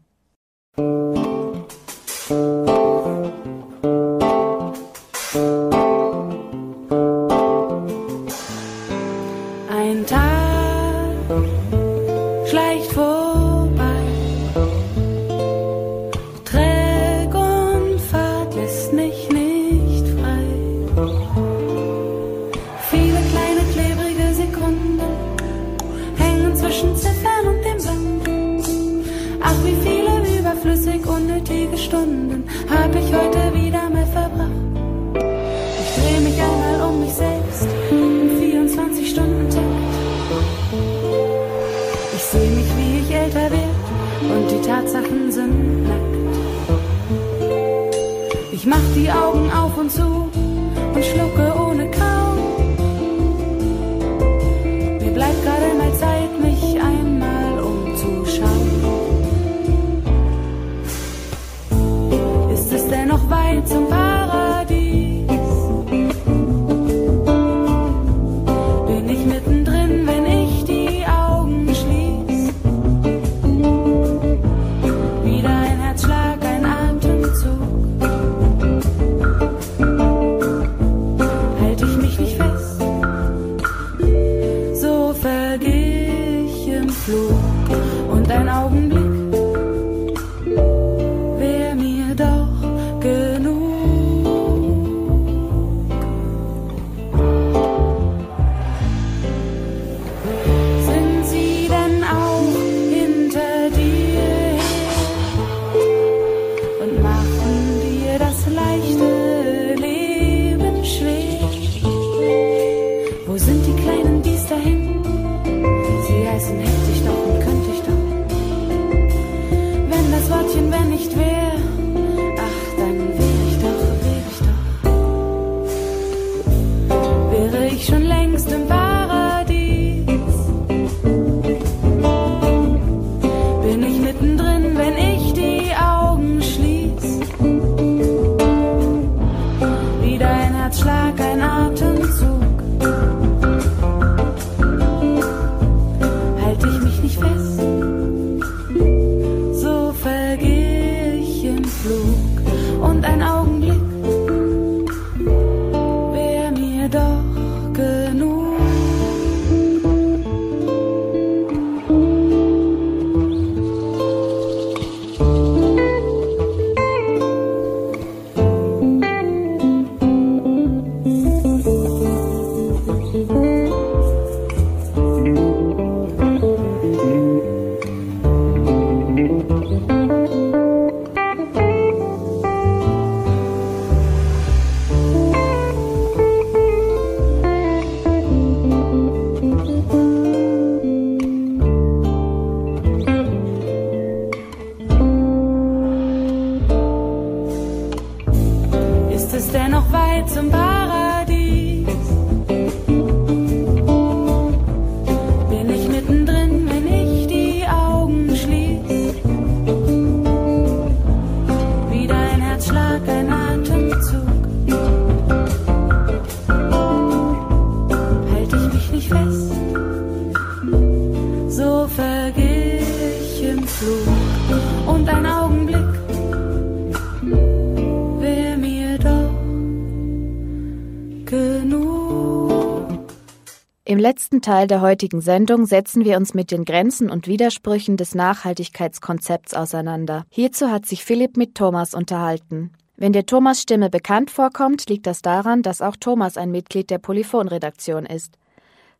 Letzten 234.34 234.50
Teil 234.50 234.66
der 234.66 234.80
heutigen 234.80 235.20
Sendung 235.20 235.64
setzen 235.64 236.04
wir 236.04 236.16
uns 236.16 236.34
mit 236.34 236.50
den 236.50 236.64
Grenzen 236.64 237.08
und 237.08 237.28
Widersprüchen 237.28 237.96
des 237.96 238.16
Nachhaltigkeitskonzepts 238.16 239.54
auseinander. 239.54 240.24
Hierzu 240.28 240.72
hat 240.72 240.86
sich 240.86 241.04
Philipp 241.04 241.36
mit 241.36 241.54
Thomas 241.54 241.94
unterhalten. 241.94 242.72
Wenn 242.96 243.12
dir 243.12 243.26
Thomas 243.26 243.62
Stimme 243.62 243.90
bekannt 243.90 244.32
vorkommt, 244.32 244.88
liegt 244.88 245.06
das 245.06 245.22
daran, 245.22 245.62
dass 245.62 245.80
auch 245.80 245.94
Thomas 245.94 246.36
ein 246.36 246.50
Mitglied 246.50 246.90
der 246.90 246.98
Polyphon-Redaktion 246.98 248.06
ist. 248.06 248.36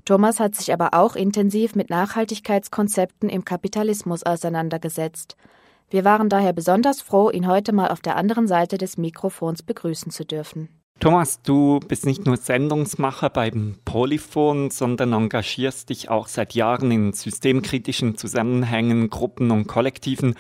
Thomas 0.04 0.38
hat 0.38 0.54
sich 0.54 0.72
aber 0.72 0.94
auch 0.94 1.16
intensiv 1.16 1.74
mit 1.74 1.90
Nachhaltigkeitskonzepten 1.90 3.28
im 3.28 3.44
Kapitalismus 3.44 4.22
auseinandergesetzt. 4.22 5.36
Wir 5.90 6.04
waren 6.04 6.28
daher 6.28 6.52
besonders 6.52 7.02
froh, 7.02 7.28
ihn 7.28 7.48
heute 7.48 7.72
mal 7.72 7.88
auf 7.88 8.02
der 8.02 8.14
anderen 8.14 8.46
Seite 8.46 8.78
des 8.78 8.98
Mikrofons 8.98 9.64
begrüßen 9.64 10.12
zu 10.12 10.24
dürfen. 10.24 10.68
Thomas, 11.00 11.42
du 11.42 11.80
bist 11.80 12.06
nicht 12.06 12.24
nur 12.24 12.36
Sendungsmacher 12.36 13.28
beim 13.28 13.76
Polyphon, 13.84 14.70
sondern 14.70 15.12
engagierst 15.12 15.90
dich 15.90 16.08
auch 16.08 16.28
seit 16.28 16.54
Jahren 16.54 16.90
in 16.90 17.12
systemkritischen 17.12 18.16
Zusammenhängen, 18.16 19.10
Gruppen 19.10 19.50
und 19.50 19.66
Kollektiven. 19.66 20.34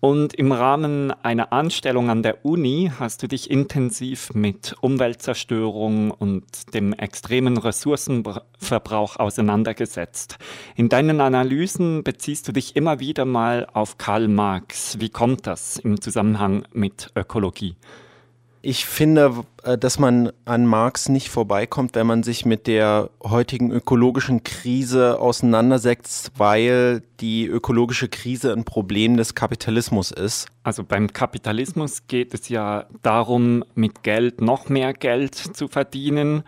Und 0.00 0.34
im 0.34 0.50
Rahmen 0.50 1.12
einer 1.12 1.52
Anstellung 1.52 2.10
an 2.10 2.24
der 2.24 2.44
Uni 2.44 2.90
hast 2.98 3.22
du 3.22 3.28
dich 3.28 3.48
intensiv 3.48 4.34
mit 4.34 4.74
Umweltzerstörung 4.80 6.10
und 6.10 6.74
dem 6.74 6.92
extremen 6.92 7.56
Ressourcenverbrauch 7.56 9.16
auseinandergesetzt. 9.16 10.38
In 10.74 10.88
deinen 10.88 11.20
Analysen 11.20 12.02
beziehst 12.02 12.48
du 12.48 12.52
dich 12.52 12.74
immer 12.74 12.98
wieder 12.98 13.24
mal 13.24 13.68
auf 13.72 13.96
Karl 13.96 14.26
Marx. 14.26 14.98
Wie 14.98 15.10
kommt 15.10 15.46
das 15.46 15.78
im 15.78 16.00
Zusammenhang 16.00 16.64
mit 16.72 17.12
Ökologie? 17.14 17.76
Ich 18.64 18.86
finde, 18.86 19.44
äh, 19.64 19.76
dass 19.76 19.98
man 19.98 20.30
an 20.44 20.66
Marx 20.66 21.08
nicht 21.08 21.30
vorbeikommt, 21.30 21.96
wenn 21.96 22.06
man 22.06 22.22
sich 22.22 22.46
mit 22.46 22.68
der 22.68 23.10
heutigen 23.24 23.72
ökologischen 23.72 24.44
Krise 24.44 25.18
auseinandersetzt, 25.18 26.30
weil 26.36 27.02
die 27.18 27.46
ökologische 27.46 28.08
Krise 28.08 28.52
ein 28.52 28.64
Problem 28.64 29.16
des 29.16 29.34
Kapitalismus 29.34 30.12
ist. 30.12 30.46
Also 30.62 30.84
beim 30.84 31.12
Kapitalismus 31.12 32.06
geht 32.06 32.34
es 32.34 32.48
ja 32.48 32.86
darum, 33.02 33.64
mit 33.74 34.04
Geld 34.04 34.40
noch 34.40 34.68
mehr 34.68 34.92
Geld 34.92 35.34
zu 35.34 35.66
verdienen. 35.66 36.44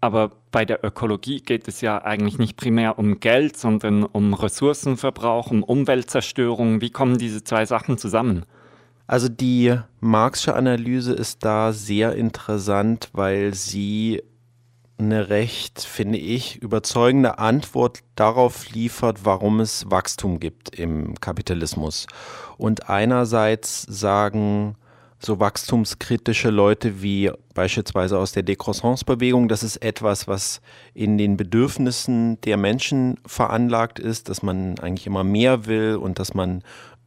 Aber 0.00 0.32
bei 0.50 0.64
der 0.64 0.82
Ökologie 0.82 1.40
geht 1.40 1.68
es 1.68 1.82
ja 1.82 2.02
eigentlich 2.02 2.38
nicht 2.38 2.56
primär 2.56 2.98
um 2.98 3.20
Geld, 3.20 3.58
sondern 3.58 4.04
um 4.04 4.32
Ressourcenverbrauch, 4.32 5.50
um 5.50 5.62
Umweltzerstörung. 5.62 6.80
Wie 6.80 6.90
kommen 6.90 7.18
diese 7.18 7.44
zwei 7.44 7.66
Sachen 7.66 7.98
zusammen? 7.98 8.46
Also 9.06 9.28
die 9.28 9.76
Marxische 10.00 10.54
Analyse 10.54 11.12
ist 11.12 11.44
da 11.44 11.72
sehr 11.72 12.14
interessant, 12.14 13.10
weil 13.12 13.54
sie 13.54 14.22
eine 14.98 15.28
recht, 15.28 15.80
finde 15.82 16.18
ich, 16.18 16.62
überzeugende 16.62 17.38
Antwort 17.38 18.00
darauf 18.14 18.70
liefert, 18.70 19.24
warum 19.24 19.60
es 19.60 19.90
Wachstum 19.90 20.38
gibt 20.38 20.74
im 20.78 21.18
Kapitalismus. 21.20 22.06
Und 22.56 22.88
einerseits 22.88 23.82
sagen 23.82 24.76
so 25.24 25.38
wachstumskritische 25.38 26.50
Leute 26.50 27.02
wie 27.02 27.30
beispielsweise 27.54 28.18
aus 28.18 28.32
der 28.32 28.42
Décroissance-Bewegung, 28.42 29.48
das 29.48 29.62
ist 29.62 29.76
etwas, 29.76 30.26
was 30.26 30.60
in 30.94 31.16
den 31.16 31.36
Bedürfnissen 31.36 32.40
der 32.40 32.56
Menschen 32.56 33.18
veranlagt 33.26 33.98
ist, 33.98 34.28
dass 34.28 34.42
man 34.42 34.78
eigentlich 34.80 35.06
immer 35.06 35.24
mehr 35.24 35.66
will 35.66 35.96
und 35.96 36.18
dass 36.18 36.34
man 36.34 36.62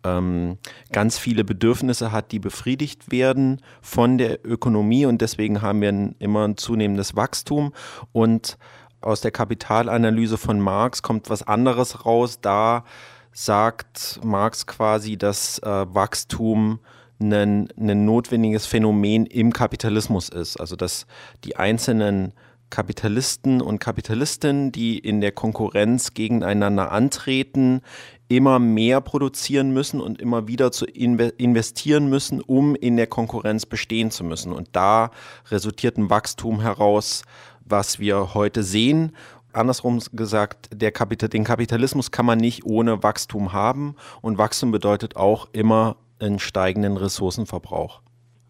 ähm, 0.06 0.58
ganz 0.92 1.18
viele 1.18 1.44
Bedürfnisse 1.44 2.12
hat, 2.12 2.32
die 2.32 2.40
befriedigt 2.40 3.12
werden 3.12 3.62
von 3.82 4.18
der 4.18 4.46
Ökonomie 4.46 5.06
und 5.06 5.22
deswegen 5.22 5.62
haben 5.62 5.82
wir 5.82 5.90
ein, 5.90 6.16
immer 6.20 6.48
ein 6.48 6.58
zunehmendes 6.58 7.16
Wachstum 7.16 7.74
und 8.12 8.58
aus 9.02 9.22
der 9.22 9.32
Kapitalanalyse 9.32 10.38
von 10.38 10.60
Marx 10.60 11.02
kommt 11.02 11.30
was 11.30 11.44
anderes 11.44 12.06
raus. 12.06 12.40
Da 12.42 12.86
sagt 13.32 14.20
Marx 14.24 14.66
quasi, 14.66 15.18
dass 15.18 15.60
äh, 15.60 15.86
Wachstum 15.94 16.80
ein, 17.20 17.68
ein 17.78 18.06
notwendiges 18.06 18.66
Phänomen 18.66 19.26
im 19.26 19.54
Kapitalismus 19.54 20.30
ist. 20.30 20.58
Also 20.60 20.76
dass 20.76 21.06
die 21.44 21.56
einzelnen 21.56 22.34
Kapitalisten 22.70 23.62
und 23.62 23.80
Kapitalistinnen, 23.80 24.72
die 24.72 24.98
in 24.98 25.22
der 25.22 25.32
Konkurrenz 25.32 26.14
gegeneinander 26.14 26.92
antreten, 26.92 27.82
immer 28.28 28.60
mehr 28.60 29.02
produzieren 29.02 29.72
müssen 29.72 30.02
und 30.02 30.20
immer 30.20 30.48
wieder 30.48 30.72
zu 30.72 30.86
investieren 30.86 32.10
müssen, 32.10 32.42
um 32.42 32.76
in 32.76 32.98
der 32.98 33.08
Konkurrenz 33.08 33.66
bestehen 33.66 34.12
zu 34.12 34.24
müssen. 34.24 34.52
Und 34.52 34.70
da 34.72 35.12
resultiert 35.50 35.98
ein 35.98 36.10
Wachstum 36.10 36.62
heraus, 36.62 37.24
was 37.64 38.00
wir 38.00 38.34
heute 38.34 38.64
sehen. 38.64 39.12
Andersrum 39.54 40.02
gesagt, 40.12 40.70
Kapital, 40.94 41.30
den 41.30 41.44
Kapitalismus 41.44 42.12
kann 42.12 42.26
man 42.26 42.40
nicht 42.40 42.66
ohne 42.66 43.04
Wachstum 43.04 43.54
haben 43.54 43.96
und 44.22 44.38
Wachstum 44.38 44.72
bedeutet 44.72 45.16
auch 45.16 45.48
immer 45.54 45.98
einen 46.20 46.40
steigenden 46.40 46.98
Ressourcenverbrauch. 46.98 48.02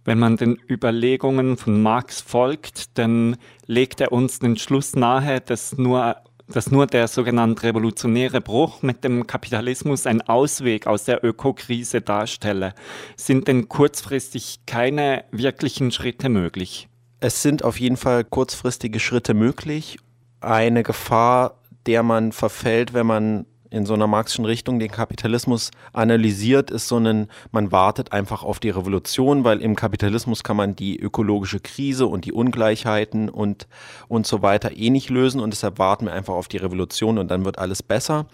Wenn 0.03 0.19
man 0.19 0.38
den 0.38 0.57
Überlegungen 0.69 1.57
von 1.57 1.82
Marx 1.82 2.21
folgt, 2.21 2.97
dann 2.97 3.38
legt 3.65 4.01
er 4.01 4.11
uns 4.11 4.38
den 4.38 4.55
Schluss 4.55 4.95
nahe, 4.95 5.41
dass 5.41 5.78
nur 5.78 6.17
dass 6.48 6.72
nur 6.72 6.88
der 6.88 7.08
sogenannte 7.08 7.64
revolutionäre 7.64 8.41
Bruch 8.41 8.82
mit 8.82 9.04
dem 9.04 9.28
Kapitalismus 9.28 10.06
ein 10.06 10.22
Ausweg 10.22 10.88
aus 10.88 11.06
der 11.06 11.24
Ökokrise 11.24 12.02
darstelle. 12.02 12.74
Sind 13.16 13.48
denn 13.48 13.68
kurzfristig 13.68 14.60
keine 14.66 15.26
wirklichen 15.32 15.91
Schritte 15.91 16.30
möglich? 16.30 16.88
Es 17.20 17.41
sind 17.41 17.64
auf 17.64 17.80
jeden 17.80 17.98
Fall 17.98 18.24
kurzfristige 18.24 19.00
Schritte 19.00 19.34
möglich. 19.34 19.98
Eine 20.41 20.84
Gefahr, 20.84 21.60
der 21.86 22.04
man 22.04 22.32
verfällt, 22.32 22.93
wenn 22.93 23.08
man 23.08 23.46
in 23.70 23.86
so 23.86 23.93
einer 23.93 24.07
marxischen 24.07 24.45
Richtung 24.45 24.80
den 24.80 24.91
Kapitalismus 24.91 25.72
analysiert, 25.93 26.72
ist 26.72 26.88
so 26.88 26.97
ein, 26.97 27.28
man 27.51 27.72
wartet 27.72 28.11
einfach 28.11 28.43
auf 28.43 28.59
die 28.59 28.70
Revolution, 28.70 29.43
weil 29.43 29.61
im 29.61 29.76
Kapitalismus 29.76 30.43
kann 30.43 30.57
man 30.57 30.76
die 30.76 30.99
ökologische 30.99 31.59
Krise 31.59 32.07
und 32.07 32.26
die 32.26 32.32
Ungleichheiten 32.32 33.30
und, 33.30 33.68
und 34.07 34.28
so 34.28 34.41
weiter 34.41 34.76
eh 34.76 34.89
nicht 34.89 35.09
lösen 35.09 35.41
und 35.41 35.51
deshalb 35.51 35.80
warten 35.80 36.05
wir 36.05 36.13
einfach 36.13 36.34
auf 36.34 36.47
die 36.47 36.57
Revolution 36.57 37.18
und 37.18 37.30
dann 37.30 37.45
wird 37.45 37.59
alles 37.59 37.84
besser. 37.84 38.28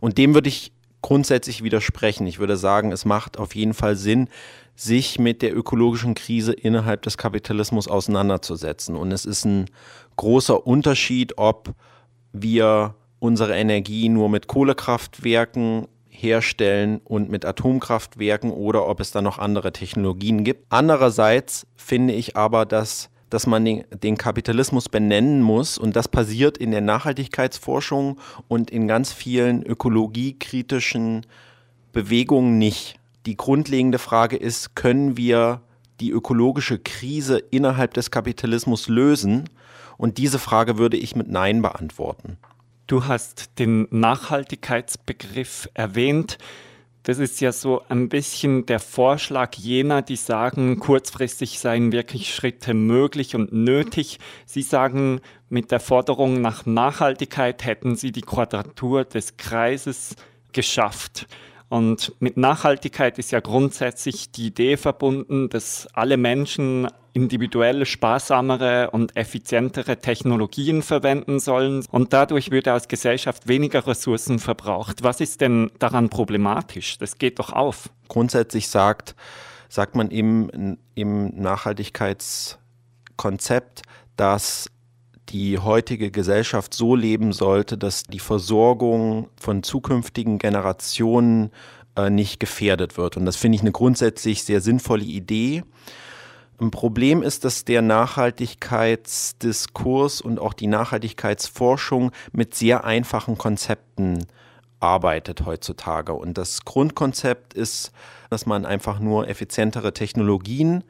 Und 0.00 0.18
dem 0.18 0.34
würde 0.34 0.48
ich 0.48 0.72
grundsätzlich 1.02 1.62
widersprechen. 1.62 2.26
Ich 2.26 2.38
würde 2.38 2.56
sagen, 2.56 2.90
es 2.92 3.04
macht 3.04 3.38
auf 3.38 3.54
jeden 3.54 3.74
Fall 3.74 3.96
Sinn, 3.96 4.28
sich 4.74 5.18
mit 5.18 5.40
der 5.40 5.56
ökologischen 5.56 6.14
Krise 6.14 6.52
innerhalb 6.52 7.02
des 7.02 7.16
Kapitalismus 7.16 7.88
auseinanderzusetzen. 7.88 8.94
Und 8.94 9.10
es 9.10 9.24
ist 9.24 9.44
ein 9.44 9.66
großer 10.16 10.66
Unterschied, 10.66 11.38
ob 11.38 11.74
wir 12.32 12.94
unsere 13.18 13.56
Energie 13.56 14.08
nur 14.08 14.28
mit 14.28 14.46
Kohlekraftwerken 14.46 15.88
herstellen 16.08 17.00
und 17.04 17.30
mit 17.30 17.44
Atomkraftwerken 17.44 18.50
oder 18.50 18.86
ob 18.88 19.00
es 19.00 19.10
da 19.10 19.22
noch 19.22 19.38
andere 19.38 19.72
Technologien 19.72 20.44
gibt. 20.44 20.64
Andererseits 20.70 21.66
finde 21.76 22.14
ich 22.14 22.36
aber, 22.36 22.64
dass, 22.64 23.10
dass 23.28 23.46
man 23.46 23.64
den, 23.64 23.84
den 24.02 24.16
Kapitalismus 24.16 24.88
benennen 24.88 25.42
muss 25.42 25.78
und 25.78 25.94
das 25.94 26.08
passiert 26.08 26.56
in 26.58 26.70
der 26.70 26.80
Nachhaltigkeitsforschung 26.80 28.18
und 28.48 28.70
in 28.70 28.88
ganz 28.88 29.12
vielen 29.12 29.62
ökologiekritischen 29.62 31.26
Bewegungen 31.92 32.58
nicht. 32.58 32.98
Die 33.26 33.36
grundlegende 33.36 33.98
Frage 33.98 34.36
ist, 34.36 34.74
können 34.74 35.16
wir 35.16 35.60
die 36.00 36.10
ökologische 36.10 36.78
Krise 36.78 37.38
innerhalb 37.38 37.94
des 37.94 38.10
Kapitalismus 38.10 38.88
lösen? 38.88 39.48
Und 39.98 40.18
diese 40.18 40.38
Frage 40.38 40.78
würde 40.78 40.96
ich 40.96 41.16
mit 41.16 41.28
Nein 41.28 41.62
beantworten. 41.62 42.36
Du 42.86 43.06
hast 43.06 43.58
den 43.58 43.88
Nachhaltigkeitsbegriff 43.90 45.68
erwähnt. 45.74 46.38
Das 47.02 47.18
ist 47.18 47.40
ja 47.40 47.50
so 47.50 47.82
ein 47.88 48.08
bisschen 48.08 48.64
der 48.66 48.78
Vorschlag 48.78 49.56
jener, 49.56 50.02
die 50.02 50.14
sagen, 50.14 50.78
kurzfristig 50.78 51.58
seien 51.58 51.90
wirklich 51.90 52.32
Schritte 52.32 52.74
möglich 52.74 53.34
und 53.34 53.52
nötig. 53.52 54.20
Sie 54.44 54.62
sagen, 54.62 55.20
mit 55.48 55.72
der 55.72 55.80
Forderung 55.80 56.40
nach 56.40 56.64
Nachhaltigkeit 56.64 57.64
hätten 57.64 57.96
sie 57.96 58.12
die 58.12 58.22
Quadratur 58.22 59.04
des 59.04 59.36
Kreises 59.36 60.14
geschafft. 60.52 61.26
Und 61.68 62.12
mit 62.20 62.36
Nachhaltigkeit 62.36 63.18
ist 63.18 63.32
ja 63.32 63.40
grundsätzlich 63.40 64.30
die 64.30 64.46
Idee 64.46 64.76
verbunden, 64.76 65.48
dass 65.48 65.88
alle 65.92 66.16
Menschen 66.16 66.86
individuelle, 67.16 67.86
sparsamere 67.86 68.90
und 68.90 69.16
effizientere 69.16 69.96
Technologien 69.96 70.82
verwenden 70.82 71.40
sollen. 71.40 71.82
Und 71.90 72.12
dadurch 72.12 72.50
würde 72.50 72.74
aus 72.74 72.88
Gesellschaft 72.88 73.48
weniger 73.48 73.86
Ressourcen 73.86 74.38
verbraucht. 74.38 75.02
Was 75.02 75.22
ist 75.22 75.40
denn 75.40 75.70
daran 75.78 76.10
problematisch? 76.10 76.98
Das 76.98 77.16
geht 77.16 77.38
doch 77.38 77.54
auf. 77.54 77.88
Grundsätzlich 78.08 78.68
sagt, 78.68 79.14
sagt 79.70 79.96
man 79.96 80.10
im, 80.10 80.76
im 80.94 81.28
Nachhaltigkeitskonzept, 81.40 83.80
dass 84.16 84.70
die 85.30 85.58
heutige 85.58 86.10
Gesellschaft 86.10 86.74
so 86.74 86.94
leben 86.94 87.32
sollte, 87.32 87.78
dass 87.78 88.02
die 88.02 88.18
Versorgung 88.18 89.30
von 89.40 89.62
zukünftigen 89.62 90.36
Generationen 90.38 91.50
äh, 91.96 92.10
nicht 92.10 92.40
gefährdet 92.40 92.98
wird. 92.98 93.16
Und 93.16 93.24
das 93.24 93.36
finde 93.36 93.56
ich 93.56 93.62
eine 93.62 93.72
grundsätzlich 93.72 94.44
sehr 94.44 94.60
sinnvolle 94.60 95.04
Idee. 95.04 95.62
Ein 96.58 96.70
Problem 96.70 97.22
ist, 97.22 97.44
dass 97.44 97.64
der 97.64 97.82
Nachhaltigkeitsdiskurs 97.82 100.22
und 100.22 100.38
auch 100.38 100.54
die 100.54 100.68
Nachhaltigkeitsforschung 100.68 102.12
mit 102.32 102.54
sehr 102.54 102.84
einfachen 102.84 103.36
Konzepten 103.36 104.24
arbeitet 104.80 105.44
heutzutage. 105.44 106.14
Und 106.14 106.38
das 106.38 106.64
Grundkonzept 106.64 107.52
ist, 107.54 107.92
dass 108.30 108.46
man 108.46 108.64
einfach 108.64 109.00
nur 109.00 109.28
effizientere 109.28 109.92
Technologien 109.92 110.84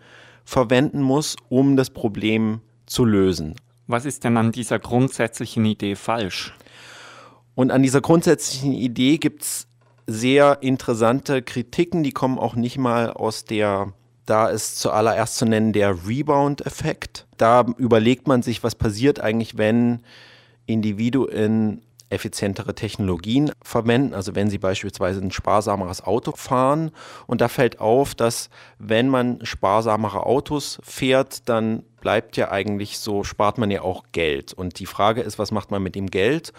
verwenden 0.44 1.02
muss, 1.02 1.34
um 1.48 1.76
das 1.76 1.90
Problem 1.90 2.60
zu 2.86 3.04
lösen. 3.04 3.56
Was 3.88 4.04
ist 4.04 4.24
denn 4.24 4.36
an 4.36 4.52
dieser 4.52 4.78
grundsätzlichen 4.78 5.64
Idee 5.64 5.96
falsch? 5.96 6.54
Und 7.54 7.70
an 7.70 7.82
dieser 7.82 8.00
grundsätzlichen 8.00 8.72
Idee 8.72 9.18
gibt 9.18 9.42
es 9.42 9.66
sehr 10.06 10.58
interessante 10.60 11.42
Kritiken, 11.42 12.02
die 12.02 12.12
kommen 12.12 12.38
auch 12.38 12.54
nicht 12.54 12.78
mal 12.78 13.10
aus 13.10 13.44
der, 13.44 13.92
da 14.26 14.48
ist 14.48 14.78
zuallererst 14.80 15.36
zu 15.36 15.46
nennen 15.46 15.72
der 15.72 16.06
Rebound-Effekt. 16.06 17.26
Da 17.36 17.64
überlegt 17.78 18.26
man 18.26 18.42
sich, 18.42 18.62
was 18.62 18.74
passiert 18.74 19.20
eigentlich, 19.20 19.56
wenn 19.56 20.02
Individuen 20.66 21.82
effizientere 22.08 22.74
Technologien 22.74 23.50
verwenden, 23.62 24.14
also 24.14 24.34
wenn 24.34 24.48
Sie 24.48 24.58
beispielsweise 24.58 25.20
ein 25.20 25.32
sparsameres 25.32 26.04
Auto 26.04 26.32
fahren. 26.32 26.92
Und 27.26 27.40
da 27.40 27.48
fällt 27.48 27.80
auf, 27.80 28.14
dass 28.14 28.48
wenn 28.78 29.08
man 29.08 29.44
sparsamere 29.44 30.24
Autos 30.24 30.78
fährt, 30.82 31.48
dann 31.48 31.82
bleibt 32.00 32.36
ja 32.36 32.50
eigentlich 32.50 32.98
so, 32.98 33.24
spart 33.24 33.58
man 33.58 33.70
ja 33.70 33.82
auch 33.82 34.04
Geld. 34.12 34.52
Und 34.52 34.78
die 34.78 34.86
Frage 34.86 35.22
ist, 35.22 35.38
was 35.38 35.50
macht 35.50 35.70
man 35.70 35.82
mit 35.82 35.94
dem 35.94 36.06
Geld? 36.06 36.52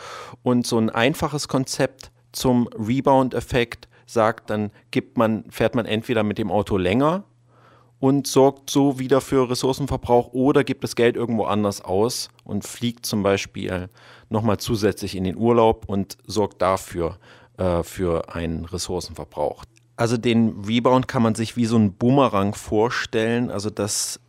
Und 0.43 0.67
so 0.67 0.77
ein 0.77 0.89
einfaches 0.89 1.47
Konzept 1.47 2.11
zum 2.33 2.67
Rebound-Effekt 2.67 3.87
sagt, 4.05 4.49
dann 4.49 4.71
gibt 4.91 5.17
man, 5.17 5.45
fährt 5.49 5.75
man 5.75 5.85
entweder 5.85 6.23
mit 6.23 6.37
dem 6.37 6.51
Auto 6.51 6.77
länger 6.77 7.23
und 7.99 8.27
sorgt 8.27 8.69
so 8.69 8.99
wieder 8.99 9.21
für 9.21 9.49
Ressourcenverbrauch 9.49 10.33
oder 10.33 10.63
gibt 10.63 10.83
das 10.83 10.95
Geld 10.95 11.15
irgendwo 11.15 11.45
anders 11.45 11.81
aus 11.81 12.29
und 12.43 12.65
fliegt 12.65 13.05
zum 13.05 13.23
Beispiel 13.23 13.89
nochmal 14.29 14.57
zusätzlich 14.57 15.15
in 15.15 15.23
den 15.23 15.37
Urlaub 15.37 15.85
und 15.87 16.17
sorgt 16.25 16.61
dafür 16.61 17.17
äh, 17.57 17.83
für 17.83 18.33
einen 18.33 18.65
Ressourcenverbrauch. 18.65 19.63
Also 19.95 20.17
den 20.17 20.63
Rebound 20.67 21.07
kann 21.07 21.23
man 21.23 21.33
sich 21.33 21.57
wie 21.57 21.65
so 21.65 21.77
ein 21.77 21.93
Boomerang 21.93 22.53
vorstellen, 22.53 23.49
also 23.49 23.71
dass 23.71 24.19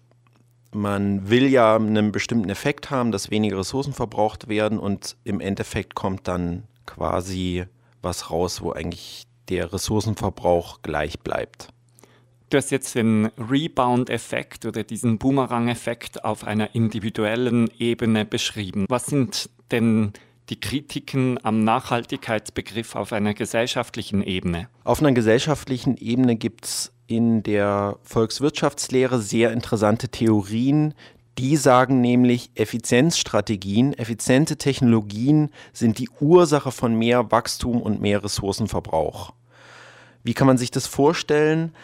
man 0.73 1.29
will 1.29 1.47
ja 1.47 1.77
einen 1.77 2.13
bestimmten 2.13 2.49
Effekt 2.49 2.91
haben, 2.91 3.13
dass 3.13 3.31
weniger 3.31 3.59
Ressourcen 3.59 3.93
verbraucht 3.93 4.49
werden 4.49 4.79
und 4.79 5.17
im 5.25 5.41
Endeffekt 5.41 5.95
kommt 5.95 6.27
dann 6.29 6.65
quasi 6.87 7.65
was 8.01 8.31
raus, 8.31 8.63
wo 8.63 8.73
eigentlich 8.73 9.25
der 9.49 9.73
Ressourcenverbrauch 9.73 10.83
gleich 10.83 11.21
bleibt. 11.21 11.69
Du 12.51 12.57
hast 12.57 12.71
jetzt 12.71 12.95
den 12.95 13.27
Rebound-Effekt 13.37 14.65
oder 14.65 14.83
diesen 14.83 15.19
Boomerang-Effekt 15.19 16.25
auf 16.25 16.45
einer 16.45 16.75
individuellen 16.75 17.69
Ebene 17.79 18.25
beschrieben. 18.25 18.87
Was 18.89 19.05
sind 19.07 19.51
denn 19.71 20.15
die 20.49 20.59
Kritiken 20.59 21.39
am 21.45 21.63
Nachhaltigkeitsbegriff 21.63 22.95
auf 22.97 23.13
einer 23.13 23.35
gesellschaftlichen 23.35 24.23
Ebene? 24.23 24.69
Auf 24.85 25.01
einer 25.01 25.13
gesellschaftlichen 25.13 25.99
Ebene 25.99 26.37
gibt 26.37 26.65
es 26.65 26.93
in 27.07 27.43
der 27.43 27.99
Volkswirtschaftslehre 28.03 29.21
sehr 29.21 29.53
interessante 29.53 30.09
Theorien, 30.09 30.95
die 31.37 31.57
sagen 31.57 32.01
nämlich, 32.01 32.51
Effizienzstrategien, 32.55 33.93
effiziente 33.93 34.57
Technologien 34.57 35.51
sind 35.75 35.99
die 35.99 36.09
Ursache 36.19 36.73
von 36.73 36.95
mehr 36.95 37.31
Wachstum 37.31 37.83
und 37.83 38.01
mehr 38.01 38.25
Ressourcenverbrauch. 38.25 39.35
Wie 40.25 40.35
kann 40.35 40.47
man 40.47 40.59
sich 40.59 40.71
das 40.71 40.87
vorstellen? 40.87 41.75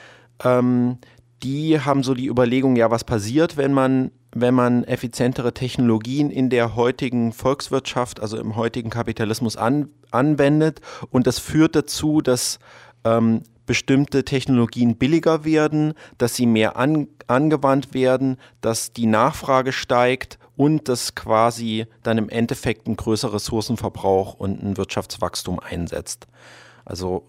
Ähm, 0.42 0.98
die 1.42 1.78
haben 1.80 2.02
so 2.02 2.14
die 2.14 2.26
Überlegung, 2.26 2.76
ja, 2.76 2.90
was 2.90 3.04
passiert, 3.04 3.56
wenn 3.56 3.72
man, 3.72 4.10
wenn 4.34 4.54
man 4.54 4.84
effizientere 4.84 5.52
Technologien 5.52 6.30
in 6.30 6.48
der 6.48 6.74
heutigen 6.74 7.32
Volkswirtschaft, 7.32 8.20
also 8.20 8.38
im 8.38 8.56
heutigen 8.56 8.90
Kapitalismus 8.90 9.56
an, 9.56 9.90
anwendet. 10.10 10.80
Und 11.10 11.26
das 11.26 11.38
führt 11.38 11.76
dazu, 11.76 12.20
dass 12.22 12.58
ähm, 13.04 13.42
bestimmte 13.66 14.24
Technologien 14.24 14.96
billiger 14.96 15.44
werden, 15.44 15.94
dass 16.18 16.34
sie 16.34 16.46
mehr 16.46 16.76
an, 16.76 17.08
angewandt 17.26 17.94
werden, 17.94 18.38
dass 18.60 18.92
die 18.92 19.06
Nachfrage 19.06 19.72
steigt 19.72 20.38
und 20.56 20.88
dass 20.88 21.14
quasi 21.14 21.86
dann 22.02 22.18
im 22.18 22.28
Endeffekt 22.28 22.86
ein 22.86 22.96
größerer 22.96 23.34
Ressourcenverbrauch 23.34 24.34
und 24.34 24.62
ein 24.62 24.76
Wirtschaftswachstum 24.76 25.60
einsetzt. 25.60 26.26
Also 26.84 27.26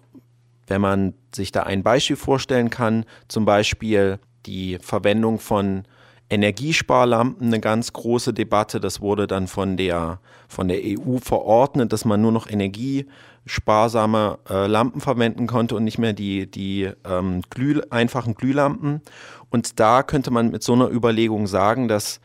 wenn 0.68 0.82
man 0.82 1.14
sich 1.34 1.52
da 1.52 1.64
ein 1.64 1.84
Beispiel 1.84 2.16
vorstellen 2.16 2.70
kann, 2.70 3.06
zum 3.28 3.46
Beispiel 3.46 4.20
die 4.46 4.78
Verwendung 4.82 5.40
von 5.40 5.84
Energiesparlampen, 6.30 7.48
eine 7.48 7.60
ganz 7.60 7.94
große 7.94 8.34
Debatte. 8.34 8.80
Das 8.80 9.00
wurde 9.00 9.28
dann 9.28 9.48
von 9.48 9.78
der, 9.78 10.20
von 10.48 10.68
der 10.68 10.80
EU 10.84 11.18
verordnet, 11.18 11.94
dass 11.94 12.04
man 12.04 12.22
nur 12.22 12.32
noch 12.32 12.50
energiesparsame 12.50 14.40
äh, 14.50 14.66
Lampen 14.66 15.02
verwenden 15.02 15.46
konnte 15.46 15.76
und 15.76 15.84
nicht 15.84 16.00
mehr 16.00 16.14
die, 16.14 16.50
die 16.50 16.90
ähm, 17.08 17.42
Glüh, 17.52 17.82
einfachen 17.92 18.34
Glühlampen. 18.34 19.02
Und 19.52 19.80
da 19.80 20.02
könnte 20.02 20.32
man 20.32 20.50
mit 20.50 20.64
so 20.64 20.74
einer 20.74 20.90
Überlegung 20.90 21.46
sagen, 21.46 21.88
dass 21.88 22.20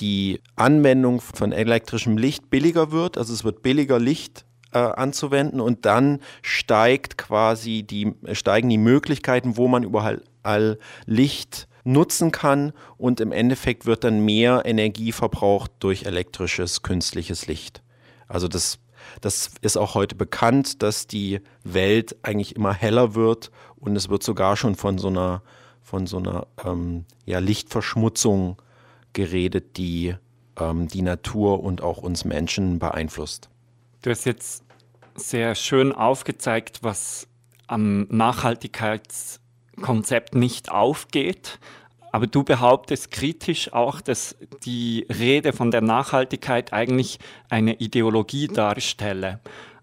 die 0.00 0.40
Anwendung 0.56 1.20
von 1.20 1.52
elektrischem 1.52 2.16
Licht 2.16 2.48
billiger 2.48 2.90
wird. 2.90 3.18
Also 3.18 3.34
es 3.34 3.44
wird 3.44 3.62
billiger 3.62 3.98
Licht 3.98 4.46
äh, 4.72 4.78
anzuwenden 4.78 5.60
und 5.60 5.84
dann 5.86 6.20
steigt 6.42 7.18
quasi 7.18 7.82
die, 7.82 8.14
steigen 8.32 8.68
die 8.68 8.78
Möglichkeiten, 8.78 9.56
wo 9.56 9.68
man 9.68 9.82
überall 9.82 10.22
Licht 11.06 11.68
nutzen 11.84 12.32
kann 12.32 12.72
und 12.96 13.20
im 13.20 13.32
Endeffekt 13.32 13.86
wird 13.86 14.04
dann 14.04 14.24
mehr 14.24 14.62
Energie 14.64 15.12
verbraucht 15.12 15.70
durch 15.80 16.04
elektrisches, 16.04 16.82
künstliches 16.82 17.46
Licht. 17.46 17.82
Also 18.28 18.48
das, 18.48 18.78
das 19.20 19.50
ist 19.60 19.76
auch 19.76 19.94
heute 19.94 20.14
bekannt, 20.14 20.82
dass 20.82 21.06
die 21.06 21.40
Welt 21.64 22.16
eigentlich 22.22 22.56
immer 22.56 22.72
heller 22.72 23.14
wird 23.14 23.50
und 23.76 23.96
es 23.96 24.08
wird 24.08 24.22
sogar 24.22 24.56
schon 24.56 24.74
von 24.74 24.98
so 24.98 25.08
einer, 25.08 25.42
von 25.80 26.06
so 26.06 26.18
einer 26.18 26.46
ähm, 26.64 27.04
ja, 27.24 27.38
Lichtverschmutzung 27.38 28.60
geredet, 29.12 29.76
die 29.76 30.14
ähm, 30.58 30.88
die 30.88 31.02
Natur 31.02 31.62
und 31.62 31.82
auch 31.82 31.98
uns 31.98 32.24
Menschen 32.24 32.78
beeinflusst. 32.78 33.48
Du 34.02 34.10
hast 34.10 34.24
jetzt 34.24 34.61
sehr 35.14 35.54
schön 35.54 35.92
aufgezeigt, 35.92 36.80
was 36.82 37.28
am 37.66 38.06
Nachhaltigkeitskonzept 38.10 40.34
nicht 40.34 40.70
aufgeht. 40.70 41.58
Aber 42.12 42.26
du 42.26 42.44
behauptest 42.44 43.10
kritisch 43.10 43.72
auch, 43.72 44.02
dass 44.02 44.36
die 44.64 45.06
Rede 45.08 45.54
von 45.54 45.70
der 45.70 45.80
Nachhaltigkeit 45.80 46.72
eigentlich 46.72 47.18
eine 47.48 47.80
Ideologie 47.80 48.48
darstelle. 48.48 49.40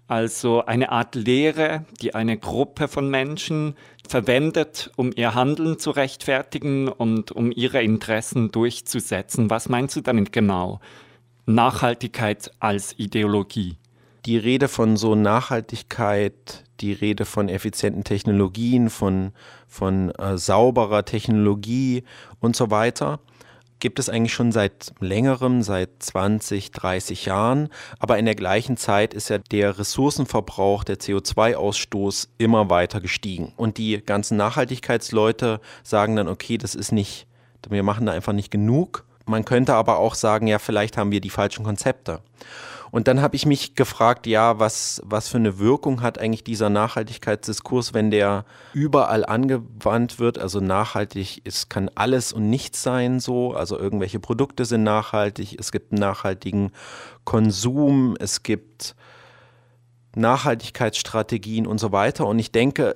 Also 0.07 0.65
eine 0.65 0.91
Art 0.91 1.15
Lehre, 1.15 1.85
die 2.01 2.13
eine 2.15 2.37
Gruppe 2.37 2.87
von 2.87 3.09
Menschen 3.09 3.75
verwendet, 4.07 4.91
um 4.95 5.11
ihr 5.15 5.35
Handeln 5.35 5.79
zu 5.79 5.91
rechtfertigen 5.91 6.87
und 6.87 7.31
um 7.31 7.51
ihre 7.51 7.81
Interessen 7.81 8.51
durchzusetzen. 8.51 9.49
Was 9.49 9.69
meinst 9.69 9.95
du 9.95 10.01
damit 10.01 10.31
genau? 10.31 10.79
Nachhaltigkeit 11.45 12.51
als 12.59 12.93
Ideologie 12.97 13.77
die 14.25 14.37
Rede 14.37 14.67
von 14.67 14.97
so 14.97 15.15
Nachhaltigkeit, 15.15 16.63
die 16.79 16.93
Rede 16.93 17.25
von 17.25 17.49
effizienten 17.49 18.03
Technologien, 18.03 18.89
von, 18.89 19.31
von 19.67 20.11
äh, 20.11 20.37
sauberer 20.37 21.05
Technologie 21.05 22.03
und 22.39 22.55
so 22.55 22.71
weiter, 22.71 23.19
gibt 23.79 23.99
es 23.99 24.09
eigentlich 24.09 24.33
schon 24.33 24.51
seit 24.51 24.93
längerem, 24.99 25.61
seit 25.61 25.89
20, 25.99 26.71
30 26.71 27.25
Jahren. 27.25 27.69
Aber 27.97 28.17
in 28.17 28.25
der 28.25 28.35
gleichen 28.35 28.77
Zeit 28.77 29.13
ist 29.13 29.29
ja 29.29 29.37
der 29.37 29.79
Ressourcenverbrauch, 29.79 30.83
der 30.83 30.97
CO2-Ausstoß 30.97 32.27
immer 32.37 32.69
weiter 32.69 32.99
gestiegen. 33.01 33.53
Und 33.55 33.77
die 33.77 34.01
ganzen 34.05 34.37
Nachhaltigkeitsleute 34.37 35.61
sagen 35.83 36.17
dann, 36.17 36.27
okay, 36.27 36.57
das 36.57 36.75
ist 36.75 36.91
nicht, 36.91 37.25
wir 37.69 37.83
machen 37.83 38.05
da 38.05 38.11
einfach 38.11 38.33
nicht 38.33 38.51
genug. 38.51 39.05
Man 39.25 39.45
könnte 39.45 39.75
aber 39.75 39.97
auch 39.97 40.15
sagen, 40.15 40.47
ja, 40.47 40.59
vielleicht 40.59 40.97
haben 40.97 41.11
wir 41.11 41.21
die 41.21 41.29
falschen 41.29 41.63
Konzepte. 41.63 42.21
Und 42.91 43.07
dann 43.07 43.21
habe 43.21 43.35
ich 43.35 43.45
mich 43.45 43.75
gefragt, 43.75 44.27
ja, 44.27 44.59
was, 44.59 45.01
was 45.05 45.27
für 45.29 45.37
eine 45.37 45.59
Wirkung 45.59 46.01
hat 46.01 46.17
eigentlich 46.17 46.43
dieser 46.43 46.69
Nachhaltigkeitsdiskurs, 46.69 47.93
wenn 47.93 48.11
der 48.11 48.45
überall 48.73 49.25
angewandt 49.25 50.19
wird? 50.19 50.39
Also 50.39 50.59
nachhaltig, 50.59 51.41
es 51.45 51.69
kann 51.69 51.89
alles 51.95 52.33
und 52.33 52.49
nichts 52.49 52.81
sein 52.81 53.19
so. 53.19 53.53
Also 53.53 53.77
irgendwelche 53.77 54.19
Produkte 54.19 54.65
sind 54.65 54.83
nachhaltig, 54.83 55.57
es 55.59 55.71
gibt 55.71 55.91
einen 55.91 56.01
nachhaltigen 56.01 56.71
Konsum, 57.25 58.15
es 58.19 58.43
gibt 58.43 58.95
Nachhaltigkeitsstrategien 60.15 61.67
und 61.67 61.79
so 61.79 61.91
weiter. 61.91 62.25
Und 62.25 62.39
ich 62.39 62.51
denke, 62.51 62.93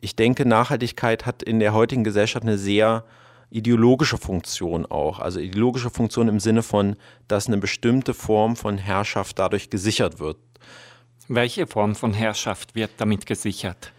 ich 0.00 0.16
denke, 0.16 0.46
Nachhaltigkeit 0.46 1.26
hat 1.26 1.42
in 1.42 1.60
der 1.60 1.72
heutigen 1.72 2.04
Gesellschaft 2.04 2.44
eine 2.44 2.58
sehr 2.58 3.04
ideologische 3.54 4.18
Funktion 4.18 4.84
auch. 4.84 5.20
Also 5.20 5.38
ideologische 5.38 5.88
Funktion 5.88 6.28
im 6.28 6.40
Sinne 6.40 6.62
von, 6.62 6.96
dass 7.28 7.46
eine 7.46 7.58
bestimmte 7.58 8.12
Form 8.12 8.56
von 8.56 8.78
Herrschaft 8.78 9.38
dadurch 9.38 9.70
gesichert 9.70 10.18
wird. 10.18 10.36
Welche 11.28 11.66
Form 11.66 11.94
von 11.94 12.12
Herrschaft 12.12 12.74
wird 12.74 12.90
damit 12.98 13.26
gesichert? 13.26 13.92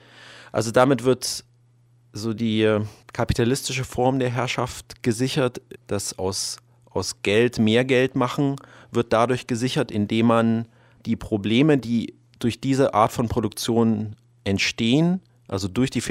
Also 0.51 0.71
damit 0.71 1.05
wird 1.05 1.45
so 2.11 2.33
die 2.33 2.63
äh, 2.63 2.81
kapitalistische 3.13 3.85
Form 3.85 4.19
der 4.19 4.29
Herrschaft 4.29 5.01
gesichert, 5.03 5.61
das 5.87 6.19
aus, 6.19 6.57
aus 6.91 7.21
Geld 7.23 7.57
mehr 7.57 7.85
Geld 7.85 8.15
machen 8.15 8.57
wird 8.91 9.13
dadurch 9.13 9.47
gesichert, 9.47 9.91
indem 9.91 10.27
man 10.27 10.67
die 11.05 11.15
Probleme, 11.15 11.77
die 11.77 12.13
durch 12.39 12.59
diese 12.59 12.93
Art 12.93 13.11
von 13.11 13.27
Produktion 13.29 14.15
entstehen, 14.43 15.21
also 15.47 15.67
durch 15.67 15.91
die 15.91 16.01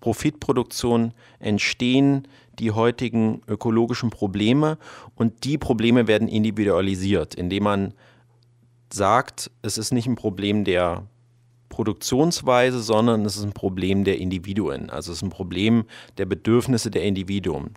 Profitproduktion 0.00 1.12
entstehen 1.38 2.26
die 2.60 2.72
heutigen 2.72 3.42
ökologischen 3.48 4.10
Probleme 4.10 4.78
und 5.14 5.44
die 5.44 5.58
Probleme 5.58 6.06
werden 6.06 6.28
individualisiert, 6.28 7.34
indem 7.34 7.64
man 7.64 7.94
sagt, 8.92 9.50
es 9.62 9.78
ist 9.78 9.92
nicht 9.92 10.06
ein 10.06 10.16
Problem 10.16 10.64
der 10.64 11.06
Produktionsweise, 11.68 12.80
sondern 12.82 13.24
es 13.24 13.36
ist 13.36 13.44
ein 13.44 13.52
Problem 13.52 14.04
der 14.04 14.18
Individuen. 14.18 14.90
Also 14.90 15.12
es 15.12 15.18
ist 15.18 15.22
ein 15.22 15.30
Problem 15.30 15.84
der 16.18 16.26
Bedürfnisse 16.26 16.90
der 16.90 17.04
Individuen. 17.04 17.74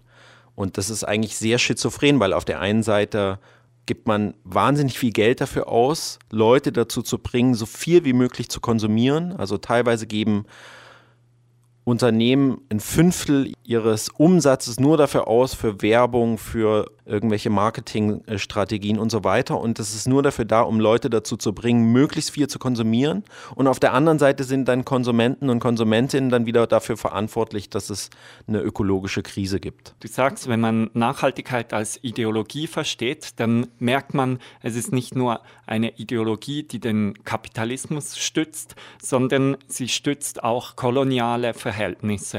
Und 0.55 0.77
das 0.77 0.89
ist 0.89 1.03
eigentlich 1.03 1.37
sehr 1.37 1.57
schizophren, 1.57 2.19
weil 2.19 2.33
auf 2.33 2.45
der 2.45 2.59
einen 2.59 2.83
Seite 2.83 3.39
gibt 3.85 4.07
man 4.07 4.33
wahnsinnig 4.43 4.97
viel 4.97 5.11
Geld 5.11 5.41
dafür 5.41 5.67
aus, 5.67 6.19
Leute 6.31 6.71
dazu 6.71 7.01
zu 7.01 7.17
bringen, 7.19 7.53
so 7.53 7.65
viel 7.65 8.05
wie 8.05 8.13
möglich 8.13 8.49
zu 8.49 8.61
konsumieren. 8.61 9.33
Also 9.33 9.57
teilweise 9.57 10.07
geben 10.07 10.45
Unternehmen 11.85 12.61
ein 12.69 12.79
Fünftel 12.79 13.53
ihres 13.63 14.09
Umsatzes 14.09 14.79
nur 14.79 14.97
dafür 14.97 15.27
aus, 15.27 15.53
für 15.53 15.81
Werbung, 15.81 16.37
für 16.37 16.85
irgendwelche 17.05 17.49
Marketingstrategien 17.49 18.97
und 18.97 19.09
so 19.09 19.23
weiter. 19.23 19.59
Und 19.59 19.79
das 19.79 19.93
ist 19.93 20.07
nur 20.07 20.23
dafür 20.23 20.45
da, 20.45 20.61
um 20.61 20.79
Leute 20.79 21.09
dazu 21.09 21.35
zu 21.35 21.53
bringen, 21.53 21.91
möglichst 21.91 22.31
viel 22.31 22.47
zu 22.47 22.59
konsumieren. 22.59 23.23
Und 23.55 23.67
auf 23.67 23.79
der 23.79 23.93
anderen 23.93 24.19
Seite 24.19 24.45
sind 24.45 24.67
dann 24.67 24.85
Konsumenten 24.85 25.49
und 25.49 25.59
Konsumentinnen 25.59 26.29
dann 26.29 26.45
wieder 26.45 26.67
dafür 26.67 26.95
verantwortlich, 26.95 27.69
dass 27.69 27.89
es 27.89 28.09
eine 28.47 28.61
ökologische 28.61 29.21
Krise 29.21 29.59
gibt. 29.59 29.95
Du 29.99 30.07
sagst, 30.07 30.47
wenn 30.47 30.61
man 30.61 30.89
Nachhaltigkeit 30.93 31.73
als 31.73 32.01
Ideologie 32.01 32.67
versteht, 32.67 33.39
dann 33.39 33.67
merkt 33.79 34.13
man, 34.13 34.39
es 34.61 34.75
ist 34.75 34.93
nicht 34.93 35.15
nur 35.15 35.41
eine 35.65 35.97
Ideologie, 35.97 36.63
die 36.63 36.79
den 36.79 37.21
Kapitalismus 37.25 38.17
stützt, 38.17 38.75
sondern 39.01 39.57
sie 39.67 39.89
stützt 39.89 40.43
auch 40.43 40.75
koloniale 40.75 41.53
Verhältnisse, 41.53 41.72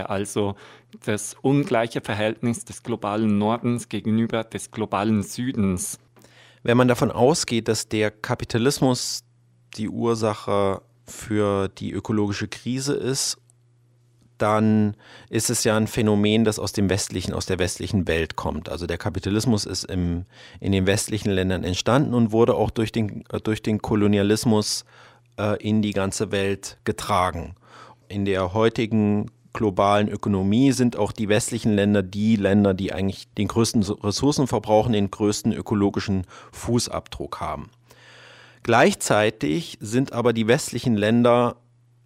also 0.09 0.57
das 1.05 1.37
ungleiche 1.43 2.01
Verhältnis 2.01 2.65
des 2.65 2.83
globalen 2.83 3.39
Nordens 3.39 3.89
gegenüber 3.89 4.45
des 4.45 4.71
globalen 4.71 5.23
Südens. 5.23 5.99
Wenn 6.63 6.77
man 6.77 6.89
davon 6.89 7.11
ausgeht, 7.11 7.69
dass 7.69 7.89
der 7.89 8.11
Kapitalismus 8.11 9.25
die 9.77 9.89
Ursache 9.89 10.83
für 11.07 11.69
die 11.69 11.93
ökologische 11.93 12.49
Krise 12.49 12.95
ist, 12.95 13.39
dann 14.39 14.97
ist 15.31 15.51
es 15.51 15.65
ja 15.65 15.77
ein 15.77 15.87
Phänomen, 15.87 16.45
das 16.45 16.59
aus 16.59 16.73
dem 16.73 16.91
westlichen, 16.91 17.35
aus 17.35 17.47
der 17.47 17.59
westlichen 17.59 18.09
Welt 18.09 18.37
kommt. 18.37 18.69
Also 18.69 18.87
der 18.87 18.99
Kapitalismus 18.99 19.65
ist 19.65 19.85
im, 19.85 20.25
in 20.61 20.73
den 20.73 20.87
westlichen 20.87 21.31
Ländern 21.31 21.65
entstanden 21.65 22.15
und 22.15 22.33
wurde 22.33 22.55
auch 22.55 22.71
durch 22.71 22.91
den, 22.91 23.25
durch 23.45 23.63
den 23.63 23.81
Kolonialismus 23.81 24.85
äh, 25.39 25.63
in 25.63 25.83
die 25.83 25.93
ganze 25.93 26.33
Welt 26.33 26.79
getragen. 26.85 27.55
In 28.15 28.25
der 28.25 28.55
heutigen 28.55 29.29
globalen 29.53 30.09
Ökonomie 30.09 30.71
sind 30.71 30.97
auch 30.97 31.11
die 31.11 31.29
westlichen 31.29 31.75
Länder 31.75 32.05
die 32.05 32.37
Länder, 32.37 32.73
die 32.73 32.93
eigentlich 32.93 33.27
den 33.35 33.49
größten 33.49 33.83
Ressourcenverbrauch 33.83 34.87
und 34.87 34.93
den 34.93 35.11
größten 35.11 35.53
ökologischen 35.53 36.25
Fußabdruck 36.53 37.41
haben. 37.41 37.71
Gleichzeitig 38.63 39.79
sind 39.81 40.13
aber 40.13 40.33
die 40.33 40.47
westlichen 40.47 40.95
Länder 40.95 41.57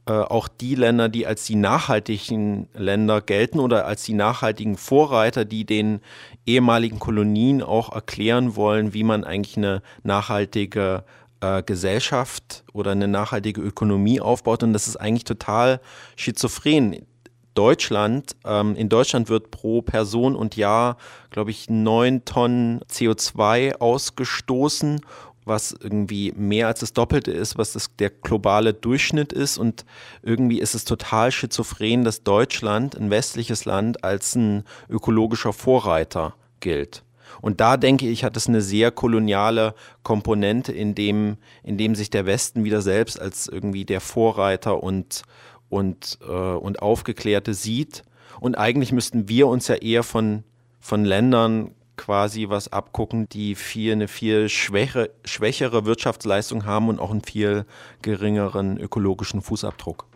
äh, 0.09 0.13
auch 0.13 0.49
die 0.49 0.77
Länder, 0.77 1.11
die 1.11 1.27
als 1.27 1.45
die 1.45 1.57
nachhaltigen 1.57 2.71
Länder 2.73 3.21
gelten 3.21 3.61
oder 3.61 3.85
als 3.85 4.05
die 4.05 4.15
nachhaltigen 4.15 4.79
Vorreiter, 4.79 5.45
die 5.45 5.67
den 5.67 6.01
ehemaligen 6.47 6.99
Kolonien 6.99 7.63
auch 7.63 7.93
erklären 7.93 8.57
wollen, 8.57 8.95
wie 8.95 9.05
man 9.05 9.25
eigentlich 9.25 9.59
eine 9.59 9.83
nachhaltige 10.05 11.05
äh, 11.41 11.63
Gesellschaft 11.63 12.65
oder 12.73 12.93
eine 12.93 13.09
nachhaltige 13.09 13.61
Ökonomie 13.61 14.21
aufbaut. 14.21 14.63
Und 14.63 14.73
das 14.73 14.89
ist 14.89 14.97
eigentlich 14.97 15.25
total 15.25 15.81
schizophren. 16.17 17.07
Deutschland, 17.55 18.37
ähm, 18.45 18.77
in 18.77 18.89
Deutschland 18.89 19.29
wird 19.29 19.51
pro 19.51 19.83
Person 19.83 20.37
und 20.37 20.55
Jahr, 20.55 20.97
glaube 21.31 21.51
ich, 21.51 21.69
neun 21.69 22.25
Tonnen 22.25 22.81
CO2 22.89 23.81
ausgestoßen, 23.81 25.01
was 25.45 25.73
irgendwie 25.73 26.33
mehr 26.37 26.69
als 26.69 26.81
das 26.81 26.93
Doppelte 26.93 27.33
ist, 27.33 27.59
was 27.59 27.73
das, 27.73 27.91
der 27.99 28.11
globale 28.11 28.75
Durchschnitt 28.75 29.33
ist. 29.33 29.59
Und 29.59 29.85
irgendwie 30.23 30.61
ist 30.61 30.77
es 30.77 30.85
total 30.85 31.33
schizophren, 31.33 32.05
dass 32.05 32.23
Deutschland, 32.23 32.97
ein 32.97 33.11
westliches 33.11 33.65
Land, 33.65 34.05
als 34.05 34.37
ein 34.37 34.65
ökologischer 34.89 35.53
Vorreiter 35.53 36.35
gilt. 36.61 37.03
Und 37.41 37.61
da 37.61 37.77
denke 37.77 38.09
ich, 38.09 38.25
hat 38.25 38.37
es 38.37 38.49
eine 38.49 38.61
sehr 38.61 38.91
koloniale 38.91 39.75
Komponente, 40.03 40.73
in 40.73 40.95
dem, 40.95 41.37
in 41.63 41.79
dem 41.79 41.95
sich 41.95 42.11
der 42.11 42.27
Westen 42.27 42.65
wieder 42.65 42.83
selbst 42.83 43.21
als 43.21 43.49
irgendwie 43.49 43.85
der 43.85 44.01
Vorreiter 44.01 44.83
und, 44.83 45.23
und, 45.69 46.19
äh, 46.27 46.33
und 46.33 46.83
Aufgeklärte 46.83 47.55
sieht. 47.55 48.03
Und 48.41 48.57
eigentlich 48.57 48.93
müssten 48.93 49.29
wir 49.29 49.49
uns 49.49 49.69
ja 49.69 49.77
eher 49.77 50.03
von, 50.03 50.45
von 50.81 51.05
Ländern 51.05 51.73
quasi 51.99 52.49
was 52.49 52.73
abgucken, 52.73 53.29
die 53.29 53.55
viel, 53.55 53.93
eine 53.93 54.09
viel 54.09 54.49
schwäche, 54.49 55.11
schwächere 55.25 55.85
Wirtschaftsleistung 55.85 56.65
haben 56.65 56.89
und 56.89 57.01
auch 57.01 57.11
einen 57.11 57.23
viel 57.23 57.67
geringeren 58.01 58.79
ökologischen 58.79 59.43
Fußabdruck. 59.43 60.07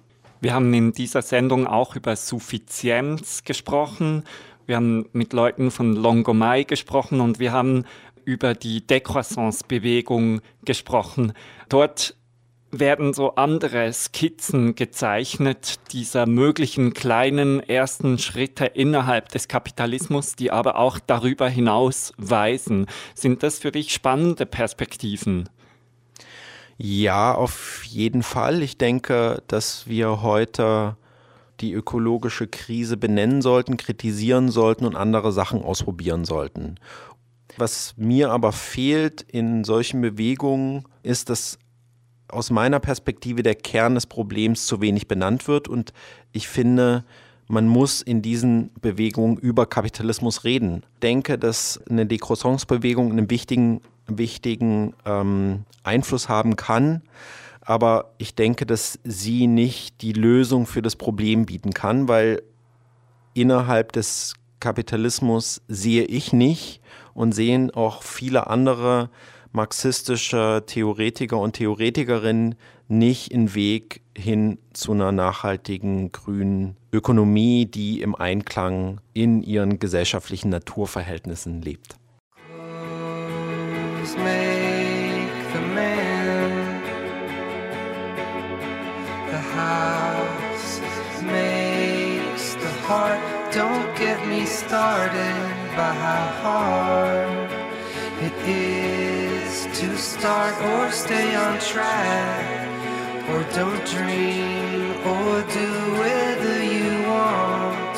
Wir 0.40 0.54
haben 0.54 0.72
in 0.74 0.92
dieser 0.92 1.22
Sendung 1.22 1.68
auch 1.68 1.94
über 1.94 2.16
Suffizienz 2.16 3.44
gesprochen. 3.44 4.24
Wir 4.66 4.76
haben 4.76 5.06
mit 5.12 5.32
Leuten 5.32 5.70
von 5.70 5.94
Longomai 5.94 6.64
gesprochen 6.64 7.20
und 7.20 7.38
wir 7.38 7.52
haben 7.52 7.84
über 8.24 8.54
die 8.54 8.86
Decroissance-Bewegung 8.86 10.40
gesprochen. 10.64 11.32
Dort 11.68 12.16
werden 12.70 13.12
so 13.12 13.34
andere 13.34 13.92
Skizzen 13.92 14.74
gezeichnet 14.74 15.92
dieser 15.92 16.26
möglichen 16.26 16.94
kleinen 16.94 17.60
ersten 17.60 18.18
Schritte 18.18 18.64
innerhalb 18.64 19.28
des 19.28 19.46
Kapitalismus, 19.46 20.36
die 20.36 20.50
aber 20.50 20.76
auch 20.76 20.98
darüber 20.98 21.48
hinaus 21.48 22.14
weisen. 22.16 22.86
Sind 23.14 23.42
das 23.42 23.58
für 23.58 23.72
dich 23.72 23.92
spannende 23.92 24.46
Perspektiven? 24.46 25.50
Ja, 26.78 27.34
auf 27.34 27.84
jeden 27.84 28.22
Fall. 28.22 28.62
Ich 28.62 28.78
denke, 28.78 29.42
dass 29.48 29.86
wir 29.86 30.22
heute 30.22 30.96
die 31.62 31.72
ökologische 31.72 32.48
Krise 32.48 32.96
benennen 32.96 33.40
sollten, 33.40 33.76
kritisieren 33.76 34.50
sollten 34.50 34.84
und 34.84 34.96
andere 34.96 35.32
Sachen 35.32 35.62
ausprobieren 35.62 36.24
sollten. 36.24 36.76
Was 37.56 37.94
mir 37.96 38.30
aber 38.30 38.52
fehlt 38.52 39.22
in 39.22 39.64
solchen 39.64 40.00
Bewegungen, 40.00 40.84
ist, 41.02 41.30
dass 41.30 41.58
aus 42.28 42.50
meiner 42.50 42.80
Perspektive 42.80 43.42
der 43.42 43.54
Kern 43.54 43.94
des 43.94 44.06
Problems 44.06 44.66
zu 44.66 44.80
wenig 44.80 45.06
benannt 45.06 45.48
wird. 45.48 45.68
Und 45.68 45.92
ich 46.32 46.48
finde, 46.48 47.04
man 47.46 47.68
muss 47.68 48.00
in 48.00 48.22
diesen 48.22 48.70
Bewegungen 48.80 49.36
über 49.36 49.66
Kapitalismus 49.66 50.44
reden. 50.44 50.82
Ich 50.94 51.00
denke, 51.00 51.38
dass 51.38 51.80
eine 51.88 52.06
Decroissance-Bewegung 52.06 53.12
einen 53.12 53.30
wichtigen, 53.30 53.82
wichtigen 54.06 54.94
ähm, 55.04 55.64
Einfluss 55.82 56.28
haben 56.28 56.56
kann. 56.56 57.02
Aber 57.64 58.12
ich 58.18 58.34
denke, 58.34 58.66
dass 58.66 58.98
sie 59.04 59.46
nicht 59.46 60.02
die 60.02 60.12
Lösung 60.12 60.66
für 60.66 60.82
das 60.82 60.96
Problem 60.96 61.46
bieten 61.46 61.72
kann, 61.72 62.08
weil 62.08 62.42
innerhalb 63.34 63.92
des 63.92 64.34
Kapitalismus 64.60 65.62
sehe 65.68 66.04
ich 66.04 66.32
nicht 66.32 66.80
und 67.14 67.32
sehen 67.32 67.70
auch 67.70 68.02
viele 68.02 68.48
andere 68.48 69.10
marxistischer 69.52 70.64
Theoretiker 70.66 71.38
und 71.38 71.54
Theoretikerinnen 71.54 72.54
nicht 72.88 73.32
einen 73.32 73.54
Weg 73.54 74.02
hin 74.16 74.58
zu 74.72 74.92
einer 74.92 75.12
nachhaltigen 75.12 76.10
grünen 76.12 76.76
Ökonomie, 76.92 77.66
die 77.66 78.02
im 78.02 78.14
Einklang 78.14 79.00
in 79.14 79.42
ihren 79.42 79.78
gesellschaftlichen 79.78 80.50
Naturverhältnissen 80.50 81.62
lebt. 81.62 81.96
Me 94.32 94.46
started 94.46 95.36
by 95.76 95.92
how 96.04 96.26
hard 96.44 97.50
it 98.26 98.36
is. 98.48 99.66
to 99.80 99.96
start 99.96 100.54
or 100.70 100.90
stay 100.90 101.34
on 101.34 101.58
track, 101.60 102.44
or 103.30 103.40
don't 103.58 103.84
dream 103.94 104.90
or 105.12 105.32
do 105.58 105.68
whether 106.00 106.56
you 106.76 106.90
want 107.12 107.96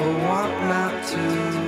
or 0.00 0.10
want 0.28 0.54
not 0.74 0.94
to. 1.12 1.59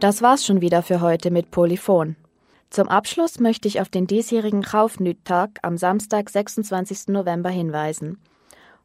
Das 0.00 0.22
war's 0.22 0.46
schon 0.46 0.60
wieder 0.60 0.82
für 0.82 1.00
heute 1.00 1.30
mit 1.30 1.50
Polyphon. 1.50 2.16
Zum 2.70 2.88
Abschluss 2.88 3.40
möchte 3.40 3.66
ich 3.66 3.80
auf 3.80 3.88
den 3.88 4.06
diesjährigen 4.06 4.62
Kaufnüt-Tag 4.62 5.58
am 5.62 5.76
Samstag, 5.76 6.30
26. 6.30 7.08
November 7.08 7.50
hinweisen. 7.50 8.18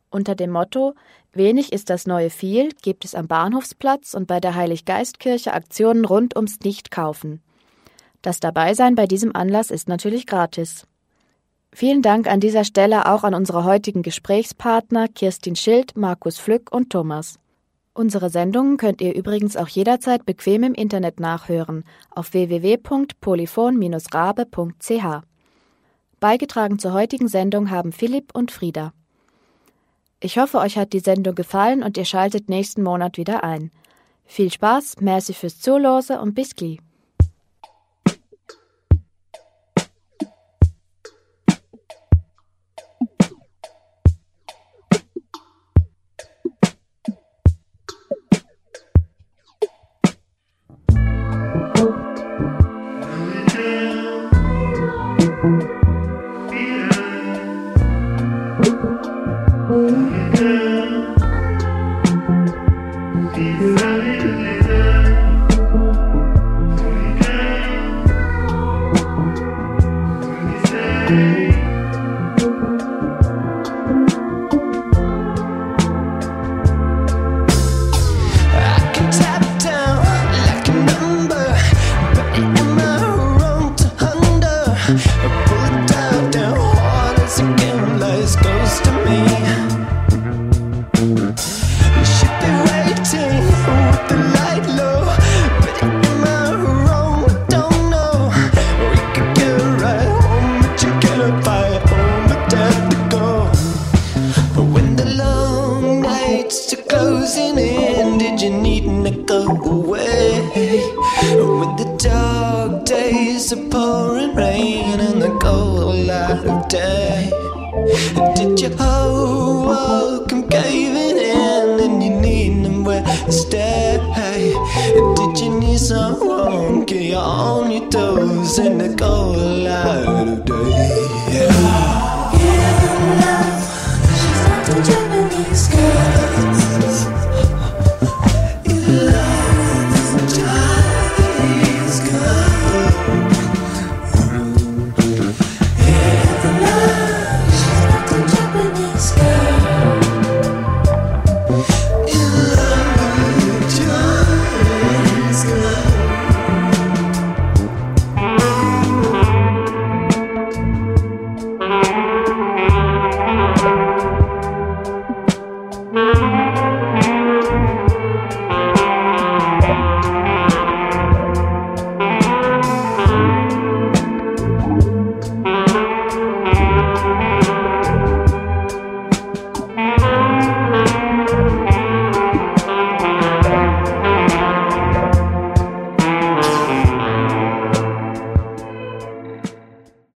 Unter 0.10 0.36
dem 0.36 0.52
Motto 0.52 0.96
Wenig 1.34 1.74
ist 1.74 1.90
das 1.90 2.06
neue 2.06 2.30
viel 2.30 2.70
gibt 2.84 3.06
es 3.06 3.16
am 3.16 3.28
Bahnhofsplatz 3.28 4.14
und 4.14 4.28
bei 4.28 4.40
der 4.40 4.54
Heiliggeistkirche 4.54 5.54
Aktionen 5.54 6.06
rund 6.06 6.36
ums 6.36 6.60
Nichtkaufen. 6.60 7.42
Das 8.22 8.40
Dabeisein 8.40 8.96
bei 8.96 9.08
diesem 9.08 9.36
Anlass 9.36 9.72
ist 9.72 9.90
natürlich 9.90 10.28
gratis. 10.28 10.86
Vielen 11.74 12.04
Dank 12.04 12.28
an 12.28 12.40
dieser 12.40 12.66
Stelle 12.66 13.08
auch 13.12 13.24
an 13.24 13.34
unsere 13.34 13.64
heutigen 13.64 14.04
Gesprächspartner 14.04 15.08
Kirstin 15.08 15.56
Schild, 15.56 15.98
Markus 15.98 16.38
Flück 16.38 16.72
und 16.72 16.92
Thomas. 16.92 17.40
Unsere 17.96 18.32
Sendungen 18.32 18.78
könnt 18.78 19.02
ihr 19.02 19.14
übrigens 19.14 19.56
auch 19.56 19.68
jederzeit 19.68 20.26
bequem 20.26 20.64
im 20.64 20.74
Internet 20.74 21.20
nachhören 21.20 21.84
auf 22.10 22.34
www.polyphon-rabe.ch. 22.34 25.22
Beigetragen 26.20 26.80
zur 26.80 26.94
heutigen 26.94 27.28
Sendung 27.28 27.70
haben 27.70 27.92
Philipp 27.92 28.34
und 28.34 28.52
Frieda. 28.52 28.94
Ich 30.20 30.40
hoffe, 30.40 30.58
euch 30.58 30.76
hat 30.78 30.94
die 30.94 31.02
Sendung 31.02 31.36
gefallen 31.36 31.84
und 31.84 31.96
ihr 31.98 32.06
schaltet 32.06 32.50
nächsten 32.50 32.82
Monat 32.82 33.18
wieder 33.18 33.44
ein. 33.44 33.70
Viel 34.26 34.52
Spaß, 34.52 34.96
merci 35.02 35.34
fürs 35.34 35.60
Zuhören 35.60 36.18
und 36.20 36.34
bis 36.34 36.56
gleich. 36.56 36.80